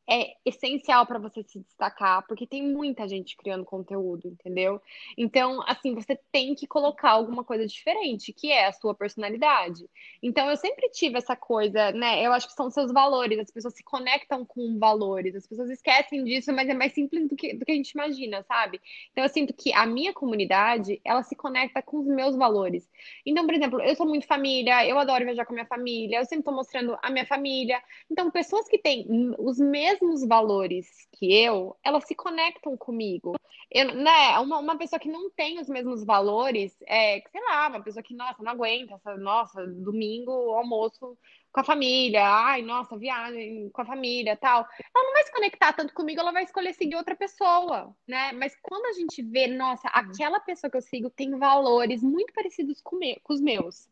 é 0.10 0.34
essencial 0.46 1.06
para 1.06 1.20
você 1.20 1.44
se 1.44 1.60
destacar, 1.60 2.26
porque 2.28 2.48
tem 2.48 2.64
muita 2.64 3.08
gente 3.08 3.36
criando 3.38 3.64
conteúdo, 3.64 4.28
entendeu? 4.28 4.82
Então, 5.18 5.64
assim, 5.68 5.94
você 5.94 6.20
tem 6.32 6.56
que 6.56 6.68
colocar 6.68 7.12
alguma 7.12 7.44
coisa 7.44 7.66
diferente, 7.66 8.34
que 8.34 8.52
é 8.52 8.68
a 8.68 8.74
sua 8.74 8.96
personalidade. 8.96 9.88
Então, 10.22 10.50
eu 10.50 10.58
sempre 10.58 10.90
tive 10.90 11.18
essa 11.18 11.36
coisa, 11.36 11.92
né? 11.92 12.26
Eu 12.26 12.34
acho 12.34 12.48
que 12.48 12.54
são 12.54 12.70
seus 12.70 12.92
valores, 12.92 13.40
as 13.40 13.52
pessoas 13.52 13.76
se 13.76 13.84
conectam 13.84 14.46
com 14.46 14.78
valores, 14.80 15.36
as 15.36 15.48
pessoas 15.48 15.70
esquecem 15.70 16.24
disso, 16.24 16.52
mas 16.52 16.68
é 16.68 16.74
mais 16.74 16.94
simples 16.94 17.30
do 17.30 17.36
que, 17.36 17.54
do 17.54 17.66
que 17.66 17.72
a 17.72 17.76
gente 17.76 17.92
imagina, 17.92 18.44
sabe? 18.44 18.82
Então, 19.12 19.24
eu 19.24 19.30
sinto 19.30 19.54
que 19.54 19.74
a 19.74 19.86
minha 19.86 20.14
comunidade, 20.14 21.00
ela 21.06 21.24
se 21.24 21.36
conecta 21.36 21.82
com 21.82 22.00
os 22.00 22.08
meus 22.08 22.36
valores. 22.36 22.90
Então, 23.26 23.46
por 23.46 23.54
exemplo, 23.54 23.82
eu 23.82 23.96
sou 23.96 24.08
muito 24.08 24.28
família, 24.28 24.86
eu 24.86 24.98
adoro 24.98 25.24
viajar 25.24 25.46
com 25.46 25.54
a 25.54 25.56
minha 25.56 25.66
família, 25.66 26.20
eu 26.20 26.26
sempre 26.26 26.46
tô 26.46 26.52
mostrando 26.52 26.98
a 27.02 27.10
minha 27.10 27.26
família. 27.26 27.82
Então, 28.10 28.30
pessoas 28.32 28.68
que 28.68 28.78
têm 28.78 29.06
os 29.38 29.60
mesmos 29.60 29.91
mesmos 29.92 30.26
valores 30.26 30.88
que 31.12 31.34
eu, 31.34 31.76
elas 31.84 32.06
se 32.06 32.16
conectam 32.16 32.78
comigo. 32.78 33.36
Eu, 33.70 33.94
né, 33.96 34.38
uma, 34.40 34.60
uma 34.60 34.78
pessoa 34.78 35.00
que 35.00 35.10
não 35.10 35.30
tem 35.30 35.60
os 35.60 35.68
mesmos 35.68 36.04
valores, 36.04 36.76
é, 36.86 37.22
sei 37.32 37.42
lá, 37.42 37.68
uma 37.68 37.82
pessoa 37.82 38.04
que, 38.04 38.14
nossa, 38.14 38.44
não 38.44 38.52
aguenta, 38.52 38.96
essa, 38.96 39.16
nossa, 39.18 39.66
domingo, 39.66 40.32
almoço 40.32 41.18
com 41.52 41.60
a 41.60 41.64
família, 41.64 42.24
ai, 42.24 42.62
nossa, 42.62 42.98
viagem 42.98 43.70
com 43.70 43.82
a 43.82 43.86
família, 43.86 44.38
tal. 44.38 44.68
Ela 44.96 45.06
não 45.06 45.14
vai 45.14 45.24
se 45.24 45.32
conectar 45.32 45.74
tanto 45.74 45.94
comigo, 45.94 46.20
ela 46.20 46.32
vai 46.32 46.44
escolher 46.44 46.74
seguir 46.74 46.96
outra 46.96 47.16
pessoa, 47.16 47.94
né? 48.08 48.32
Mas 48.34 48.56
quando 48.62 48.86
a 48.86 48.94
gente 48.94 49.22
vê, 49.22 49.48
nossa, 49.48 49.88
aquela 49.90 50.40
pessoa 50.40 50.72
que 50.72 50.78
eu 50.78 50.82
sigo 50.82 51.10
tem 51.10 51.38
valores 51.38 52.02
muito 52.02 52.34
parecidos 52.34 52.82
com, 52.82 52.98
me, 52.98 53.20
com 53.24 53.34
os 53.34 53.42
meus 53.42 53.90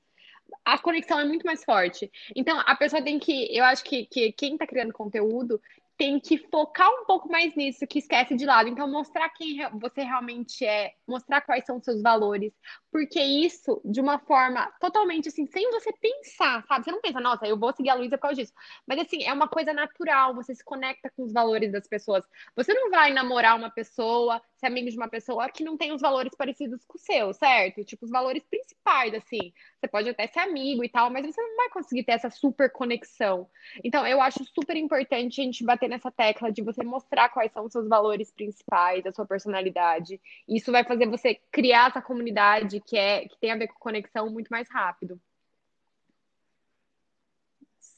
a 0.65 0.77
conexão 0.77 1.19
é 1.19 1.25
muito 1.25 1.45
mais 1.45 1.63
forte. 1.63 2.11
Então, 2.35 2.59
a 2.65 2.75
pessoa 2.75 3.01
tem 3.01 3.19
que. 3.19 3.55
Eu 3.55 3.63
acho 3.63 3.83
que, 3.83 4.05
que 4.05 4.31
quem 4.31 4.53
está 4.53 4.65
criando 4.65 4.93
conteúdo 4.93 5.61
tem 5.99 6.17
que 6.17 6.37
focar 6.37 6.89
um 6.89 7.03
pouco 7.03 7.29
mais 7.29 7.53
nisso, 7.57 7.85
que 7.85 7.99
esquece 7.99 8.33
de 8.33 8.45
lado. 8.45 8.69
Então, 8.69 8.89
mostrar 8.89 9.27
quem 9.31 9.59
você 9.81 10.01
realmente 10.01 10.65
é, 10.65 10.93
mostrar 11.05 11.41
quais 11.41 11.65
são 11.65 11.77
os 11.77 11.83
seus 11.83 12.01
valores, 12.01 12.53
porque 12.89 13.21
isso, 13.21 13.81
de 13.83 13.99
uma 13.99 14.17
forma 14.17 14.65
totalmente 14.79 15.27
assim, 15.27 15.45
sem 15.47 15.69
você 15.71 15.91
pensar, 15.91 16.65
sabe? 16.67 16.85
Você 16.85 16.91
não 16.91 17.01
pensa, 17.01 17.19
nossa, 17.19 17.45
eu 17.45 17.59
vou 17.59 17.73
seguir 17.73 17.89
a 17.89 17.95
Luísa 17.95 18.17
por 18.17 18.21
causa 18.21 18.37
disso. 18.37 18.53
Mas 18.87 18.97
assim, 18.99 19.25
é 19.25 19.33
uma 19.33 19.49
coisa 19.49 19.73
natural, 19.73 20.33
você 20.33 20.55
se 20.55 20.63
conecta 20.63 21.11
com 21.17 21.23
os 21.23 21.33
valores 21.33 21.69
das 21.69 21.85
pessoas. 21.85 22.23
Você 22.55 22.73
não 22.73 22.89
vai 22.89 23.11
namorar 23.11 23.57
uma 23.57 23.69
pessoa, 23.69 24.41
ser 24.59 24.67
amigo 24.67 24.89
de 24.89 24.97
uma 24.97 25.07
pessoa 25.07 25.49
que 25.49 25.63
não 25.63 25.77
tem 25.77 25.91
os 25.93 26.01
valores 26.01 26.33
parecidos 26.35 26.83
com 26.85 26.97
o 26.97 27.01
seu, 27.01 27.33
certo? 27.33 27.83
Tipo, 27.83 28.05
os 28.05 28.11
valores 28.11 28.43
principais, 28.43 29.13
assim. 29.13 29.53
Você 29.79 29.87
pode 29.87 30.09
até 30.09 30.27
ser 30.27 30.39
amigo 30.39 30.83
e 30.83 30.89
tal, 30.89 31.09
mas 31.09 31.25
você 31.25 31.41
não 31.41 31.55
vai 31.55 31.69
conseguir 31.69 32.03
ter 32.03 32.13
essa 32.13 32.29
super 32.29 32.69
conexão. 32.71 33.49
Então, 33.83 34.05
eu 34.05 34.21
acho 34.21 34.43
super 34.45 34.75
importante 34.75 35.41
a 35.41 35.43
gente 35.43 35.63
bater 35.63 35.89
nessa 35.89 36.11
tecla 36.11 36.51
de 36.51 36.61
você 36.61 36.83
mostrar 36.83 37.29
quais 37.29 37.51
são 37.51 37.65
os 37.65 37.71
seus 37.71 37.87
valores 37.87 38.31
principais, 38.31 39.05
a 39.05 39.11
sua 39.11 39.25
personalidade. 39.25 40.19
Isso 40.47 40.71
vai 40.71 40.83
fazer 40.83 41.07
você 41.07 41.35
criar 41.51 41.89
essa 41.89 42.01
comunidade 42.01 42.81
que 42.81 42.97
é 42.97 43.27
que 43.27 43.37
tem 43.39 43.51
a 43.51 43.57
ver 43.57 43.67
com 43.67 43.79
conexão 43.79 44.29
muito 44.29 44.49
mais 44.49 44.69
rápido. 44.69 45.19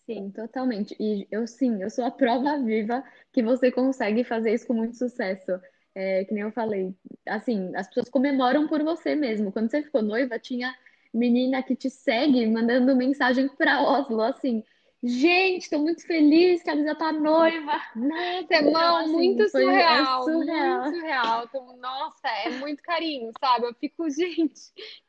Sim, 0.06 0.32
totalmente. 0.32 0.95
E 1.00 1.28
eu 1.32 1.47
sim, 1.47 1.82
eu 1.82 1.89
sou 1.89 2.04
a 2.06 2.12
prova 2.12 2.58
viva 2.60 3.04
que 3.32 3.41
você 3.43 3.71
consegue 3.71 4.24
fazer 4.24 4.54
isso 4.54 4.67
com 4.67 4.74
muito 4.74 4.97
sucesso. 4.97 5.52
É, 5.93 6.23
que 6.25 6.34
nem 6.34 6.43
eu 6.43 6.51
falei, 6.51 6.95
assim, 7.27 7.75
as 7.75 7.88
pessoas 7.88 8.10
comemoram 8.10 8.67
por 8.67 8.82
você 8.84 9.13
mesmo. 9.15 9.51
Quando 9.51 9.69
você 9.69 9.84
ficou 9.84 10.01
noiva, 10.01 10.39
tinha 10.39 10.73
menina 11.13 11.62
que 11.62 11.75
te 11.75 11.89
segue 11.89 12.45
mandando 12.47 12.95
mensagem 12.95 13.49
para 13.49 13.82
Oslo, 13.82 14.21
assim, 14.21 14.63
Gente, 15.03 15.63
estou 15.63 15.79
muito 15.79 16.05
feliz 16.05 16.61
que 16.61 16.69
a 16.69 16.75
Lisa 16.75 16.93
tá 16.93 17.11
noiva. 17.11 17.81
Nossa, 17.95 18.53
irmão, 18.53 18.97
assim, 18.97 19.11
muito 19.11 19.49
surreal. 19.49 20.21
É 20.21 20.31
surreal. 20.31 20.81
Muito 20.81 20.95
surreal. 20.95 21.43
Então, 21.45 21.77
nossa, 21.77 22.27
é 22.27 22.49
muito 22.51 22.83
carinho, 22.83 23.31
sabe? 23.39 23.65
Eu 23.65 23.73
fico, 23.73 24.07
gente, 24.11 24.61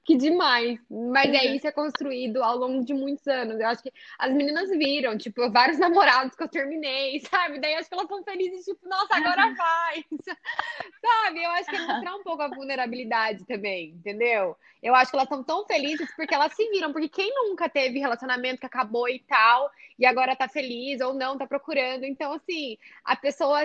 que 0.02 0.16
demais. 0.16 0.80
Mas 0.90 1.34
é 1.34 1.54
isso 1.54 1.66
é 1.66 1.72
construído 1.72 2.42
ao 2.42 2.56
longo 2.56 2.82
de 2.82 2.94
muitos 2.94 3.26
anos. 3.26 3.60
Eu 3.60 3.68
acho 3.68 3.82
que 3.82 3.92
as 4.18 4.32
meninas 4.32 4.70
viram, 4.70 5.18
tipo, 5.18 5.50
vários 5.50 5.78
namorados 5.78 6.34
que 6.34 6.42
eu 6.42 6.48
terminei, 6.48 7.20
sabe? 7.28 7.60
Daí 7.60 7.74
acho 7.74 7.88
que 7.90 7.94
elas 7.94 8.06
estão 8.06 8.24
felizes, 8.24 8.64
tipo, 8.64 8.88
nossa, 8.88 9.14
agora 9.14 9.54
vai. 9.54 10.04
sabe? 11.04 11.44
Eu 11.44 11.50
acho 11.50 11.68
que 11.68 11.76
é 11.76 11.86
mostrar 11.86 12.16
um 12.16 12.22
pouco 12.22 12.40
a 12.40 12.48
vulnerabilidade 12.48 13.44
também, 13.44 13.90
entendeu? 13.90 14.56
Eu 14.82 14.94
acho 14.94 15.10
que 15.10 15.16
elas 15.16 15.26
estão 15.26 15.44
tão 15.44 15.66
felizes 15.66 16.10
porque 16.16 16.34
elas 16.34 16.54
se 16.54 16.68
viram. 16.70 16.92
Porque 16.92 17.08
quem 17.08 17.32
nunca 17.34 17.68
teve 17.68 18.00
relacionamento 18.00 18.58
que 18.58 18.66
acabou 18.66 19.08
e 19.08 19.20
tal, 19.20 19.70
e 19.98 20.06
agora 20.06 20.36
tá 20.36 20.48
feliz 20.48 21.00
ou 21.00 21.14
não, 21.14 21.38
tá 21.38 21.46
procurando. 21.46 22.04
Então, 22.04 22.32
assim, 22.32 22.76
a 23.04 23.16
pessoa 23.16 23.64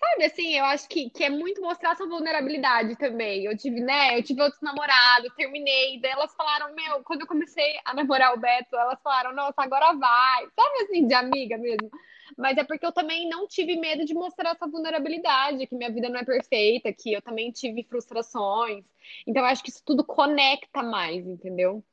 Sabe, 0.00 0.24
assim, 0.24 0.56
eu 0.56 0.64
acho 0.64 0.88
que, 0.88 1.10
que 1.10 1.22
é 1.22 1.28
muito 1.28 1.60
mostrar 1.60 1.94
sua 1.94 2.08
vulnerabilidade 2.08 2.96
também. 2.96 3.44
Eu 3.44 3.54
tive, 3.54 3.80
né, 3.80 4.18
eu 4.18 4.22
tive 4.22 4.40
outros 4.40 4.62
namorados, 4.62 5.30
terminei, 5.36 6.00
daí 6.00 6.12
elas 6.12 6.34
falaram, 6.34 6.74
meu, 6.74 7.02
quando 7.04 7.20
eu 7.20 7.26
comecei 7.26 7.78
a 7.84 7.92
namorar 7.92 8.34
o 8.34 8.40
Beto, 8.40 8.74
elas 8.74 8.98
falaram, 9.02 9.34
nossa, 9.34 9.62
agora 9.62 9.92
vai. 9.92 10.48
Sabe, 10.56 10.84
assim, 10.84 11.06
de 11.06 11.12
amiga 11.12 11.58
mesmo. 11.58 11.90
Mas 12.38 12.56
é 12.56 12.64
porque 12.64 12.86
eu 12.86 12.92
também 12.92 13.28
não 13.28 13.46
tive 13.46 13.76
medo 13.76 14.06
de 14.06 14.14
mostrar 14.14 14.52
essa 14.52 14.66
vulnerabilidade, 14.66 15.66
que 15.66 15.74
minha 15.74 15.92
vida 15.92 16.08
não 16.08 16.20
é 16.20 16.24
perfeita, 16.24 16.90
que 16.94 17.12
eu 17.12 17.20
também 17.20 17.50
tive 17.50 17.82
frustrações. 17.82 18.82
Então, 19.26 19.42
eu 19.42 19.48
acho 19.48 19.62
que 19.62 19.68
isso 19.68 19.82
tudo 19.84 20.02
conecta 20.02 20.82
mais, 20.82 21.26
entendeu? 21.26 21.84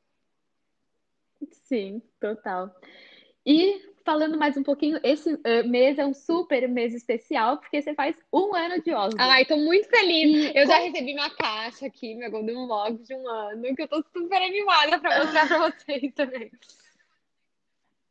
Sim, 1.52 2.02
total. 2.22 2.74
E 3.48 3.82
falando 4.04 4.38
mais 4.38 4.58
um 4.58 4.64
pouquinho, 4.64 5.00
esse 5.02 5.34
uh, 5.34 5.66
mês 5.66 5.98
é 5.98 6.06
um 6.06 6.14
super 6.14 6.68
mês 6.68 6.94
especial, 6.94 7.58
porque 7.60 7.82
você 7.82 7.94
faz 7.94 8.18
um 8.32 8.54
ano 8.54 8.84
de 8.84 8.94
Oslo. 8.94 9.18
Ai, 9.18 9.46
tô 9.46 9.56
muito 9.56 9.88
feliz. 9.88 10.54
E 10.54 10.58
eu 10.58 10.68
já 10.68 10.80
recebi 10.80 11.14
minha 11.14 11.30
caixa 11.30 11.86
aqui, 11.86 12.14
meu 12.14 12.30
Golden 12.30 12.68
Vlog 12.68 13.02
de 13.04 13.16
um 13.16 13.26
ano, 13.26 13.74
que 13.74 13.84
eu 13.84 13.88
tô 13.88 14.04
super 14.12 14.42
animada 14.42 15.00
pra 15.00 15.20
mostrar 15.20 15.48
pra 15.48 15.72
vocês 15.72 16.14
também. 16.14 16.52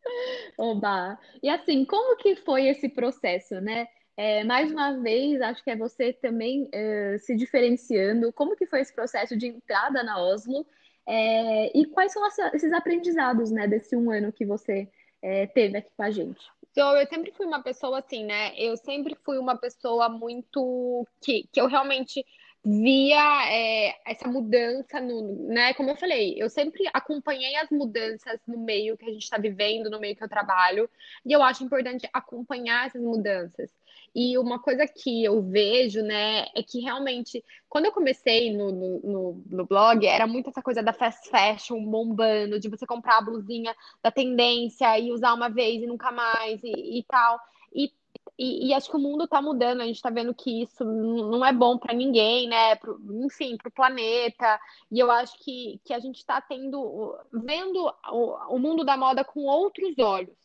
Oba! 0.56 1.18
E 1.42 1.50
assim, 1.50 1.84
como 1.84 2.16
que 2.16 2.34
foi 2.36 2.68
esse 2.68 2.88
processo, 2.88 3.60
né? 3.60 3.88
É, 4.16 4.42
mais 4.42 4.72
uma 4.72 4.92
vez, 4.92 5.38
acho 5.42 5.62
que 5.62 5.70
é 5.70 5.76
você 5.76 6.14
também 6.14 6.66
é, 6.72 7.18
se 7.18 7.36
diferenciando. 7.36 8.32
Como 8.32 8.56
que 8.56 8.64
foi 8.64 8.80
esse 8.80 8.94
processo 8.94 9.36
de 9.36 9.48
entrada 9.48 10.02
na 10.02 10.18
Oslo? 10.18 10.66
É, 11.06 11.78
e 11.78 11.84
quais 11.84 12.10
são 12.12 12.26
esses 12.54 12.72
aprendizados, 12.72 13.50
né, 13.50 13.68
desse 13.68 13.94
um 13.94 14.10
ano 14.10 14.32
que 14.32 14.46
você 14.46 14.88
é, 15.22 15.46
teve 15.46 15.78
aqui 15.78 15.90
com 15.96 16.02
a 16.02 16.10
gente? 16.10 16.40
Então, 16.70 16.94
eu 16.96 17.06
sempre 17.06 17.32
fui 17.32 17.46
uma 17.46 17.62
pessoa 17.62 18.00
assim, 18.00 18.24
né? 18.24 18.52
Eu 18.56 18.76
sempre 18.76 19.16
fui 19.24 19.38
uma 19.38 19.56
pessoa 19.56 20.08
muito 20.08 21.06
que, 21.22 21.48
que 21.50 21.60
eu 21.60 21.66
realmente 21.66 22.24
via 22.62 23.48
é, 23.48 23.94
essa 24.04 24.28
mudança 24.28 25.00
no, 25.00 25.48
né? 25.48 25.72
Como 25.74 25.88
eu 25.88 25.96
falei, 25.96 26.34
eu 26.36 26.50
sempre 26.50 26.82
acompanhei 26.92 27.54
as 27.56 27.70
mudanças 27.70 28.40
no 28.46 28.58
meio 28.58 28.96
que 28.96 29.04
a 29.04 29.12
gente 29.12 29.22
está 29.22 29.38
vivendo, 29.38 29.88
no 29.88 30.00
meio 30.00 30.16
que 30.16 30.24
eu 30.24 30.28
trabalho, 30.28 30.90
e 31.24 31.32
eu 31.32 31.42
acho 31.42 31.62
importante 31.62 32.08
acompanhar 32.12 32.88
essas 32.88 33.00
mudanças. 33.00 33.70
E 34.18 34.38
uma 34.38 34.58
coisa 34.58 34.88
que 34.88 35.22
eu 35.22 35.42
vejo, 35.42 36.00
né, 36.00 36.46
é 36.54 36.62
que 36.62 36.80
realmente, 36.80 37.44
quando 37.68 37.84
eu 37.84 37.92
comecei 37.92 38.50
no, 38.56 38.72
no, 38.72 39.44
no, 39.46 39.66
blog, 39.66 40.06
era 40.06 40.26
muito 40.26 40.48
essa 40.48 40.62
coisa 40.62 40.82
da 40.82 40.94
fast 40.94 41.28
fashion 41.28 41.84
bombando, 41.84 42.58
de 42.58 42.70
você 42.70 42.86
comprar 42.86 43.18
a 43.18 43.20
blusinha 43.20 43.76
da 44.02 44.10
tendência 44.10 44.98
e 44.98 45.12
usar 45.12 45.34
uma 45.34 45.50
vez 45.50 45.82
e 45.82 45.86
nunca 45.86 46.10
mais 46.10 46.62
e, 46.64 46.98
e 46.98 47.02
tal. 47.02 47.38
E 47.74 47.92
e, 48.38 48.68
e, 48.68 48.74
acho 48.74 48.90
que 48.90 48.96
o 48.96 49.00
mundo 49.00 49.24
está 49.24 49.40
mudando, 49.40 49.80
a 49.80 49.86
gente 49.86 49.96
está 49.96 50.10
vendo 50.10 50.34
que 50.34 50.62
isso 50.62 50.84
não 50.84 51.44
é 51.44 51.52
bom 51.54 51.78
para 51.78 51.94
ninguém, 51.94 52.46
né? 52.48 52.74
Pro, 52.76 52.98
enfim, 53.24 53.56
para 53.56 53.68
o 53.68 53.72
planeta. 53.72 54.60
E 54.90 54.98
eu 54.98 55.10
acho 55.10 55.38
que, 55.38 55.80
que 55.84 55.94
a 55.94 55.98
gente 55.98 56.16
está 56.16 56.40
tendo, 56.40 57.18
vendo 57.32 57.90
o, 58.12 58.54
o 58.54 58.58
mundo 58.58 58.84
da 58.84 58.96
moda 58.96 59.24
com 59.24 59.44
outros 59.44 59.98
olhos, 59.98 60.36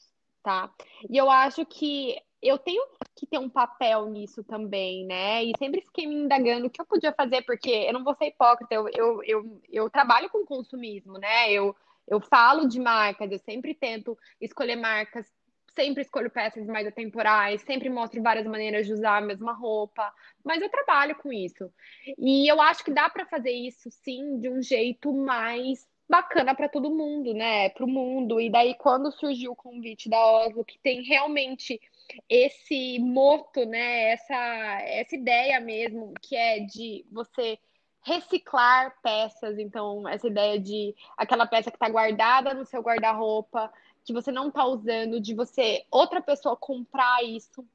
tá? 0.41 0.71
E 1.09 1.17
eu 1.17 1.29
acho 1.29 1.65
que 1.65 2.17
eu 2.41 2.57
tenho 2.57 2.83
que 3.15 3.25
ter 3.25 3.37
um 3.37 3.49
papel 3.49 4.07
nisso 4.09 4.43
também, 4.43 5.05
né? 5.05 5.43
E 5.43 5.53
sempre 5.57 5.81
fiquei 5.81 6.07
me 6.07 6.15
indagando 6.15 6.67
o 6.67 6.69
que 6.69 6.81
eu 6.81 6.85
podia 6.85 7.13
fazer, 7.13 7.43
porque 7.43 7.69
eu 7.69 7.93
não 7.93 8.03
vou 8.03 8.15
ser 8.15 8.27
hipócrita, 8.27 8.73
eu, 8.73 8.89
eu, 8.89 9.23
eu, 9.23 9.61
eu 9.69 9.89
trabalho 9.89 10.29
com 10.29 10.45
consumismo, 10.45 11.17
né? 11.17 11.51
Eu, 11.51 11.75
eu 12.07 12.19
falo 12.19 12.67
de 12.67 12.79
marcas, 12.79 13.31
eu 13.31 13.39
sempre 13.39 13.73
tento 13.73 14.17
escolher 14.39 14.75
marcas 14.75 15.25
sempre 15.75 16.01
escolho 16.01 16.29
peças 16.29 16.65
mais 16.67 16.85
atemporais, 16.85 17.61
sempre 17.61 17.89
mostro 17.89 18.21
várias 18.21 18.45
maneiras 18.45 18.85
de 18.85 18.93
usar 18.93 19.17
a 19.17 19.21
mesma 19.21 19.53
roupa, 19.53 20.13
mas 20.43 20.61
eu 20.61 20.69
trabalho 20.69 21.15
com 21.15 21.31
isso. 21.31 21.71
E 22.17 22.51
eu 22.51 22.61
acho 22.61 22.83
que 22.83 22.91
dá 22.91 23.09
para 23.09 23.25
fazer 23.25 23.51
isso 23.51 23.89
sim 23.89 24.37
de 24.39 24.49
um 24.49 24.61
jeito 24.61 25.13
mais 25.13 25.87
bacana 26.09 26.53
para 26.53 26.67
todo 26.67 26.91
mundo, 26.91 27.33
né? 27.33 27.69
Para 27.69 27.85
o 27.85 27.89
mundo. 27.89 28.39
E 28.39 28.49
daí 28.49 28.75
quando 28.75 29.11
surgiu 29.11 29.53
o 29.53 29.55
convite 29.55 30.09
da 30.09 30.19
Oslo, 30.19 30.65
que 30.65 30.77
tem 30.79 31.01
realmente 31.03 31.79
esse 32.29 32.99
moto, 32.99 33.65
né? 33.65 34.11
Essa 34.11 34.35
essa 34.83 35.15
ideia 35.15 35.59
mesmo, 35.59 36.13
que 36.21 36.35
é 36.35 36.59
de 36.59 37.05
você 37.11 37.57
reciclar 38.03 38.95
peças, 39.01 39.59
então 39.59 40.07
essa 40.07 40.27
ideia 40.27 40.59
de 40.59 40.95
aquela 41.15 41.45
peça 41.45 41.69
que 41.69 41.77
está 41.77 41.87
guardada 41.87 42.53
no 42.53 42.65
seu 42.65 42.81
guarda-roupa, 42.81 43.71
que 44.03 44.13
você 44.13 44.31
não 44.31 44.47
está 44.47 44.65
usando, 44.65 45.19
de 45.19 45.33
você 45.33 45.85
outra 45.91 46.21
pessoa 46.21 46.57
comprar 46.57 47.23
isso 47.23 47.65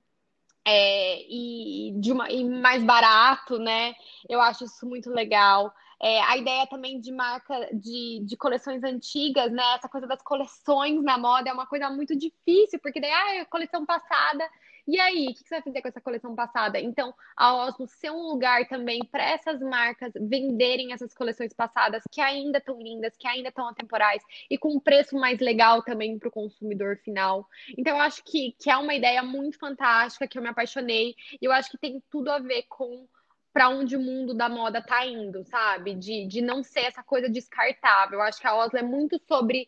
é, 0.66 1.22
e, 1.28 1.92
de 1.96 2.10
uma, 2.10 2.28
e 2.30 2.44
mais 2.44 2.82
barato, 2.82 3.58
né? 3.58 3.94
Eu 4.28 4.40
acho 4.40 4.64
isso 4.64 4.84
muito 4.84 5.10
legal. 5.10 5.72
É, 6.02 6.22
a 6.22 6.36
ideia 6.36 6.66
também 6.66 7.00
de 7.00 7.10
marca 7.10 7.68
de, 7.72 8.22
de 8.24 8.36
coleções 8.36 8.82
antigas, 8.84 9.50
né? 9.50 9.62
Essa 9.76 9.88
coisa 9.88 10.06
das 10.06 10.22
coleções 10.22 11.02
na 11.02 11.16
moda 11.18 11.48
é 11.48 11.52
uma 11.52 11.66
coisa 11.66 11.88
muito 11.90 12.16
difícil, 12.16 12.78
porque 12.80 13.00
daí, 13.00 13.10
ah, 13.10 13.34
é 13.36 13.44
coleção 13.44 13.86
passada 13.86 14.46
e 14.86 15.00
aí, 15.00 15.26
o 15.26 15.34
que 15.34 15.40
você 15.40 15.56
vai 15.56 15.62
fazer 15.62 15.82
com 15.82 15.88
essa 15.88 16.00
coleção 16.00 16.34
passada? 16.36 16.78
Então, 16.78 17.12
a 17.36 17.52
Osmo 17.56 17.88
ser 17.88 18.10
um 18.12 18.28
lugar 18.28 18.68
também 18.68 19.04
para 19.04 19.24
essas 19.30 19.60
marcas 19.60 20.12
venderem 20.14 20.92
essas 20.92 21.12
coleções 21.12 21.52
passadas 21.52 22.04
que 22.08 22.20
ainda 22.20 22.58
estão 22.58 22.80
lindas, 22.80 23.16
que 23.16 23.26
ainda 23.26 23.48
estão 23.48 23.66
atemporais 23.66 24.22
e 24.48 24.56
com 24.56 24.76
um 24.76 24.78
preço 24.78 25.16
mais 25.16 25.40
legal 25.40 25.82
também 25.82 26.16
para 26.16 26.28
o 26.28 26.32
consumidor 26.32 26.98
final. 26.98 27.48
Então, 27.76 27.96
eu 27.96 28.02
acho 28.02 28.22
que, 28.22 28.54
que 28.60 28.70
é 28.70 28.76
uma 28.76 28.94
ideia 28.94 29.24
muito 29.24 29.58
fantástica, 29.58 30.28
que 30.28 30.38
eu 30.38 30.42
me 30.42 30.50
apaixonei 30.50 31.16
e 31.32 31.44
eu 31.44 31.50
acho 31.50 31.68
que 31.68 31.78
tem 31.78 32.00
tudo 32.08 32.30
a 32.30 32.38
ver 32.38 32.62
com 32.68 33.08
para 33.56 33.70
onde 33.70 33.96
o 33.96 34.00
mundo 34.02 34.34
da 34.34 34.50
moda 34.50 34.82
tá 34.82 35.06
indo, 35.06 35.42
sabe? 35.42 35.94
De, 35.94 36.26
de 36.26 36.42
não 36.42 36.62
ser 36.62 36.80
essa 36.80 37.02
coisa 37.02 37.26
descartável. 37.26 38.20
Acho 38.20 38.38
que 38.38 38.46
a 38.46 38.54
Oslo 38.54 38.78
é 38.78 38.82
muito 38.82 39.18
sobre 39.26 39.66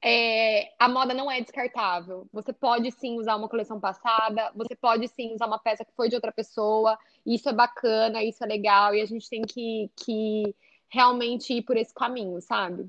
é, 0.00 0.72
a 0.78 0.88
moda 0.88 1.12
não 1.12 1.28
é 1.28 1.40
descartável. 1.40 2.28
Você 2.32 2.52
pode 2.52 2.92
sim 2.92 3.18
usar 3.18 3.34
uma 3.34 3.48
coleção 3.48 3.80
passada, 3.80 4.52
você 4.54 4.76
pode 4.76 5.08
sim 5.08 5.34
usar 5.34 5.48
uma 5.48 5.58
peça 5.58 5.84
que 5.84 5.90
foi 5.96 6.08
de 6.08 6.14
outra 6.14 6.30
pessoa. 6.30 6.96
Isso 7.26 7.48
é 7.48 7.52
bacana, 7.52 8.22
isso 8.22 8.44
é 8.44 8.46
legal, 8.46 8.94
e 8.94 9.00
a 9.00 9.04
gente 9.04 9.28
tem 9.28 9.42
que, 9.42 9.90
que 9.96 10.54
realmente 10.88 11.54
ir 11.54 11.62
por 11.62 11.76
esse 11.76 11.92
caminho, 11.92 12.40
sabe? 12.40 12.88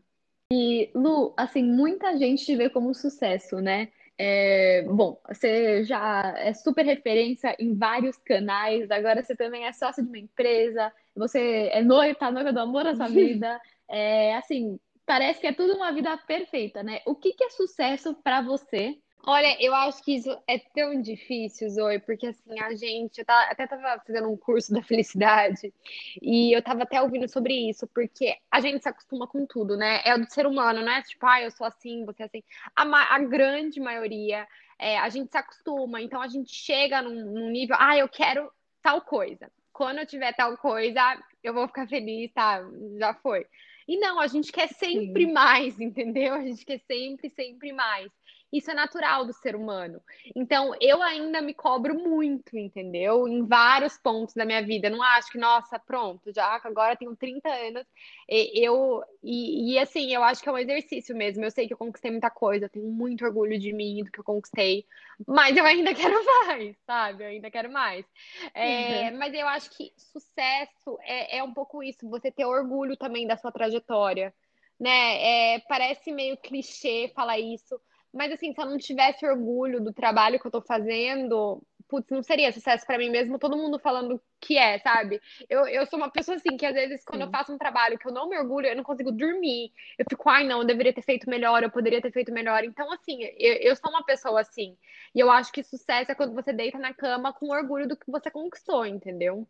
E, 0.53 0.91
Lu, 0.93 1.33
assim, 1.35 1.63
muita 1.63 2.15
gente 2.19 2.45
te 2.45 2.55
vê 2.55 2.69
como 2.69 2.93
sucesso, 2.93 3.55
né? 3.55 3.89
É, 4.18 4.84
bom, 4.84 5.20
você 5.28 5.84
já 5.84 6.34
é 6.38 6.53
super 6.53 6.86
referência 6.86 7.55
em 7.59 7.76
vários 7.76 8.18
canais, 8.18 8.89
agora 8.89 9.22
você 9.22 9.36
também 9.36 9.66
é 9.66 9.74
sócio 9.74 10.03
de 10.03 10.09
uma 10.09 10.18
empresa, 10.18 10.91
você 11.16 11.70
é 11.72 11.82
noiva, 11.82 12.18
tá 12.18 12.32
noiva 12.32 12.53
do 12.53 12.59
amor 12.59 12.86
da 12.86 12.95
sua 12.95 13.07
vida. 13.09 13.59
É, 13.89 14.36
assim, 14.36 14.80
parece 15.05 15.39
que 15.41 15.47
é 15.47 15.53
tudo 15.53 15.76
uma 15.76 15.91
vida 15.91 16.18
perfeita, 16.18 16.82
né? 16.82 17.01
O 17.05 17.16
que, 17.16 17.34
que 17.34 17.43
é 17.43 17.49
sucesso 17.49 18.16
para 18.24 18.41
você? 18.41 18.97
Olha, 19.28 19.57
eu 19.59 19.73
acho 19.73 20.03
que 20.03 20.15
isso 20.17 20.38
é 20.47 20.59
tão 20.59 21.01
difícil, 21.01 21.67
Zoe, 21.69 21.97
porque 21.99 22.28
assim, 22.28 22.59
a 22.59 22.76
gente, 22.76 23.17
eu 23.19 23.26
tava, 23.26 23.51
até 23.51 23.65
tava 23.65 23.99
fazendo 24.05 24.30
um 24.30 24.38
curso 24.38 24.71
da 24.71 24.84
felicidade 24.84 25.73
e 26.21 26.55
eu 26.55 26.61
tava 26.61 26.84
até 26.84 27.01
ouvindo 27.01 27.28
sobre 27.28 27.53
isso, 27.69 27.88
porque 27.88 28.38
a 28.51 28.59
gente 28.59 28.84
se 28.84 28.89
acostuma 28.89 29.28
com 29.28 29.45
tudo, 29.47 29.76
né? 29.76 30.01
É 30.05 30.15
do 30.15 30.32
ser 30.32 30.45
humano, 30.45 30.82
né? 30.82 31.01
Tipo, 31.01 31.26
ah, 31.26 31.41
eu 31.41 31.49
sou 31.49 31.65
assim, 31.65 32.05
você 32.05 32.21
é 32.21 32.26
assim. 32.28 32.43
A, 32.76 33.15
a 33.15 33.19
grande 33.19 33.80
maioria, 33.80 34.47
é, 34.78 34.99
a 34.99 35.09
gente 35.09 35.32
se 35.32 35.38
acostuma, 35.38 35.99
então 35.99 36.21
a 36.21 36.28
gente 36.28 36.53
chega 36.53 37.01
num, 37.01 37.26
num 37.26 37.49
nível, 37.49 37.76
ah, 37.80 37.97
eu 37.97 38.07
quero 38.07 38.51
tal 38.84 39.01
coisa. 39.01 39.51
Quando 39.73 39.97
eu 39.99 40.05
tiver 40.05 40.34
tal 40.34 40.55
coisa, 40.57 41.01
eu 41.43 41.51
vou 41.51 41.67
ficar 41.67 41.88
feliz, 41.88 42.32
tá? 42.32 42.61
Já 42.99 43.15
foi. 43.15 43.47
E 43.88 43.97
não, 43.97 44.19
a 44.19 44.28
gente 44.28 44.51
quer 44.51 44.67
sempre 44.69 45.26
Sim. 45.26 45.32
mais, 45.32 45.78
entendeu? 45.82 46.34
A 46.36 46.41
gente 46.41 46.63
quer 46.63 46.80
sempre, 46.88 47.30
sempre 47.30 47.73
mais. 47.73 48.11
Isso 48.55 48.71
é 48.71 48.73
natural 48.73 49.25
do 49.25 49.33
ser 49.33 49.53
humano. 49.53 50.01
Então, 50.33 50.73
eu 50.79 51.03
ainda 51.03 51.41
me 51.41 51.53
cobro 51.53 51.93
muito, 51.93 52.57
entendeu? 52.57 53.27
Em 53.27 53.45
vários 53.45 53.97
pontos 53.97 54.33
da 54.33 54.45
minha 54.45 54.63
vida. 54.63 54.89
Não 54.89 55.03
acho 55.03 55.29
que, 55.29 55.37
nossa, 55.37 55.77
pronto, 55.77 56.33
já 56.33 56.59
agora 56.63 56.95
tenho 56.95 57.13
30 57.17 57.49
anos. 57.49 57.85
Eu, 58.29 59.03
e, 59.21 59.73
e, 59.73 59.79
assim, 59.79 60.13
eu 60.13 60.23
acho 60.23 60.41
que 60.41 60.47
é 60.47 60.51
um 60.53 60.57
exercício 60.57 61.13
mesmo. 61.13 61.43
Eu 61.43 61.51
sei 61.51 61.67
que 61.67 61.73
eu 61.73 61.77
conquistei 61.77 62.11
muita 62.11 62.29
coisa, 62.29 62.65
eu 62.65 62.69
tenho 62.69 62.87
muito 62.87 63.25
orgulho 63.25 63.59
de 63.59 63.73
mim, 63.73 64.03
do 64.05 64.11
que 64.11 64.19
eu 64.19 64.23
conquistei. 64.23 64.85
Mas 65.27 65.57
eu 65.57 65.65
ainda 65.65 65.93
quero 65.93 66.23
mais, 66.25 66.77
sabe? 66.85 67.23
Eu 67.23 67.27
ainda 67.27 67.51
quero 67.51 67.69
mais. 67.69 68.05
É, 68.53 69.09
uhum. 69.09 69.17
Mas 69.17 69.33
eu 69.33 69.47
acho 69.47 69.69
que 69.71 69.91
sucesso 69.97 70.97
é, 71.01 71.39
é 71.39 71.43
um 71.43 71.53
pouco 71.53 71.83
isso, 71.83 72.09
você 72.09 72.31
ter 72.31 72.45
orgulho 72.45 72.95
também 72.95 73.27
da 73.27 73.35
sua 73.35 73.51
trajetória. 73.51 74.33
Né? 74.79 75.55
É, 75.55 75.59
parece 75.67 76.11
meio 76.11 76.37
clichê 76.37 77.11
falar 77.15 77.39
isso, 77.39 77.79
mas 78.16 78.32
assim, 78.32 78.53
se 78.53 78.61
eu 78.61 78.66
não 78.66 78.78
tivesse 78.78 79.26
orgulho 79.26 79.84
do 79.84 79.91
trabalho 79.93 80.39
que 80.39 80.47
eu 80.47 80.51
tô 80.51 80.61
fazendo, 80.61 81.61
putz, 81.88 82.09
não 82.09 82.24
seria 82.24 82.51
sucesso 82.51 82.86
para 82.86 82.97
mim 82.97 83.09
mesmo, 83.09 83.38
todo 83.38 83.57
mundo 83.57 83.78
falando 83.78 84.22
que 84.39 84.57
é, 84.57 84.80
sabe? 84.80 85.22
Eu, 85.49 85.68
eu 85.68 85.86
sou 85.86 85.97
uma 85.97 86.09
pessoa 86.09 86.38
assim, 86.38 86.55
que 86.55 86.66
às 86.66 86.74
vezes 86.74 87.03
quando 87.03 87.22
Sim. 87.22 87.28
eu 87.28 87.32
faço 87.32 87.53
um 87.53 87.57
trabalho 87.57 87.97
que 87.99 88.07
eu 88.07 88.13
não 88.13 88.30
me 88.30 88.38
orgulho, 88.38 88.68
eu 88.68 88.76
não 88.76 88.84
consigo 88.84 89.11
dormir. 89.11 89.72
Eu 89.97 90.05
fico, 90.09 90.30
ai 90.30 90.45
não, 90.45 90.59
eu 90.59 90.66
deveria 90.66 90.93
ter 90.93 91.01
feito 91.01 91.30
melhor, 91.30 91.61
eu 91.61 91.70
poderia 91.70 92.01
ter 92.01 92.11
feito 92.11 92.32
melhor. 92.32 92.63
Então, 92.63 92.91
assim, 92.91 93.24
eu, 93.38 93.53
eu 93.55 93.76
sou 93.76 93.89
uma 93.89 94.03
pessoa 94.03 94.39
assim. 94.39 94.78
E 95.13 95.20
eu 95.20 95.30
acho 95.30 95.51
que 95.51 95.61
sucesso 95.61 96.11
é 96.11 96.16
quando 96.16 96.34
você 96.34 96.53
deita 96.53 96.80
na 96.80 96.93
cama 96.93 97.34
com 97.34 97.49
orgulho 97.49 97.88
do 97.88 97.97
que 97.97 98.09
você 98.09 98.32
conquistou, 98.32 98.86
entendeu? 98.86 99.47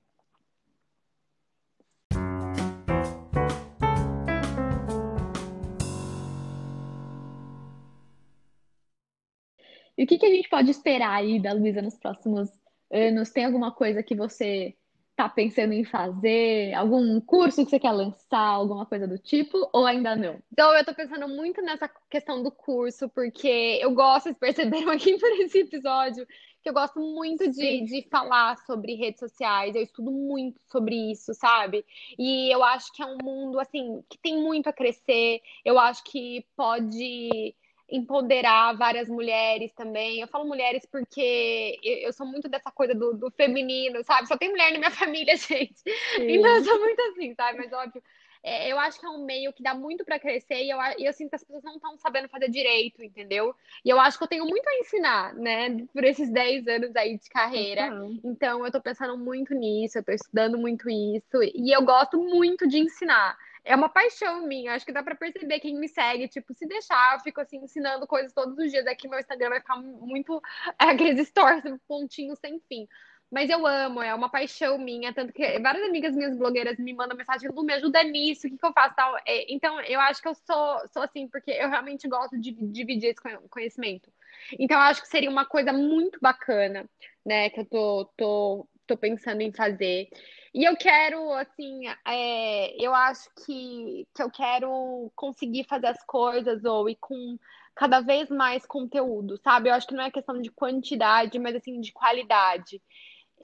E 9.98 10.04
o 10.04 10.08
que, 10.08 10.18
que 10.18 10.26
a 10.26 10.30
gente 10.30 10.50
pode 10.50 10.70
esperar 10.70 11.14
aí 11.14 11.40
da 11.40 11.54
Luísa 11.54 11.82
nos 11.82 11.98
próximos 11.98 12.50
anos? 12.92 13.32
Tem 13.32 13.46
alguma 13.46 13.72
coisa 13.72 14.04
que 14.04 14.16
você 14.16 14.76
tá 15.16 15.30
pensando 15.30 15.74
em 15.74 15.86
fazer? 15.86 16.74
Algum 16.74 17.20
curso 17.22 17.64
que 17.64 17.70
você 17.70 17.80
quer 17.80 17.92
lançar, 17.92 18.40
alguma 18.40 18.86
coisa 18.86 19.08
do 19.08 19.18
tipo, 19.18 19.70
ou 19.72 19.86
ainda 19.86 20.16
não? 20.16 20.38
Então, 20.52 20.74
eu 20.74 20.84
tô 20.84 20.94
pensando 20.94 21.28
muito 21.30 21.62
nessa 21.62 21.90
questão 22.10 22.44
do 22.44 22.52
curso, 22.52 23.10
porque 23.10 23.80
eu 23.82 23.92
gosto, 23.92 24.24
vocês 24.24 24.38
perceberam 24.38 24.92
aqui 24.92 25.16
por 25.18 25.32
esse 25.40 25.60
episódio, 25.60 26.28
que 26.62 26.70
eu 26.70 26.74
gosto 26.74 27.00
muito 27.00 27.50
de, 27.50 27.82
de 27.86 28.08
falar 28.10 28.58
sobre 28.66 28.96
redes 28.96 29.20
sociais, 29.20 29.76
eu 29.76 29.82
estudo 29.82 30.12
muito 30.12 30.60
sobre 30.70 31.12
isso, 31.12 31.34
sabe? 31.34 31.86
E 32.20 32.54
eu 32.54 32.64
acho 32.64 32.92
que 32.92 33.02
é 33.02 33.06
um 33.06 33.18
mundo, 33.24 33.60
assim, 33.60 34.04
que 34.10 34.18
tem 34.18 34.42
muito 34.42 34.68
a 34.68 34.74
crescer, 34.74 35.42
eu 35.64 35.80
acho 35.80 36.04
que 36.04 36.46
pode 36.58 37.56
empoderar 37.90 38.74
várias 38.74 39.08
mulheres 39.08 39.72
também. 39.74 40.20
Eu 40.20 40.28
falo 40.28 40.46
mulheres 40.46 40.86
porque 40.86 41.80
eu, 41.84 41.98
eu 42.08 42.14
sou 42.14 42.26
muito 42.26 42.50
dessa 42.50 42.72
coisa 42.72 42.94
do, 42.96 43.14
do, 43.14 43.32
feminino, 43.32 44.04
sabe? 44.04 44.28
Só 44.28 44.38
tem 44.38 44.50
mulher 44.50 44.72
na 44.72 44.80
minha 44.80 44.92
família, 44.92 45.36
gente. 45.36 45.78
Sim. 46.16 46.32
Então 46.32 46.56
eu 46.56 46.64
sou 46.64 46.80
muito 46.80 47.02
assim, 47.02 47.34
sabe? 47.36 47.60
Mas 47.60 47.72
óbvio. 47.72 48.02
É, 48.48 48.72
eu 48.72 48.78
acho 48.78 49.00
que 49.00 49.06
é 49.08 49.10
um 49.10 49.26
meio 49.26 49.52
que 49.52 49.64
dá 49.64 49.74
muito 49.74 50.06
para 50.06 50.20
crescer 50.20 50.64
e 50.64 50.70
eu, 50.70 50.78
eu 51.00 51.12
sinto 51.14 51.30
que 51.30 51.36
as 51.36 51.44
pessoas 51.44 51.64
não 51.64 51.78
estão 51.78 51.98
sabendo 51.98 52.30
fazer 52.30 52.48
direito, 52.48 53.04
entendeu? 53.04 53.56
E 53.84 53.90
eu 53.90 54.00
acho 54.00 54.20
que 54.20 54.24
eu 54.24 54.28
tenho 54.28 54.46
muito 54.46 54.68
a 54.68 54.76
ensinar, 54.76 55.34
né? 55.34 55.84
Por 55.92 56.04
esses 56.04 56.30
10 56.30 56.68
anos 56.68 56.96
aí 56.96 57.18
de 57.18 57.28
carreira. 57.28 57.92
Uhum. 57.92 58.20
Então 58.24 58.64
eu 58.64 58.72
tô 58.72 58.80
pensando 58.80 59.18
muito 59.18 59.56
nisso, 59.56 59.98
eu 59.98 60.04
tô 60.04 60.12
estudando 60.12 60.60
muito 60.60 60.88
isso. 60.88 61.42
E 61.56 61.76
eu 61.76 61.82
gosto 61.82 62.20
muito 62.20 62.68
de 62.68 62.78
ensinar 62.78 63.36
é 63.66 63.76
uma 63.76 63.90
paixão 63.90 64.46
minha. 64.48 64.74
Acho 64.74 64.86
que 64.86 64.94
dá 64.94 65.04
para 65.04 65.16
perceber 65.16 65.60
quem 65.60 65.78
me 65.78 65.88
segue. 65.90 66.28
Tipo, 66.28 66.54
se 66.54 66.68
deixar, 66.68 67.16
eu 67.16 67.20
fico 67.22 67.42
assim 67.42 67.58
ensinando 67.58 68.08
coisas 68.08 68.32
todos 68.32 68.58
os 68.58 68.72
dias. 68.72 68.86
Aqui 68.88 69.08
meu 69.08 69.20
Instagram 69.20 69.50
vai 69.50 69.60
ficar 69.60 69.78
muito 69.78 70.42
é, 70.80 70.86
aqueles 70.86 71.28
stories, 71.28 71.64
pontinhos 71.88 72.40
sem 72.40 72.60
fim. 72.70 72.88
Mas 73.32 73.50
eu 73.50 73.66
amo, 73.66 74.02
é 74.02 74.14
uma 74.14 74.30
paixão 74.30 74.78
minha. 74.78 75.14
Tanto 75.14 75.34
que 75.34 75.60
várias 75.60 75.84
amigas 75.84 76.16
minhas 76.16 76.38
blogueiras 76.38 76.78
me 76.78 76.94
mandam 76.94 77.18
mensagem: 77.18 77.50
Lu, 77.50 77.64
me 77.64 77.74
ajuda 77.74 78.04
nisso, 78.04 78.48
o 78.48 78.50
que, 78.50 78.58
que 78.58 78.66
eu 78.66 78.72
faço? 78.72 78.96
Tal. 78.96 79.18
É, 79.26 79.52
então, 79.52 79.82
eu 79.82 80.00
acho 80.00 80.22
que 80.22 80.28
eu 80.28 80.36
sou, 80.36 80.88
sou 80.88 81.02
assim, 81.02 81.28
porque 81.28 81.52
eu 81.52 81.70
realmente 81.70 82.08
gosto 82.08 82.40
de 82.40 82.52
dividir 82.52 83.10
esse 83.10 83.50
conhecimento. 83.50 84.12
Então, 84.60 84.78
eu 84.78 84.84
acho 84.84 85.02
que 85.02 85.08
seria 85.08 85.30
uma 85.30 85.46
coisa 85.46 85.74
muito 85.74 86.20
bacana, 86.22 86.88
né, 87.26 87.50
que 87.50 87.62
eu 87.62 87.66
tô, 87.66 88.06
tô, 88.16 88.68
tô 88.86 88.98
pensando 88.98 89.42
em 89.42 89.52
fazer. 89.52 90.08
E 90.56 90.64
eu 90.64 90.78
quero, 90.78 91.34
assim, 91.34 91.82
é, 92.08 92.82
eu 92.82 92.96
acho 92.96 93.30
que, 93.46 94.08
que 94.16 94.24
eu 94.24 94.32
quero 94.32 95.12
conseguir 95.14 95.66
fazer 95.66 95.88
as 95.88 96.02
coisas, 96.06 96.64
ou 96.64 96.90
e 96.90 96.96
com 96.96 97.38
cada 97.76 98.00
vez 98.00 98.30
mais 98.30 98.66
conteúdo, 98.66 99.38
sabe? 99.44 99.68
Eu 99.68 99.74
acho 99.74 99.86
que 99.86 99.94
não 99.94 100.06
é 100.06 100.10
questão 100.10 100.42
de 100.42 100.50
quantidade, 100.50 101.38
mas 101.40 101.58
assim, 101.58 101.82
de 101.82 101.92
qualidade. 101.92 102.82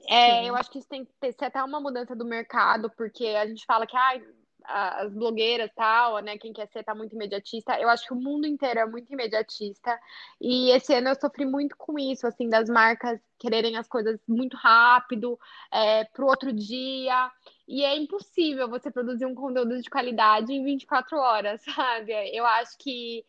É, 0.08 0.48
eu 0.48 0.56
acho 0.56 0.70
que 0.70 0.78
isso 0.78 0.88
tem 0.88 1.04
que 1.04 1.32
ser 1.34 1.44
até 1.44 1.62
uma 1.62 1.82
mudança 1.82 2.16
do 2.16 2.24
mercado, 2.24 2.90
porque 2.96 3.26
a 3.26 3.46
gente 3.46 3.66
fala 3.66 3.86
que 3.86 3.94
ah, 3.94 4.18
as 4.64 5.12
blogueiras 5.12 5.70
tal, 5.74 6.18
né? 6.20 6.38
Quem 6.38 6.52
quer 6.52 6.68
ser 6.68 6.84
tá 6.84 6.94
muito 6.94 7.14
imediatista. 7.14 7.78
Eu 7.80 7.88
acho 7.88 8.06
que 8.06 8.12
o 8.12 8.16
mundo 8.16 8.46
inteiro 8.46 8.80
é 8.80 8.86
muito 8.86 9.12
imediatista. 9.12 9.98
E 10.40 10.70
esse 10.70 10.94
ano 10.94 11.08
eu 11.08 11.14
sofri 11.14 11.44
muito 11.44 11.76
com 11.76 11.98
isso, 11.98 12.26
assim, 12.26 12.48
das 12.48 12.68
marcas 12.68 13.20
quererem 13.38 13.76
as 13.76 13.88
coisas 13.88 14.20
muito 14.28 14.56
rápido, 14.56 15.38
é, 15.70 16.04
pro 16.04 16.26
outro 16.26 16.52
dia. 16.52 17.30
E 17.66 17.84
é 17.84 17.96
impossível 17.96 18.68
você 18.68 18.90
produzir 18.90 19.26
um 19.26 19.34
conteúdo 19.34 19.80
de 19.80 19.90
qualidade 19.90 20.52
em 20.52 20.64
24 20.64 21.18
horas, 21.18 21.62
sabe? 21.64 22.12
Eu 22.34 22.46
acho 22.46 22.76
que 22.78 23.24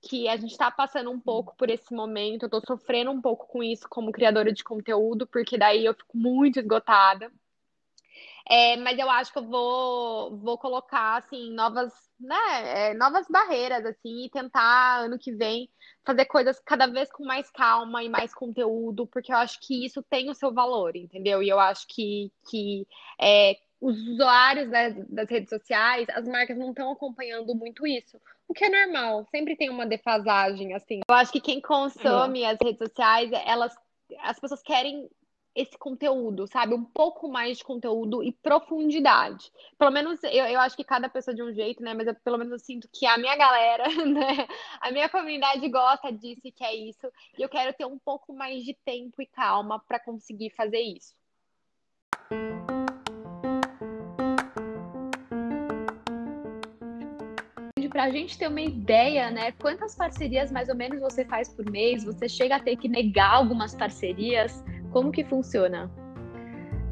que 0.00 0.28
a 0.28 0.36
gente 0.36 0.52
está 0.52 0.70
passando 0.70 1.10
um 1.10 1.18
pouco 1.18 1.56
por 1.56 1.68
esse 1.70 1.92
momento, 1.92 2.44
eu 2.44 2.46
estou 2.46 2.62
sofrendo 2.66 3.10
um 3.10 3.20
pouco 3.20 3.46
com 3.48 3.62
isso 3.62 3.88
como 3.88 4.12
criadora 4.12 4.52
de 4.52 4.62
conteúdo, 4.62 5.26
porque 5.26 5.58
daí 5.58 5.84
eu 5.84 5.94
fico 5.94 6.16
muito 6.16 6.60
esgotada. 6.60 7.32
É, 8.50 8.76
mas 8.78 8.98
eu 8.98 9.10
acho 9.10 9.30
que 9.30 9.38
eu 9.38 9.46
vou, 9.46 10.36
vou 10.38 10.56
colocar, 10.56 11.18
assim, 11.18 11.52
novas, 11.52 11.92
né, 12.18 12.90
é, 12.90 12.94
novas 12.94 13.26
barreiras, 13.28 13.84
assim, 13.84 14.24
e 14.24 14.30
tentar, 14.30 15.00
ano 15.04 15.18
que 15.18 15.32
vem, 15.32 15.68
fazer 16.04 16.24
coisas 16.24 16.58
cada 16.64 16.86
vez 16.86 17.12
com 17.12 17.24
mais 17.24 17.50
calma 17.50 18.02
e 18.02 18.08
mais 18.08 18.32
conteúdo, 18.32 19.06
porque 19.06 19.30
eu 19.30 19.36
acho 19.36 19.60
que 19.60 19.84
isso 19.84 20.02
tem 20.02 20.30
o 20.30 20.34
seu 20.34 20.50
valor, 20.52 20.96
entendeu? 20.96 21.42
E 21.42 21.48
eu 21.50 21.60
acho 21.60 21.86
que, 21.88 22.32
que 22.50 22.86
é, 23.20 23.58
os 23.80 23.96
usuários 24.08 24.70
das, 24.70 24.94
das 25.08 25.28
redes 25.28 25.50
sociais, 25.50 26.08
as 26.10 26.26
marcas 26.26 26.56
não 26.56 26.70
estão 26.70 26.90
acompanhando 26.90 27.54
muito 27.54 27.86
isso. 27.86 28.18
O 28.48 28.54
que 28.54 28.64
é 28.64 28.70
normal, 28.70 29.26
sempre 29.30 29.56
tem 29.56 29.68
uma 29.68 29.84
defasagem, 29.84 30.72
assim. 30.72 31.00
Eu 31.06 31.14
acho 31.14 31.30
que 31.30 31.40
quem 31.40 31.60
consome 31.60 32.46
as 32.46 32.56
redes 32.62 32.78
sociais, 32.78 33.30
elas, 33.44 33.76
as 34.20 34.40
pessoas 34.40 34.62
querem 34.62 35.06
esse 35.58 35.76
conteúdo, 35.76 36.46
sabe? 36.46 36.72
Um 36.72 36.84
pouco 36.84 37.28
mais 37.28 37.58
de 37.58 37.64
conteúdo 37.64 38.22
e 38.22 38.32
profundidade. 38.32 39.50
Pelo 39.76 39.90
menos 39.90 40.22
eu, 40.22 40.46
eu 40.46 40.60
acho 40.60 40.76
que 40.76 40.84
cada 40.84 41.08
pessoa 41.08 41.34
de 41.34 41.42
um 41.42 41.52
jeito, 41.52 41.82
né? 41.82 41.94
Mas 41.94 42.06
eu, 42.06 42.14
pelo 42.14 42.38
menos 42.38 42.52
eu 42.52 42.58
sinto 42.60 42.88
que 42.92 43.04
a 43.04 43.18
minha 43.18 43.36
galera, 43.36 43.88
né? 44.06 44.46
A 44.80 44.92
minha 44.92 45.08
comunidade 45.08 45.68
gosta 45.68 46.12
disso 46.12 46.42
e 46.44 46.52
quer 46.52 46.74
isso. 46.74 47.10
E 47.36 47.42
eu 47.42 47.48
quero 47.48 47.72
ter 47.74 47.86
um 47.86 47.98
pouco 47.98 48.32
mais 48.32 48.62
de 48.62 48.72
tempo 48.84 49.20
e 49.20 49.26
calma 49.26 49.80
para 49.80 49.98
conseguir 49.98 50.50
fazer 50.50 50.80
isso. 50.80 51.12
para 57.98 58.04
a 58.04 58.10
gente 58.12 58.38
ter 58.38 58.46
uma 58.46 58.60
ideia, 58.60 59.28
né? 59.28 59.50
Quantas 59.50 59.96
parcerias 59.96 60.52
mais 60.52 60.68
ou 60.68 60.76
menos 60.76 61.00
você 61.00 61.24
faz 61.24 61.48
por 61.48 61.68
mês? 61.68 62.04
Você 62.04 62.28
chega 62.28 62.54
a 62.54 62.60
ter 62.60 62.76
que 62.76 62.86
negar 62.86 63.34
algumas 63.34 63.74
parcerias? 63.74 64.62
Como 64.90 65.12
que 65.12 65.24
funciona? 65.24 65.90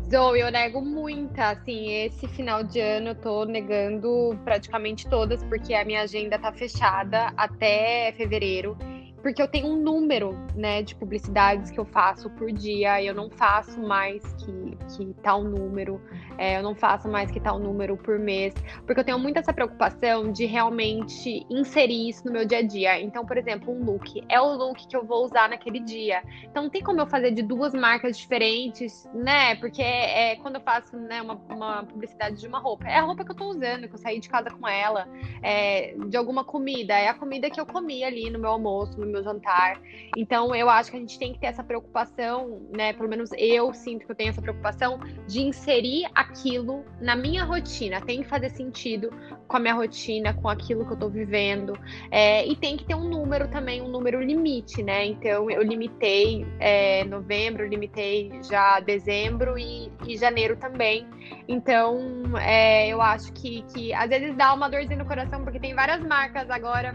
Zoe, 0.08 0.40
eu 0.40 0.52
nego 0.52 0.80
muita, 0.80 1.50
assim, 1.50 1.90
esse 1.90 2.28
final 2.28 2.62
de 2.62 2.78
ano 2.78 3.08
eu 3.08 3.14
tô 3.16 3.44
negando 3.44 4.38
praticamente 4.44 5.08
todas, 5.08 5.42
porque 5.44 5.74
a 5.74 5.84
minha 5.84 6.02
agenda 6.02 6.38
tá 6.38 6.52
fechada 6.52 7.32
até 7.36 8.12
fevereiro 8.12 8.78
porque 9.26 9.42
eu 9.42 9.48
tenho 9.48 9.66
um 9.66 9.74
número, 9.74 10.38
né, 10.54 10.82
de 10.82 10.94
publicidades 10.94 11.68
que 11.68 11.80
eu 11.80 11.84
faço 11.84 12.30
por 12.30 12.52
dia, 12.52 13.02
eu 13.02 13.12
não 13.12 13.28
faço 13.28 13.80
mais 13.80 14.22
que, 14.34 14.78
que 14.94 15.14
tal 15.20 15.42
número, 15.42 16.00
é, 16.38 16.58
eu 16.58 16.62
não 16.62 16.76
faço 16.76 17.08
mais 17.08 17.28
que 17.28 17.40
tal 17.40 17.58
número 17.58 17.96
por 17.96 18.20
mês, 18.20 18.54
porque 18.86 19.00
eu 19.00 19.04
tenho 19.04 19.18
muito 19.18 19.36
essa 19.36 19.52
preocupação 19.52 20.30
de 20.30 20.46
realmente 20.46 21.44
inserir 21.50 22.08
isso 22.08 22.24
no 22.24 22.30
meu 22.30 22.44
dia 22.44 22.58
a 22.58 22.62
dia. 22.62 23.00
Então, 23.00 23.26
por 23.26 23.36
exemplo, 23.36 23.74
um 23.74 23.82
look 23.82 24.22
é 24.28 24.40
o 24.40 24.54
look 24.54 24.86
que 24.86 24.96
eu 24.96 25.04
vou 25.04 25.24
usar 25.24 25.48
naquele 25.48 25.80
dia. 25.80 26.22
Então, 26.44 26.62
não 26.62 26.70
tem 26.70 26.80
como 26.80 27.00
eu 27.00 27.06
fazer 27.08 27.32
de 27.32 27.42
duas 27.42 27.74
marcas 27.74 28.16
diferentes, 28.16 29.10
né? 29.12 29.56
Porque 29.56 29.82
é, 29.82 30.34
é 30.34 30.36
quando 30.36 30.54
eu 30.54 30.60
faço 30.60 30.96
né, 30.96 31.20
uma, 31.20 31.34
uma, 31.50 31.82
publicidade 31.82 32.40
de 32.40 32.46
uma 32.46 32.60
roupa, 32.60 32.86
é 32.86 32.98
a 32.98 33.02
roupa 33.02 33.24
que 33.24 33.32
eu 33.32 33.36
tô 33.36 33.46
usando, 33.46 33.88
que 33.88 33.94
eu 33.94 33.98
saí 33.98 34.20
de 34.20 34.28
casa 34.28 34.50
com 34.50 34.68
ela, 34.68 35.08
é, 35.42 35.96
de 36.06 36.16
alguma 36.16 36.44
comida, 36.44 36.94
é 36.94 37.08
a 37.08 37.14
comida 37.14 37.50
que 37.50 37.60
eu 37.60 37.66
comi 37.66 38.04
ali 38.04 38.30
no 38.30 38.38
meu 38.38 38.50
almoço, 38.50 39.00
no 39.00 39.15
meu 39.15 39.15
meu 39.16 39.22
jantar. 39.22 39.80
Então, 40.16 40.54
eu 40.54 40.68
acho 40.68 40.90
que 40.90 40.96
a 40.96 41.00
gente 41.00 41.18
tem 41.18 41.32
que 41.32 41.38
ter 41.38 41.46
essa 41.46 41.64
preocupação, 41.64 42.68
né? 42.70 42.92
Pelo 42.92 43.08
menos 43.08 43.30
eu 43.36 43.72
sinto 43.72 44.04
que 44.04 44.12
eu 44.12 44.16
tenho 44.16 44.30
essa 44.30 44.42
preocupação 44.42 45.00
de 45.26 45.40
inserir 45.40 46.06
aquilo 46.14 46.84
na 47.00 47.16
minha 47.16 47.44
rotina. 47.44 48.00
Tem 48.00 48.22
que 48.22 48.28
fazer 48.28 48.50
sentido 48.50 49.10
com 49.48 49.56
a 49.56 49.60
minha 49.60 49.74
rotina, 49.74 50.34
com 50.34 50.48
aquilo 50.48 50.86
que 50.86 50.92
eu 50.92 50.98
tô 50.98 51.08
vivendo. 51.08 51.72
É, 52.10 52.46
e 52.46 52.54
tem 52.56 52.76
que 52.76 52.84
ter 52.84 52.94
um 52.94 53.08
número 53.08 53.48
também, 53.48 53.80
um 53.80 53.88
número 53.88 54.20
limite, 54.22 54.82
né? 54.82 55.06
Então, 55.06 55.50
eu 55.50 55.62
limitei 55.62 56.46
é, 56.58 57.04
novembro, 57.04 57.66
limitei 57.66 58.30
já 58.42 58.80
dezembro 58.80 59.58
e, 59.58 59.90
e 60.06 60.16
janeiro 60.16 60.56
também. 60.56 61.06
Então, 61.48 61.98
é, 62.40 62.88
eu 62.88 63.00
acho 63.00 63.32
que, 63.32 63.62
que 63.74 63.94
às 63.94 64.08
vezes 64.08 64.34
dá 64.36 64.52
uma 64.52 64.68
dorzinha 64.68 64.96
no 64.96 65.06
coração, 65.06 65.42
porque 65.42 65.58
tem 65.58 65.74
várias 65.74 66.02
marcas 66.04 66.50
agora 66.50 66.94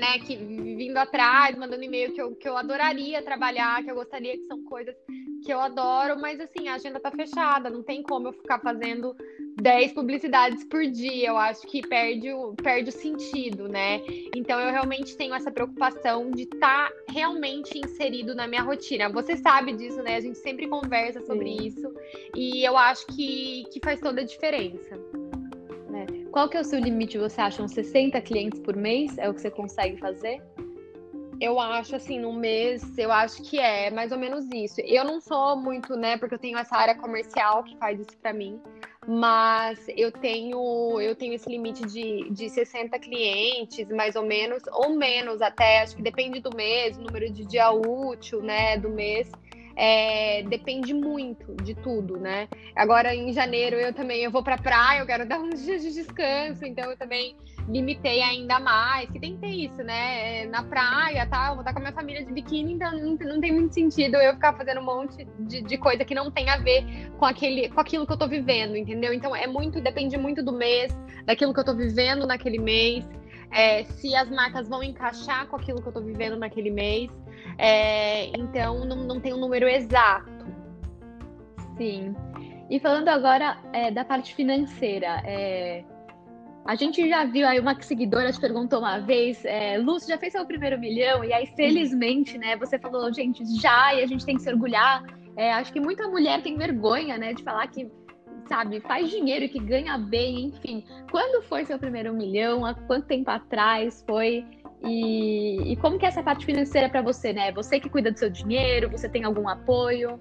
né, 0.00 0.18
que 0.18 0.34
vindo 0.36 0.96
atrás, 0.96 1.56
mandando 1.56 1.84
e-mail 1.84 2.12
que 2.12 2.20
eu, 2.20 2.34
que 2.34 2.48
eu 2.48 2.56
adoraria 2.56 3.22
trabalhar, 3.22 3.84
que 3.84 3.90
eu 3.90 3.94
gostaria 3.94 4.36
que 4.36 4.46
são 4.46 4.64
coisas 4.64 4.96
que 5.44 5.52
eu 5.52 5.60
adoro, 5.60 6.20
mas 6.20 6.40
assim, 6.40 6.68
a 6.68 6.74
agenda 6.74 7.00
tá 7.00 7.10
fechada, 7.10 7.70
não 7.70 7.82
tem 7.82 8.02
como 8.02 8.28
eu 8.28 8.32
ficar 8.32 8.58
fazendo 8.60 9.14
10 9.60 9.92
publicidades 9.92 10.64
por 10.64 10.84
dia, 10.86 11.28
eu 11.28 11.36
acho 11.36 11.66
que 11.66 11.86
perde 11.86 12.32
o, 12.32 12.54
perde 12.54 12.90
o 12.90 12.92
sentido, 12.92 13.68
né? 13.68 14.00
Então 14.34 14.58
eu 14.60 14.70
realmente 14.70 15.16
tenho 15.16 15.34
essa 15.34 15.50
preocupação 15.50 16.30
de 16.30 16.42
estar 16.42 16.90
tá 16.90 16.94
realmente 17.08 17.78
inserido 17.78 18.34
na 18.34 18.46
minha 18.46 18.62
rotina. 18.62 19.08
Você 19.08 19.36
sabe 19.36 19.72
disso, 19.72 20.02
né? 20.02 20.16
A 20.16 20.20
gente 20.20 20.38
sempre 20.38 20.66
conversa 20.66 21.20
sobre 21.22 21.48
Sim. 21.48 21.66
isso 21.66 21.94
e 22.34 22.64
eu 22.64 22.76
acho 22.76 23.06
que, 23.06 23.64
que 23.72 23.80
faz 23.82 24.00
toda 24.00 24.20
a 24.20 24.24
diferença. 24.24 24.98
Qual 26.32 26.48
que 26.48 26.56
é 26.56 26.60
o 26.60 26.64
seu 26.64 26.78
limite? 26.78 27.18
Você 27.18 27.40
acha 27.40 27.62
uns 27.62 27.72
60 27.72 28.20
clientes 28.20 28.60
por 28.60 28.76
mês? 28.76 29.18
É 29.18 29.28
o 29.28 29.34
que 29.34 29.40
você 29.40 29.50
consegue 29.50 29.96
fazer? 29.96 30.40
Eu 31.40 31.58
acho, 31.58 31.96
assim, 31.96 32.20
no 32.20 32.32
mês, 32.32 32.96
eu 32.98 33.10
acho 33.10 33.42
que 33.42 33.58
é 33.58 33.90
mais 33.90 34.12
ou 34.12 34.18
menos 34.18 34.44
isso. 34.52 34.80
Eu 34.82 35.04
não 35.04 35.20
sou 35.20 35.56
muito, 35.56 35.96
né, 35.96 36.16
porque 36.18 36.34
eu 36.34 36.38
tenho 36.38 36.56
essa 36.58 36.76
área 36.76 36.94
comercial 36.94 37.64
que 37.64 37.76
faz 37.78 37.98
isso 37.98 38.16
para 38.18 38.32
mim, 38.32 38.60
mas 39.08 39.86
eu 39.96 40.12
tenho 40.12 41.00
eu 41.00 41.16
tenho 41.16 41.32
esse 41.32 41.48
limite 41.48 41.84
de, 41.86 42.30
de 42.30 42.48
60 42.50 42.96
clientes, 42.98 43.88
mais 43.88 44.14
ou 44.16 44.22
menos, 44.22 44.62
ou 44.70 44.90
menos 44.90 45.40
até, 45.40 45.80
acho 45.80 45.96
que 45.96 46.02
depende 46.02 46.40
do 46.40 46.54
mês, 46.54 46.98
o 46.98 47.00
número 47.00 47.32
de 47.32 47.44
dia 47.46 47.70
útil, 47.72 48.42
né, 48.42 48.76
do 48.76 48.90
mês. 48.90 49.32
É, 49.82 50.42
depende 50.42 50.92
muito 50.92 51.54
de 51.64 51.74
tudo, 51.74 52.18
né? 52.18 52.48
Agora 52.76 53.14
em 53.14 53.32
janeiro 53.32 53.76
eu 53.76 53.94
também 53.94 54.22
eu 54.22 54.30
vou 54.30 54.42
pra 54.42 54.58
praia, 54.58 55.00
eu 55.00 55.06
quero 55.06 55.24
dar 55.26 55.40
uns 55.40 55.64
dias 55.64 55.80
de 55.80 55.94
descanso, 55.94 56.66
então 56.66 56.90
eu 56.90 56.98
também 56.98 57.34
limitei 57.66 58.20
ainda 58.20 58.60
mais, 58.60 59.08
que 59.08 59.18
tem 59.18 59.36
que 59.36 59.40
ter 59.40 59.48
isso, 59.48 59.82
né? 59.82 60.42
É, 60.42 60.46
na 60.46 60.62
praia, 60.62 61.26
tá? 61.26 61.52
Vou 61.52 61.60
estar 61.60 61.72
com 61.72 61.78
a 61.78 61.82
minha 61.82 61.94
família 61.94 62.22
de 62.22 62.30
biquíni, 62.30 62.74
então 62.74 62.92
não, 62.92 63.16
não 63.16 63.40
tem 63.40 63.52
muito 63.52 63.72
sentido 63.72 64.16
eu 64.16 64.34
ficar 64.34 64.52
fazendo 64.52 64.82
um 64.82 64.84
monte 64.84 65.26
de, 65.38 65.62
de, 65.62 65.78
coisa 65.78 66.04
que 66.04 66.14
não 66.14 66.30
tem 66.30 66.50
a 66.50 66.58
ver 66.58 66.84
com, 67.18 67.24
aquele, 67.24 67.70
com 67.70 67.80
aquilo 67.80 68.06
que 68.06 68.12
eu 68.12 68.18
tô 68.18 68.28
vivendo, 68.28 68.76
entendeu? 68.76 69.14
Então 69.14 69.34
é 69.34 69.46
muito, 69.46 69.80
depende 69.80 70.14
muito 70.18 70.44
do 70.44 70.52
mês, 70.52 70.94
daquilo 71.24 71.54
que 71.54 71.60
eu 71.60 71.64
tô 71.64 71.74
vivendo 71.74 72.26
naquele 72.26 72.58
mês, 72.58 73.08
é, 73.50 73.84
se 73.84 74.14
as 74.14 74.28
marcas 74.28 74.68
vão 74.68 74.82
encaixar 74.82 75.46
com 75.46 75.56
aquilo 75.56 75.80
que 75.80 75.88
eu 75.88 75.92
tô 75.92 76.02
vivendo 76.02 76.36
naquele 76.36 76.70
mês. 76.70 77.10
É, 77.58 78.26
então 78.38 78.84
não, 78.84 78.96
não 78.96 79.20
tem 79.20 79.34
um 79.34 79.38
número 79.38 79.68
exato. 79.68 80.30
Sim. 81.76 82.14
E 82.68 82.78
falando 82.78 83.08
agora 83.08 83.58
é, 83.72 83.90
da 83.90 84.04
parte 84.04 84.34
financeira, 84.34 85.22
é, 85.24 85.82
a 86.64 86.74
gente 86.74 87.08
já 87.08 87.24
viu 87.24 87.48
aí 87.48 87.58
uma 87.58 87.80
seguidora 87.82 88.32
te 88.32 88.38
perguntou 88.38 88.80
uma 88.80 88.98
vez, 88.98 89.44
é, 89.44 89.78
Lúcio, 89.78 90.08
já 90.08 90.18
fez 90.18 90.32
seu 90.32 90.44
primeiro 90.44 90.78
milhão? 90.78 91.24
E 91.24 91.32
aí, 91.32 91.46
felizmente, 91.56 92.38
né, 92.38 92.56
você 92.56 92.78
falou, 92.78 93.12
gente, 93.12 93.44
já, 93.60 93.94
e 93.94 94.02
a 94.02 94.06
gente 94.06 94.24
tem 94.24 94.36
que 94.36 94.42
se 94.42 94.50
orgulhar. 94.52 95.02
É, 95.36 95.52
acho 95.54 95.72
que 95.72 95.80
muita 95.80 96.06
mulher 96.06 96.42
tem 96.42 96.56
vergonha, 96.56 97.16
né, 97.16 97.32
de 97.32 97.42
falar 97.42 97.66
que, 97.68 97.90
sabe, 98.46 98.80
faz 98.80 99.10
dinheiro 99.10 99.46
e 99.46 99.48
que 99.48 99.58
ganha 99.58 99.96
bem, 99.96 100.46
enfim. 100.46 100.84
Quando 101.10 101.42
foi 101.42 101.64
seu 101.64 101.78
primeiro 101.78 102.12
milhão? 102.12 102.64
Há 102.64 102.74
quanto 102.74 103.06
tempo 103.06 103.30
atrás 103.30 104.04
foi? 104.06 104.44
E, 104.82 105.72
e 105.72 105.76
como 105.76 105.98
que 105.98 106.04
é 106.04 106.08
essa 106.08 106.22
parte 106.22 106.46
financeira 106.46 106.88
para 106.88 107.02
você, 107.02 107.32
né? 107.32 107.52
Você 107.52 107.78
que 107.78 107.88
cuida 107.88 108.10
do 108.10 108.18
seu 108.18 108.30
dinheiro, 108.30 108.90
você 108.90 109.08
tem 109.08 109.24
algum 109.24 109.48
apoio? 109.48 110.18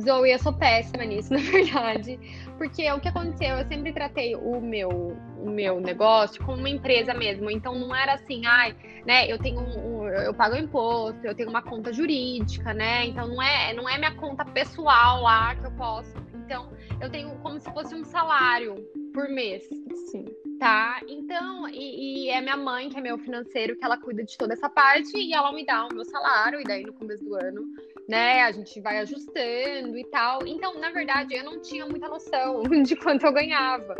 Zoe, 0.00 0.32
eu 0.32 0.38
sou 0.38 0.52
péssima 0.52 1.04
nisso, 1.04 1.32
na 1.34 1.40
verdade. 1.40 2.18
Porque 2.56 2.90
o 2.90 3.00
que 3.00 3.08
aconteceu, 3.08 3.56
eu 3.56 3.66
sempre 3.66 3.92
tratei 3.92 4.34
o 4.34 4.60
meu, 4.60 5.16
o 5.38 5.50
meu 5.50 5.80
negócio 5.80 6.42
como 6.44 6.58
uma 6.58 6.70
empresa 6.70 7.12
mesmo. 7.14 7.50
Então 7.50 7.74
não 7.78 7.94
era 7.94 8.14
assim, 8.14 8.46
ai, 8.46 8.74
né, 9.06 9.30
eu 9.30 9.38
tenho 9.38 9.60
um, 9.60 10.08
eu 10.08 10.34
pago 10.34 10.56
imposto, 10.56 11.24
eu 11.24 11.34
tenho 11.34 11.50
uma 11.50 11.62
conta 11.62 11.92
jurídica, 11.92 12.72
né? 12.72 13.06
Então 13.06 13.28
não 13.28 13.42
é, 13.42 13.72
não 13.74 13.88
é 13.88 13.98
minha 13.98 14.14
conta 14.14 14.44
pessoal 14.44 15.22
lá 15.22 15.54
que 15.54 15.66
eu 15.66 15.72
posso. 15.72 16.22
Então, 16.44 16.70
eu 17.00 17.08
tenho 17.08 17.30
como 17.36 17.58
se 17.58 17.72
fosse 17.72 17.94
um 17.94 18.04
salário 18.04 18.74
por 19.14 19.28
mês. 19.28 19.62
Sim. 20.10 20.26
Tá? 20.62 21.00
Então, 21.08 21.68
e, 21.68 22.26
e, 22.26 22.28
é 22.28 22.40
minha 22.40 22.56
mãe, 22.56 22.88
que 22.88 22.96
é 22.96 23.00
meu 23.00 23.18
financeiro, 23.18 23.74
que 23.74 23.84
ela 23.84 23.98
cuida 23.98 24.22
de 24.22 24.38
toda 24.38 24.52
essa 24.52 24.68
parte, 24.68 25.16
e 25.16 25.34
ela 25.34 25.52
me 25.52 25.66
dá 25.66 25.86
o 25.86 25.92
meu 25.92 26.04
salário, 26.04 26.60
e 26.60 26.62
daí 26.62 26.84
no 26.84 26.92
começo 26.92 27.24
do 27.24 27.34
ano 27.34 27.66
né? 28.08 28.42
A 28.42 28.52
gente 28.52 28.80
vai 28.80 28.98
ajustando 28.98 29.96
e 29.96 30.04
tal. 30.04 30.46
Então, 30.46 30.78
na 30.78 30.90
verdade, 30.90 31.34
eu 31.34 31.44
não 31.44 31.60
tinha 31.60 31.86
muita 31.86 32.08
noção 32.08 32.62
de 32.84 32.96
quanto 32.96 33.26
eu 33.26 33.32
ganhava. 33.32 33.96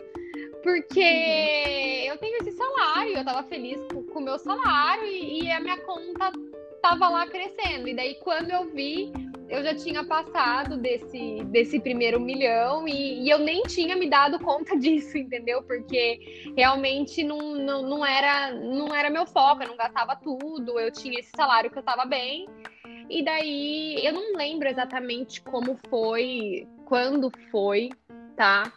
Porque 0.63 1.01
eu 2.07 2.17
tenho 2.19 2.37
esse 2.41 2.53
salário, 2.53 3.17
eu 3.17 3.25
tava 3.25 3.43
feliz 3.45 3.81
com 4.13 4.21
o 4.21 4.23
meu 4.23 4.39
salário 4.39 5.05
e, 5.05 5.45
e 5.45 5.51
a 5.51 5.61
minha 5.61 5.77
conta 5.79 6.31
tava 6.83 7.09
lá 7.09 7.27
crescendo. 7.27 7.89
E 7.89 7.95
daí, 7.95 8.17
quando 8.17 8.51
eu 8.51 8.71
vi, 8.75 9.13
eu 9.49 9.63
já 9.63 9.75
tinha 9.75 10.05
passado 10.05 10.77
desse, 10.77 11.45
desse 11.45 11.79
primeiro 11.79 12.21
milhão 12.21 12.89
e, 12.89 13.23
e, 13.23 13.31
eu 13.31 13.39
nem 13.39 13.63
tinha 13.63 13.95
me 13.95 14.11
dado 14.11 14.39
conta 14.41 14.77
disso, 14.77 15.17
entendeu? 15.17 15.63
Porque 15.63 16.53
realmente 16.57 17.23
não, 17.23 17.55
não, 17.55 17.83
não, 17.83 18.05
era, 18.05 18.53
não 18.53 18.95
era 18.95 19.09
meu 19.09 19.25
foco, 19.25 19.63
eu 19.63 19.69
não 19.69 19.77
gastava 19.77 20.17
tudo, 20.17 20.79
eu 20.79 20.91
tinha 20.91 21.21
esse 21.21 21.31
salário 21.37 21.71
que 21.71 21.79
eu 21.79 21.83
tava 21.83 22.05
bem. 22.05 22.49
E 23.09 23.23
daí, 23.23 24.05
eu 24.05 24.13
não 24.13 24.35
lembro 24.35 24.69
exatamente 24.69 25.41
como 25.43 25.79
foi, 25.89 26.67
quando 26.87 27.31
foi, 27.51 27.91
tá? 28.37 28.73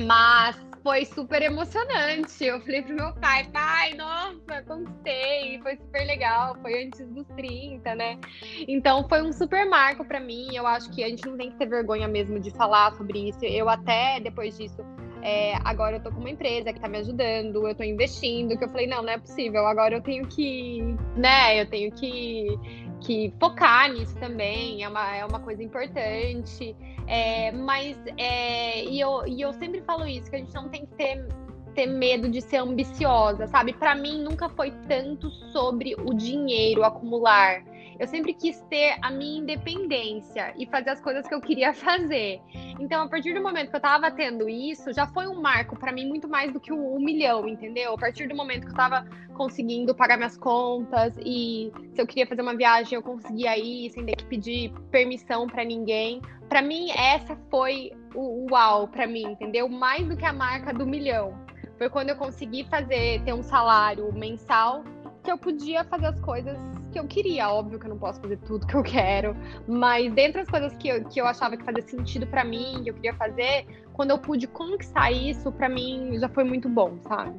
Mas 0.00 0.69
foi 0.82 1.04
super 1.04 1.42
emocionante. 1.42 2.44
Eu 2.44 2.60
falei 2.60 2.82
pro 2.82 2.94
meu 2.94 3.14
pai, 3.14 3.44
pai, 3.52 3.94
nossa, 3.94 4.62
conquistei, 4.66 5.60
foi 5.62 5.76
super 5.76 6.06
legal, 6.06 6.56
foi 6.60 6.84
antes 6.84 7.06
dos 7.08 7.26
30, 7.36 7.94
né? 7.94 8.18
Então 8.66 9.08
foi 9.08 9.22
um 9.22 9.32
super 9.32 9.68
marco 9.68 10.04
para 10.04 10.20
mim. 10.20 10.54
Eu 10.54 10.66
acho 10.66 10.90
que 10.90 11.02
a 11.02 11.08
gente 11.08 11.26
não 11.26 11.36
tem 11.36 11.50
que 11.50 11.56
ter 11.56 11.66
vergonha 11.66 12.08
mesmo 12.08 12.38
de 12.40 12.50
falar 12.50 12.92
sobre 12.94 13.28
isso. 13.28 13.44
Eu 13.44 13.68
até, 13.68 14.20
depois 14.20 14.56
disso, 14.56 14.84
é, 15.22 15.54
agora 15.64 15.96
eu 15.96 16.02
tô 16.02 16.10
com 16.10 16.20
uma 16.20 16.30
empresa 16.30 16.72
que 16.72 16.80
tá 16.80 16.88
me 16.88 16.98
ajudando, 16.98 17.68
eu 17.68 17.74
tô 17.74 17.82
investindo, 17.82 18.56
que 18.56 18.64
eu 18.64 18.68
falei, 18.70 18.86
não, 18.86 19.02
não 19.02 19.12
é 19.12 19.18
possível, 19.18 19.66
agora 19.66 19.96
eu 19.96 20.02
tenho 20.02 20.26
que, 20.26 20.82
né, 21.14 21.60
eu 21.60 21.68
tenho 21.68 21.92
que 21.92 22.58
que 23.00 23.32
focar 23.40 23.92
nisso 23.92 24.14
também 24.16 24.82
é 24.82 24.88
uma, 24.88 25.16
é 25.16 25.24
uma 25.24 25.40
coisa 25.40 25.62
importante. 25.62 26.76
É, 27.06 27.50
mas, 27.52 27.98
é, 28.16 28.84
e, 28.84 29.00
eu, 29.00 29.26
e 29.26 29.40
eu 29.40 29.52
sempre 29.54 29.80
falo 29.82 30.06
isso, 30.06 30.30
que 30.30 30.36
a 30.36 30.38
gente 30.38 30.54
não 30.54 30.68
tem 30.68 30.86
que 30.86 30.94
ter, 30.94 31.26
ter 31.74 31.86
medo 31.86 32.28
de 32.28 32.40
ser 32.40 32.58
ambiciosa, 32.58 33.46
sabe? 33.46 33.72
Para 33.72 33.94
mim, 33.94 34.22
nunca 34.22 34.48
foi 34.48 34.70
tanto 34.86 35.30
sobre 35.52 35.96
o 36.04 36.14
dinheiro 36.14 36.84
acumular. 36.84 37.64
Eu 38.00 38.08
sempre 38.08 38.32
quis 38.32 38.58
ter 38.70 38.96
a 39.02 39.10
minha 39.10 39.40
independência 39.40 40.54
e 40.56 40.64
fazer 40.64 40.88
as 40.88 41.02
coisas 41.02 41.28
que 41.28 41.34
eu 41.34 41.40
queria 41.40 41.70
fazer. 41.74 42.40
Então, 42.80 43.02
a 43.02 43.08
partir 43.08 43.34
do 43.34 43.42
momento 43.42 43.68
que 43.68 43.76
eu 43.76 43.80
tava 43.80 44.10
tendo 44.10 44.48
isso, 44.48 44.90
já 44.90 45.06
foi 45.06 45.26
um 45.26 45.38
marco 45.38 45.78
para 45.78 45.92
mim 45.92 46.08
muito 46.08 46.26
mais 46.26 46.50
do 46.50 46.58
que 46.58 46.72
um, 46.72 46.96
um, 46.96 46.98
milhão, 46.98 47.46
entendeu? 47.46 47.92
A 47.92 47.98
partir 47.98 48.26
do 48.26 48.34
momento 48.34 48.64
que 48.64 48.72
eu 48.72 48.76
tava 48.76 49.06
conseguindo 49.34 49.94
pagar 49.94 50.16
minhas 50.16 50.34
contas 50.38 51.14
e 51.22 51.70
se 51.92 52.00
eu 52.00 52.06
queria 52.06 52.26
fazer 52.26 52.40
uma 52.40 52.56
viagem, 52.56 52.96
eu 52.96 53.02
conseguia 53.02 53.58
ir 53.58 53.90
sem 53.90 54.06
ter 54.06 54.16
que 54.16 54.24
pedir 54.24 54.72
permissão 54.90 55.46
para 55.46 55.62
ninguém. 55.62 56.22
Para 56.48 56.62
mim, 56.62 56.90
essa 56.92 57.36
foi 57.50 57.92
o, 58.14 58.46
uau 58.50 58.88
para 58.88 59.06
mim, 59.06 59.24
entendeu? 59.24 59.68
Mais 59.68 60.08
do 60.08 60.16
que 60.16 60.24
a 60.24 60.32
marca 60.32 60.72
do 60.72 60.86
milhão. 60.86 61.38
Foi 61.76 61.90
quando 61.90 62.08
eu 62.08 62.16
consegui 62.16 62.64
fazer, 62.64 63.22
ter 63.24 63.34
um 63.34 63.42
salário 63.42 64.10
mensal 64.14 64.84
que 65.22 65.30
eu 65.30 65.36
podia 65.36 65.84
fazer 65.84 66.06
as 66.06 66.20
coisas 66.20 66.79
que 66.90 66.98
eu 66.98 67.06
queria. 67.06 67.48
Óbvio 67.48 67.78
que 67.78 67.86
eu 67.86 67.90
não 67.90 67.98
posso 67.98 68.20
fazer 68.20 68.36
tudo 68.38 68.66
que 68.66 68.74
eu 68.74 68.82
quero, 68.82 69.36
mas 69.66 70.12
dentre 70.12 70.42
as 70.42 70.48
coisas 70.48 70.76
que 70.76 70.88
eu, 70.88 71.04
que 71.04 71.20
eu 71.20 71.26
achava 71.26 71.56
que 71.56 71.64
fazia 71.64 71.82
sentido 71.82 72.26
para 72.26 72.44
mim, 72.44 72.82
que 72.82 72.90
eu 72.90 72.94
queria 72.94 73.14
fazer, 73.14 73.66
quando 73.92 74.10
eu 74.10 74.18
pude 74.18 74.46
conquistar 74.46 75.10
isso, 75.10 75.50
para 75.52 75.68
mim 75.68 76.18
já 76.18 76.28
foi 76.28 76.44
muito 76.44 76.68
bom, 76.68 76.98
sabe? 77.06 77.38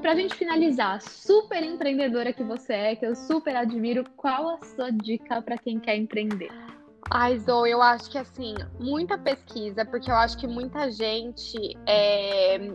Pra 0.00 0.14
gente 0.14 0.34
finalizar, 0.34 1.00
super 1.00 1.62
empreendedora 1.62 2.32
que 2.32 2.42
você 2.42 2.72
é, 2.72 2.96
que 2.96 3.06
eu 3.06 3.14
super 3.16 3.56
admiro, 3.56 4.04
qual 4.16 4.50
a 4.50 4.64
sua 4.64 4.90
dica 4.90 5.40
para 5.40 5.56
quem 5.56 5.80
quer 5.80 5.96
empreender? 5.96 6.50
Ai, 7.10 7.38
Zoe, 7.38 7.70
eu 7.70 7.82
acho 7.82 8.10
que 8.10 8.18
assim, 8.18 8.54
muita 8.78 9.18
pesquisa, 9.18 9.84
porque 9.84 10.10
eu 10.10 10.14
acho 10.14 10.36
que 10.38 10.46
muita 10.46 10.90
gente 10.90 11.76
é, 11.86 12.70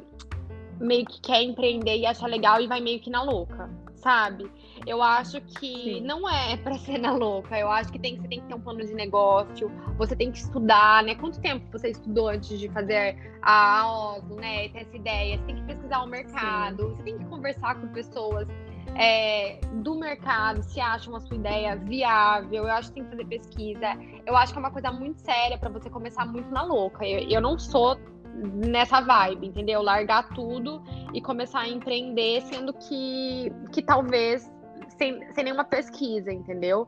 meio 0.80 1.06
que 1.06 1.22
quer 1.22 1.44
empreender 1.44 1.98
e 1.98 2.06
acha 2.06 2.26
legal 2.26 2.62
e 2.62 2.68
vai 2.68 2.80
meio 2.80 3.00
que 3.00 3.10
na 3.10 3.22
louca, 3.22 3.70
sabe? 4.00 4.50
Eu 4.86 5.02
acho 5.02 5.40
que 5.42 5.68
Sim. 5.76 6.02
não 6.02 6.28
é 6.28 6.58
para 6.64 6.78
ser 6.78 6.98
na 6.98 7.14
louca. 7.14 7.58
Eu 7.58 7.70
acho 7.70 7.92
que 7.92 8.00
tem, 8.00 8.18
você 8.18 8.28
tem 8.28 8.42
que 8.42 8.48
ter 8.48 8.54
um 8.54 8.62
plano 8.62 8.86
de 8.86 8.94
negócio, 8.94 9.72
você 9.98 10.16
tem 10.16 10.32
que 10.32 10.40
estudar, 10.40 11.04
né? 11.04 11.16
Quanto 11.16 11.40
tempo 11.40 11.66
você 11.72 11.90
estudou 11.90 12.30
antes 12.30 12.60
de 12.60 12.70
fazer 12.70 13.18
a 13.42 14.16
Oslo, 14.16 14.36
né? 14.36 14.70
Ter 14.70 14.80
essa 14.80 14.96
ideia? 14.96 15.38
Você 15.38 15.44
tem 15.44 15.56
que 15.56 15.64
pesquisar 15.64 16.02
o 16.02 16.08
mercado, 16.08 16.84
Sim. 16.84 16.96
você 16.96 17.04
tem 17.04 17.18
que 17.18 17.26
conversar 17.26 17.76
com 17.80 17.88
pessoas 17.90 18.48
é, 18.96 19.60
do 19.74 19.96
mercado, 19.96 20.64
se 20.64 20.80
acham 20.80 21.16
a 21.16 21.20
sua 21.20 21.36
ideia 21.36 21.76
viável. 21.76 22.64
Eu 22.64 22.72
acho 22.72 22.90
que 22.90 22.96
tem 22.96 23.04
que 23.04 23.10
fazer 23.10 23.26
pesquisa. 23.26 23.98
Eu 24.26 24.36
acho 24.36 24.54
que 24.54 24.60
é 24.60 24.62
uma 24.62 24.72
coisa 24.72 24.92
muito 24.92 25.20
séria 25.22 25.58
para 25.58 25.70
você 25.70 25.90
começar 25.90 26.26
muito 26.26 26.50
na 26.50 26.64
louca. 26.64 27.06
Eu, 27.06 27.28
eu 27.30 27.42
não 27.42 27.58
sou 27.58 27.98
nessa 28.34 29.02
vibe, 29.02 29.48
entendeu? 29.48 29.82
Largar 29.82 30.30
tudo 30.30 30.82
e 31.14 31.22
começar 31.22 31.62
a 31.62 31.70
empreender, 31.70 32.42
sendo 32.42 32.74
que, 32.74 33.52
que 33.72 33.82
talvez 33.82 34.52
sem, 34.98 35.34
sem 35.34 35.44
nenhuma 35.44 35.64
pesquisa, 35.64 36.32
entendeu? 36.32 36.86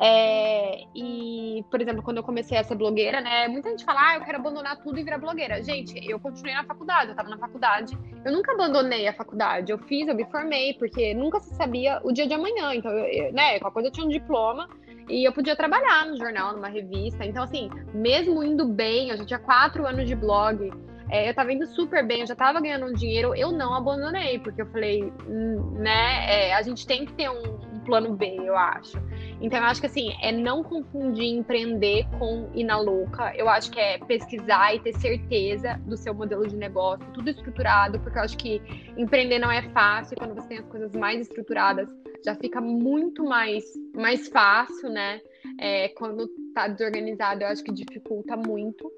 É, 0.00 0.84
e, 0.94 1.64
por 1.70 1.80
exemplo, 1.80 2.02
quando 2.02 2.16
eu 2.16 2.22
comecei 2.22 2.58
a 2.58 2.64
ser 2.64 2.74
blogueira, 2.74 3.20
né? 3.20 3.46
Muita 3.46 3.70
gente 3.70 3.84
fala, 3.84 4.10
ah, 4.10 4.14
eu 4.16 4.22
quero 4.22 4.38
abandonar 4.38 4.76
tudo 4.78 4.98
e 4.98 5.04
virar 5.04 5.18
blogueira. 5.18 5.62
Gente, 5.62 5.94
eu 6.08 6.18
continuei 6.18 6.54
na 6.54 6.64
faculdade, 6.64 7.10
eu 7.10 7.16
tava 7.16 7.28
na 7.28 7.38
faculdade. 7.38 7.96
Eu 8.24 8.32
nunca 8.32 8.52
abandonei 8.52 9.06
a 9.06 9.12
faculdade. 9.12 9.70
Eu 9.70 9.78
fiz, 9.78 10.08
eu 10.08 10.14
me 10.14 10.24
formei, 10.24 10.74
porque 10.74 11.14
nunca 11.14 11.40
se 11.40 11.54
sabia 11.54 12.00
o 12.02 12.12
dia 12.12 12.26
de 12.26 12.34
amanhã. 12.34 12.74
Então, 12.74 12.90
eu, 12.90 13.32
né, 13.32 13.58
qualquer 13.60 13.74
coisa 13.74 13.88
eu 13.88 13.92
tinha 13.92 14.06
um 14.06 14.10
diploma 14.10 14.68
e 15.08 15.26
eu 15.26 15.32
podia 15.32 15.56
trabalhar 15.56 16.06
no 16.06 16.16
jornal, 16.16 16.54
numa 16.54 16.68
revista. 16.68 17.24
Então, 17.24 17.42
assim, 17.42 17.70
mesmo 17.92 18.42
indo 18.42 18.66
bem, 18.66 19.10
eu 19.10 19.16
já 19.16 19.24
tinha 19.24 19.38
quatro 19.38 19.86
anos 19.86 20.06
de 20.06 20.14
blog. 20.14 20.70
É, 21.12 21.28
eu 21.28 21.34
tava 21.34 21.52
indo 21.52 21.66
super 21.66 22.06
bem, 22.06 22.20
eu 22.20 22.26
já 22.26 22.34
tava 22.34 22.58
ganhando 22.58 22.86
um 22.86 22.92
dinheiro, 22.94 23.34
eu 23.34 23.52
não 23.52 23.74
abandonei, 23.74 24.38
porque 24.38 24.62
eu 24.62 24.66
falei, 24.68 25.12
hum, 25.28 25.74
né, 25.78 26.24
é, 26.26 26.54
a 26.54 26.62
gente 26.62 26.86
tem 26.86 27.04
que 27.04 27.12
ter 27.12 27.28
um, 27.28 27.56
um, 27.74 27.80
plano 27.80 28.14
B, 28.14 28.36
eu 28.38 28.56
acho. 28.56 28.96
Então, 29.38 29.58
eu 29.58 29.66
acho 29.66 29.78
que 29.78 29.86
assim, 29.88 30.14
é 30.22 30.32
não 30.32 30.62
confundir 30.62 31.26
empreender 31.26 32.06
com 32.18 32.48
ir 32.54 32.64
na 32.64 32.78
louca. 32.78 33.30
Eu 33.36 33.46
acho 33.46 33.70
que 33.70 33.78
é 33.78 33.98
pesquisar 33.98 34.74
e 34.74 34.80
ter 34.80 34.94
certeza 34.94 35.78
do 35.84 35.98
seu 35.98 36.14
modelo 36.14 36.48
de 36.48 36.56
negócio, 36.56 37.04
tudo 37.12 37.28
estruturado, 37.28 38.00
porque 38.00 38.18
eu 38.18 38.22
acho 38.22 38.38
que 38.38 38.62
empreender 38.96 39.38
não 39.38 39.50
é 39.50 39.60
fácil. 39.70 40.16
Quando 40.16 40.34
você 40.34 40.48
tem 40.48 40.58
as 40.58 40.66
coisas 40.66 40.92
mais 40.92 41.20
estruturadas, 41.20 41.90
já 42.24 42.34
fica 42.34 42.60
muito 42.60 43.24
mais, 43.24 43.64
mais 43.94 44.28
fácil, 44.28 44.88
né? 44.88 45.20
É, 45.58 45.88
quando 45.90 46.28
tá 46.54 46.68
desorganizado, 46.68 47.42
eu 47.42 47.48
acho 47.48 47.62
que 47.62 47.72
dificulta 47.72 48.36
muito. 48.36 48.90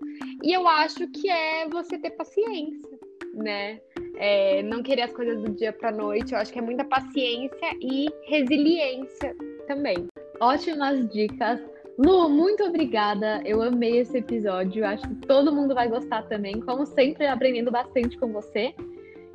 E 0.43 0.53
eu 0.53 0.67
acho 0.69 1.09
que 1.09 1.31
é 1.31 1.69
você 1.69 1.99
ter 1.99 2.11
paciência, 2.11 2.99
né? 3.35 3.81
É, 4.17 4.63
não 4.63 4.83
querer 4.83 5.03
as 5.03 5.13
coisas 5.13 5.43
do 5.43 5.51
dia 5.51 5.73
para 5.73 5.91
noite. 5.91 6.33
Eu 6.33 6.39
acho 6.39 6.53
que 6.53 6.59
é 6.59 6.63
muita 6.63 6.85
paciência 6.85 7.77
e 7.81 8.09
resiliência 8.27 9.35
também. 9.67 10.07
Ótimas 10.41 11.09
dicas. 11.11 11.61
Lu, 11.97 12.29
muito 12.29 12.65
obrigada. 12.65 13.41
Eu 13.45 13.63
amei 13.63 13.99
esse 13.99 14.19
episódio. 14.19 14.85
Acho 14.85 15.09
que 15.09 15.27
todo 15.27 15.55
mundo 15.55 15.75
vai 15.75 15.89
gostar 15.89 16.23
também. 16.25 16.61
Como 16.61 16.85
sempre, 16.85 17.27
aprendendo 17.27 17.71
bastante 17.71 18.19
com 18.19 18.33
você. 18.33 18.75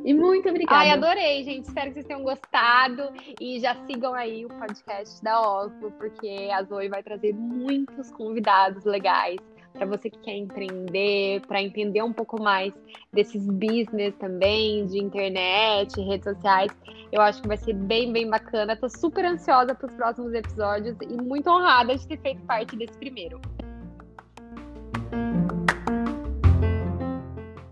E 0.03 0.13
muito 0.13 0.49
obrigada. 0.49 0.81
Ai, 0.81 0.91
adorei, 0.91 1.43
gente. 1.43 1.65
Espero 1.65 1.87
que 1.87 1.93
vocês 1.95 2.05
tenham 2.05 2.23
gostado. 2.23 3.09
E 3.39 3.59
já 3.59 3.75
sigam 3.85 4.13
aí 4.13 4.45
o 4.45 4.49
podcast 4.49 5.23
da 5.23 5.41
Oslo, 5.41 5.91
porque 5.91 6.49
a 6.53 6.63
Zoe 6.63 6.87
vai 6.87 7.03
trazer 7.03 7.33
muitos 7.33 8.11
convidados 8.11 8.85
legais 8.85 9.37
para 9.73 9.85
você 9.85 10.09
que 10.09 10.19
quer 10.19 10.35
empreender, 10.35 11.41
para 11.47 11.61
entender 11.61 12.01
um 12.01 12.11
pouco 12.11 12.41
mais 12.41 12.73
desses 13.13 13.45
business 13.45 14.15
também, 14.19 14.85
de 14.87 14.99
internet, 14.99 15.99
redes 16.01 16.23
sociais. 16.23 16.71
Eu 17.11 17.21
acho 17.21 17.41
que 17.41 17.47
vai 17.47 17.57
ser 17.57 17.73
bem, 17.73 18.11
bem 18.11 18.29
bacana. 18.29 18.75
Tô 18.75 18.89
super 18.89 19.25
ansiosa 19.25 19.73
para 19.75 19.87
os 19.87 19.93
próximos 19.93 20.33
episódios 20.33 20.97
e 21.01 21.21
muito 21.21 21.49
honrada 21.49 21.95
de 21.95 22.07
ter 22.07 22.19
feito 22.19 22.41
parte 22.41 22.75
desse 22.75 22.97
primeiro. 22.97 23.39